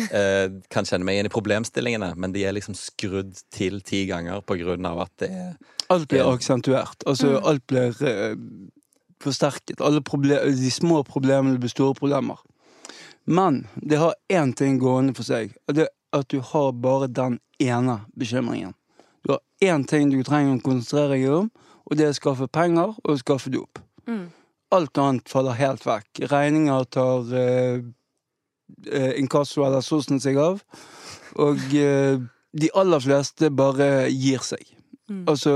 eh, 0.10 0.48
kan 0.72 0.88
kjenne 0.88 1.08
meg 1.08 1.18
igjen 1.18 1.30
i 1.30 1.34
problemstillingene, 1.34 2.14
men 2.20 2.36
de 2.36 2.46
er 2.48 2.56
liksom 2.58 2.76
skrudd 2.78 3.40
til 3.54 3.80
ti 3.88 4.06
ganger 4.12 4.44
på 4.44 4.60
grunn 4.62 4.88
av 4.90 5.06
at 5.08 5.16
det 5.24 5.32
er 5.32 5.54
Alt 5.92 6.08
blir 6.08 6.24
aksentuert. 6.24 7.04
Altså, 7.04 7.34
Mm. 7.36 7.48
alt 7.50 7.64
blir 7.68 7.98
uh, 8.00 8.36
forsterket. 9.20 9.82
Alle 9.84 10.00
de 10.00 10.72
små 10.72 11.02
problemene 11.04 11.60
blir 11.60 11.70
store 11.70 11.98
problemer. 11.98 12.40
Men 13.32 13.66
det 13.76 14.00
har 14.02 14.18
én 14.34 14.52
ting 14.58 14.80
gående 14.82 15.16
for 15.16 15.28
seg, 15.28 15.54
og 15.68 15.78
det 15.78 15.88
er 15.88 15.94
at 16.20 16.28
du 16.34 16.42
har 16.44 16.74
bare 16.84 17.08
den 17.08 17.40
ene 17.64 18.02
bekymringen. 18.20 18.74
Du 19.24 19.32
har 19.32 19.40
én 19.64 19.86
ting 19.88 20.12
du 20.12 20.20
trenger 20.28 20.58
å 20.58 20.66
konsentrere 20.66 21.16
deg 21.16 21.30
om, 21.32 21.48
og 21.88 21.98
det 21.98 22.08
er 22.08 22.12
å 22.12 22.18
skaffe 22.18 22.50
penger 22.52 22.98
og 23.00 23.22
skaffe 23.22 23.54
dop. 23.54 23.80
Mm. 24.10 24.28
Alt 24.76 25.00
annet 25.00 25.32
faller 25.32 25.56
helt 25.60 25.88
vekk. 25.88 26.24
Regninger 26.32 26.88
tar 26.92 27.32
eh, 27.40 27.88
eh, 28.92 29.12
inkasso 29.22 29.64
eller 29.68 29.84
sosen 29.86 30.20
seg 30.24 30.40
av, 30.42 30.62
og 31.40 31.64
eh, 31.78 32.20
de 32.52 32.72
aller 32.76 33.04
fleste 33.04 33.52
bare 33.56 34.10
gir 34.12 34.44
seg. 34.44 34.64
Mm. 35.08 35.24
Altså, 35.32 35.54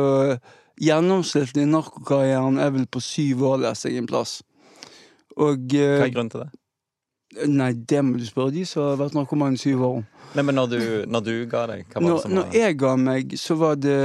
gjennomsnittlig 0.79 1.67
narkokarrieren 1.67 2.59
er 2.59 2.71
vel 2.75 2.88
på 2.88 3.03
syv 3.03 3.43
år, 3.51 3.65
leser 3.67 3.91
jeg 3.91 4.03
en 4.03 4.11
plass. 4.11 4.39
Og 5.35 5.75
eh, 5.75 5.99
Hva 5.99 6.07
er 6.07 6.15
grunnen 6.15 6.31
til 6.31 6.47
det? 6.47 6.53
Nei, 7.52 7.74
det 7.76 8.02
må 8.06 8.19
du 8.19 8.26
spørre 8.28 8.54
de 8.56 8.63
som 8.67 8.86
har 8.86 9.00
vært 9.00 9.15
narkoman 9.17 9.58
i 9.58 9.60
syv 9.60 9.84
år 9.84 9.98
om. 10.00 10.06
Nei, 10.36 10.43
men 10.43 10.56
når 10.56 10.71
du, 10.71 10.80
når 11.12 11.26
du 11.26 11.34
ga 11.52 11.65
deg, 11.71 11.84
hva 11.89 12.00
var 12.00 12.06
det 12.06 12.12
Når, 12.12 12.21
som 12.24 12.36
når 12.38 12.56
jeg 12.56 12.78
ga 12.80 12.93
meg, 13.00 13.36
så 13.39 13.58
var 13.60 13.76
det 13.80 14.00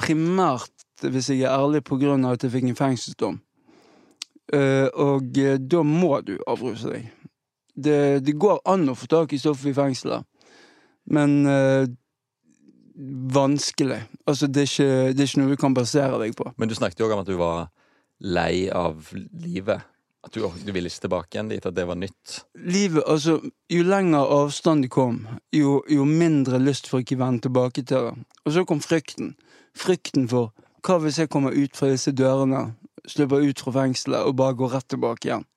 primært, 0.00 0.72
hvis 1.04 1.30
jeg 1.32 1.44
er 1.44 1.52
ærlig, 1.52 1.82
på 1.84 1.98
grunn 2.00 2.24
av 2.26 2.36
at 2.36 2.46
jeg 2.46 2.54
fikk 2.54 2.70
en 2.70 2.78
fengselsdom. 2.78 3.38
Uh, 4.48 4.88
og 4.96 5.36
eh, 5.36 5.58
da 5.60 5.82
må 5.84 6.22
du 6.24 6.38
avruse 6.48 6.88
deg. 6.88 7.08
Det, 7.76 7.98
det 8.24 8.34
går 8.40 8.62
an 8.68 8.88
å 8.88 8.96
få 8.96 9.06
tak 9.10 9.34
i 9.36 9.40
stoff 9.40 9.66
i 9.68 9.74
fengselet, 9.76 10.24
men 11.12 11.34
uh, 11.46 11.84
vanskelig. 13.34 14.00
Altså, 14.24 14.48
det 14.48 14.64
er, 14.64 14.70
ikke, 14.72 15.12
det 15.12 15.22
er 15.22 15.28
ikke 15.28 15.42
noe 15.42 15.52
du 15.52 15.60
kan 15.60 15.76
basere 15.76 16.18
deg 16.24 16.34
på. 16.38 16.48
Men 16.56 16.70
du 16.70 16.74
snakket 16.78 17.04
jo 17.04 17.10
òg 17.10 17.18
om 17.18 17.22
at 17.22 17.28
du 17.28 17.36
var 17.38 17.68
lei 18.24 18.66
av 18.74 19.12
livet. 19.44 19.84
At 20.28 20.34
du, 20.36 20.44
du 20.44 20.72
ville 20.76 20.90
ikke 20.90 21.06
tilbake 21.06 21.36
igjen 21.36 21.48
dit, 21.48 21.64
at 21.64 21.76
det 21.76 21.86
var 21.88 21.96
nytt. 21.96 22.42
Livet, 22.60 23.02
altså, 23.06 23.38
Jo 23.72 23.84
lenger 23.84 24.28
avstand 24.38 24.84
det 24.84 24.90
kom, 24.92 25.22
jo, 25.52 25.78
jo 25.88 26.04
mindre 26.04 26.60
lyst 26.60 26.88
for 26.88 27.00
ikke 27.00 27.16
vende 27.20 27.46
tilbake 27.46 27.82
til 27.82 28.10
det. 28.10 28.26
Og 28.44 28.52
så 28.52 28.64
kom 28.68 28.82
frykten. 28.84 29.34
Frykten 29.76 30.28
for 30.28 30.52
hva 30.84 30.98
hvis 31.02 31.18
jeg 31.18 31.30
kommer 31.32 31.56
ut 31.56 31.76
fra 31.76 31.88
disse 31.90 32.12
dørene, 32.12 32.74
slipper 33.08 33.40
ut 33.44 33.60
fra 33.60 33.72
fengselet 33.72 34.28
og 34.28 34.36
bare 34.36 34.56
går 34.56 34.74
rett 34.76 34.88
tilbake 34.92 35.28
igjen. 35.28 35.48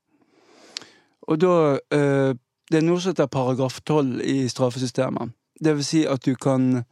Og 1.27 1.41
da 1.41 1.53
øh, 1.93 2.35
Det 2.71 2.77
er 2.79 2.85
noe 2.87 3.01
som 3.03 3.11
heter 3.11 3.27
paragraf 3.27 3.81
12 3.83 4.21
i 4.23 4.47
straffesystemet. 4.47 5.33
Det 5.59 5.73
vil 5.75 5.83
si 5.83 6.05
at 6.07 6.23
du 6.23 6.35
kan 6.39 6.85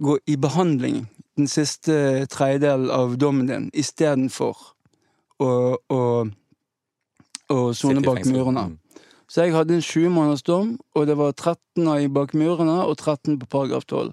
gå 0.00 0.16
i 0.26 0.36
behandling 0.40 1.02
den 1.36 1.48
siste 1.48 2.24
tredjedelen 2.32 2.88
av 2.90 3.18
dommen 3.20 3.46
din 3.46 3.68
istedenfor 3.76 4.56
å, 5.38 5.50
å, 5.76 6.00
å 7.52 7.72
sone 7.76 8.02
bak 8.04 8.24
murene. 8.26 8.68
Mm. 8.72 9.02
Så 9.28 9.42
jeg 9.42 9.54
hadde 9.56 9.74
en 9.74 9.82
sju 9.82 10.06
måneders 10.12 10.44
dom, 10.46 10.76
og 10.94 11.06
det 11.08 11.16
var 11.18 11.32
13 11.34 11.88
av 11.90 12.00
i 12.02 12.06
bak 12.12 12.34
murene 12.34 12.78
og 12.84 12.96
13 12.96 13.40
på 13.42 13.48
paragraf 13.50 13.86
12. 13.86 14.12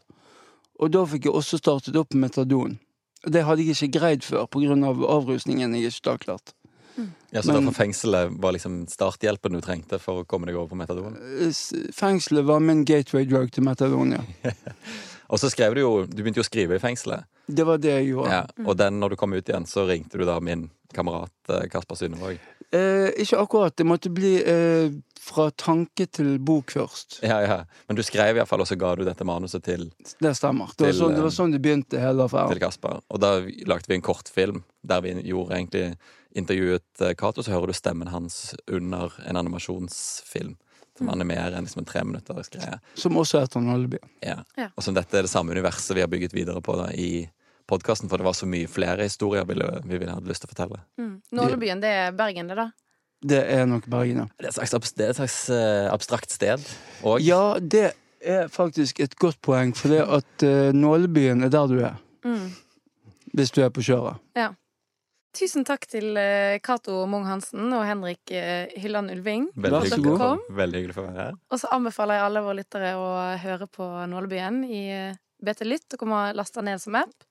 Og 0.82 0.92
da 0.92 1.06
fikk 1.06 1.30
jeg 1.30 1.38
også 1.38 1.60
startet 1.62 1.96
opp 2.00 2.14
med 2.14 2.30
metadon. 2.30 2.80
Det 3.24 3.46
hadde 3.46 3.64
jeg 3.64 3.78
ikke 3.78 4.00
greid 4.00 4.26
før 4.26 4.50
pga. 4.52 4.76
Av 4.90 5.06
avrusningen 5.20 5.78
jeg 5.78 5.92
ikke 5.94 6.10
da 6.10 6.18
klart. 6.18 6.54
Ja, 7.32 7.42
Så 7.42 7.52
Men- 7.54 7.66
derfor 7.66 7.86
fengselet 7.86 8.40
var 8.40 8.52
liksom 8.52 8.86
starthjelpen 8.88 9.54
du 9.54 9.62
trengte 9.62 10.00
for 10.00 10.22
å 10.24 10.26
komme 10.28 10.46
deg 10.46 10.56
over 10.56 10.70
på 10.70 10.78
metadon? 10.78 11.16
Eh, 11.42 11.52
Fengselet 11.92 12.46
var 12.46 12.60
min 12.60 12.84
gateway 12.86 13.26
drug 13.26 13.52
til 13.52 13.64
metadon, 13.64 14.12
ja. 14.12 14.52
Og 15.30 15.40
så 15.40 15.50
skrev 15.50 15.74
du 15.74 15.82
jo 15.82 16.06
Du 16.06 16.22
begynte 16.22 16.38
jo 16.38 16.44
å 16.44 16.50
skrive 16.50 16.76
i 16.76 16.80
fengselet. 16.80 17.26
Det 17.48 17.66
var 17.66 17.78
det 17.78 17.90
jeg 17.90 18.14
gjorde. 18.14 18.30
Ja, 18.30 18.46
og 18.66 18.78
den, 18.78 19.00
når 19.00 19.10
du 19.10 19.16
kom 19.16 19.34
ut 19.34 19.50
igjen, 19.50 19.66
så 19.66 19.88
ringte 19.88 20.18
du 20.20 20.26
da 20.26 20.40
min 20.40 20.70
kamerat 20.94 21.32
eh, 21.50 21.66
Kasper 21.68 21.96
Synnevåg. 21.96 22.38
Eh, 22.74 23.10
ikke 23.22 23.38
akkurat. 23.38 23.76
Det 23.78 23.86
måtte 23.86 24.10
bli 24.10 24.34
eh, 24.42 24.94
fra 25.22 25.50
tanke 25.52 26.08
til 26.10 26.40
bok 26.42 26.74
først. 26.74 27.20
Ja, 27.22 27.38
ja. 27.46 27.60
Men 27.88 28.00
du 28.00 28.04
skrev 28.06 28.40
iallfall, 28.40 28.64
og 28.66 28.70
så 28.70 28.78
ga 28.80 28.96
du 28.98 29.04
dette 29.06 29.28
manuset 29.28 29.64
til, 29.66 29.92
Det 30.20 30.34
stemmer. 30.38 30.74
Det 30.74 30.88
var, 30.88 30.92
Til, 30.92 31.00
sånn, 31.00 31.14
det 31.14 31.22
eh, 31.22 31.28
var 31.28 31.36
sånn 31.38 31.54
det 31.54 31.62
begynte, 31.64 32.02
hele 32.02 32.28
til. 32.32 32.62
Kasper. 32.64 33.04
Og 33.14 33.22
da 33.22 33.36
lagde 33.70 33.92
vi 33.92 34.00
en 34.00 34.06
kortfilm 34.06 34.64
der 34.82 35.06
vi 35.06 35.14
gjorde 35.22 35.60
egentlig 35.60 35.86
intervjuet 36.36 37.06
eh, 37.06 37.14
Cato, 37.20 37.46
så 37.46 37.54
hører 37.54 37.70
du 37.70 37.78
stemmen 37.78 38.10
hans 38.10 38.56
under 38.68 39.14
en 39.28 39.40
animasjonsfilm. 39.44 40.58
Som 40.98 41.10
animerer 41.10 41.56
en, 41.58 41.66
liksom 41.66 41.80
en 41.82 41.88
treminuttersgreie. 41.90 42.76
Som 43.02 43.16
også 43.18 43.40
heter 43.42 43.64
Nåleby. 43.66 43.98
Ja. 44.22 44.44
Ja. 44.58 44.68
Og 44.78 44.86
som 44.86 44.94
dette 44.94 45.18
er 45.18 45.26
det 45.26 45.32
samme 45.32 45.50
universet 45.56 45.98
vi 45.98 46.04
har 46.04 46.10
bygget 46.12 46.36
videre 46.38 46.62
på 46.62 46.76
da, 46.78 46.92
i 46.94 47.26
podkasten, 47.74 48.12
for 48.12 48.22
det 48.22 48.28
var 48.28 48.38
så 48.38 48.48
mye 48.50 48.70
flere 48.72 49.10
historier 49.10 49.46
vi, 49.50 49.58
vi 49.58 50.00
ville 50.00 50.14
hadde 50.14 50.30
lyst 50.30 50.46
til 50.46 50.52
å 50.52 50.54
fortelle. 50.54 50.80
Mm. 51.02 51.18
Nålebyen, 51.40 51.84
det 51.84 51.92
er 52.06 52.16
Bergen, 52.18 52.54
det, 52.54 52.60
da? 52.62 52.70
Det 53.24 53.44
er 53.56 53.68
nok 53.70 53.90
Bergen, 53.92 54.24
ja. 54.24 54.30
Det 54.40 54.50
er 54.50 54.54
et 54.54 54.72
slags, 54.72 54.96
det 54.96 55.06
er 55.06 55.14
et 55.14 55.22
slags 55.22 55.38
eh, 55.56 55.92
abstrakt 55.92 56.34
sted. 56.34 56.64
òg? 57.04 57.22
Ja, 57.24 57.44
det 57.60 57.94
er 58.24 58.50
faktisk 58.52 59.00
et 59.04 59.16
godt 59.20 59.42
poeng, 59.44 59.76
for 59.76 59.92
det 59.92 60.04
at 60.04 60.48
uh, 60.48 60.72
Nålebyen 60.76 61.44
er 61.44 61.52
der 61.52 61.72
du 61.72 61.80
er. 61.84 61.96
Mm. 62.24 62.52
Hvis 63.34 63.52
du 63.52 63.64
er 63.64 63.72
på 63.74 63.84
kjøret. 63.84 64.22
Ja. 64.38 64.54
Tusen 65.34 65.66
takk 65.66 65.88
til 65.90 66.14
eh, 66.20 66.60
Cato 66.62 67.00
Mung-Hansen 67.10 67.72
og 67.74 67.82
Henrik 67.88 68.30
eh, 68.30 68.70
Hylland 68.78 69.10
Ulving. 69.16 69.48
veldig 69.58 69.80
hyggelig, 69.88 70.18
for, 70.22 70.44
veldig 70.54 70.82
hyggelig 70.82 70.94
for 70.94 71.08
å 71.08 71.10
være 71.10 71.24
her. 71.24 71.40
Og 71.50 71.62
så 71.64 71.72
anbefaler 71.74 72.20
jeg 72.20 72.26
alle 72.28 72.44
våre 72.46 72.58
lyttere 72.60 72.92
å 73.02 73.08
høre 73.42 73.68
på 73.74 73.88
Nålebyen 74.12 74.62
i 74.68 74.84
eh, 74.94 75.16
BT 75.42 75.66
Lytt. 75.66 75.88
Dere 75.90 76.02
kommer 76.04 76.38
laste 76.38 76.62
ned 76.62 76.84
som 76.84 77.00
app. 77.02 77.26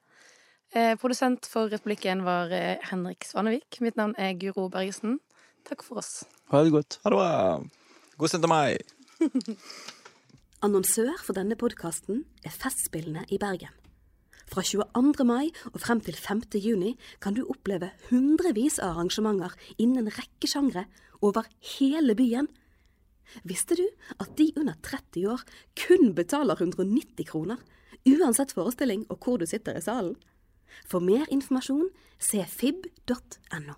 Eh, 0.72 0.94
produsent 0.96 1.44
for 1.44 1.68
Republikken 1.68 2.22
var 2.24 2.48
eh, 2.48 2.80
Henrik 2.88 3.26
Svanevik. 3.28 3.76
Mitt 3.84 3.98
navn 4.00 4.14
er 4.16 4.32
Guro 4.40 4.70
Bergesen. 4.72 5.18
Takk 5.68 5.84
for 5.84 6.00
oss. 6.00 6.22
Ha 6.48 6.62
det 6.64 6.72
godt. 6.72 6.96
Ha 7.04 7.12
det 7.12 7.18
bra. 7.18 7.60
God 8.16 8.32
17. 8.32 8.48
mai. 8.48 8.78
Annonsør 10.64 11.12
for 11.20 11.36
denne 11.36 11.58
podkasten 11.60 12.24
er 12.40 12.56
Festspillene 12.56 13.26
i 13.28 13.36
Bergen. 13.42 13.76
Fra 14.48 14.64
22. 14.64 15.28
mai 15.28 15.52
og 15.74 15.78
frem 15.84 16.00
til 16.00 16.16
5. 16.16 16.46
juni 16.56 16.94
kan 17.20 17.36
du 17.36 17.44
oppleve 17.52 17.92
hundrevis 18.08 18.80
av 18.80 18.96
arrangementer 18.96 19.52
innen 19.76 20.06
en 20.06 20.16
rekke 20.16 20.48
sjangre 20.48 20.86
over 21.20 21.52
hele 21.76 22.16
byen. 22.16 22.48
Visste 23.44 23.76
du 23.76 23.84
at 24.16 24.32
de 24.40 24.48
under 24.56 24.80
30 24.80 25.28
år 25.36 25.44
kun 25.76 26.14
betaler 26.16 26.56
190 26.56 27.28
kroner, 27.28 27.60
uansett 28.08 28.56
forestilling 28.56 29.04
og 29.12 29.20
hvor 29.20 29.36
du 29.36 29.44
sitter 29.44 29.76
i 29.76 29.84
salen? 29.84 30.16
For 30.86 31.00
mer 31.00 31.26
informasjon 31.30 31.88
se 32.18 32.44
fib.no. 32.48 33.74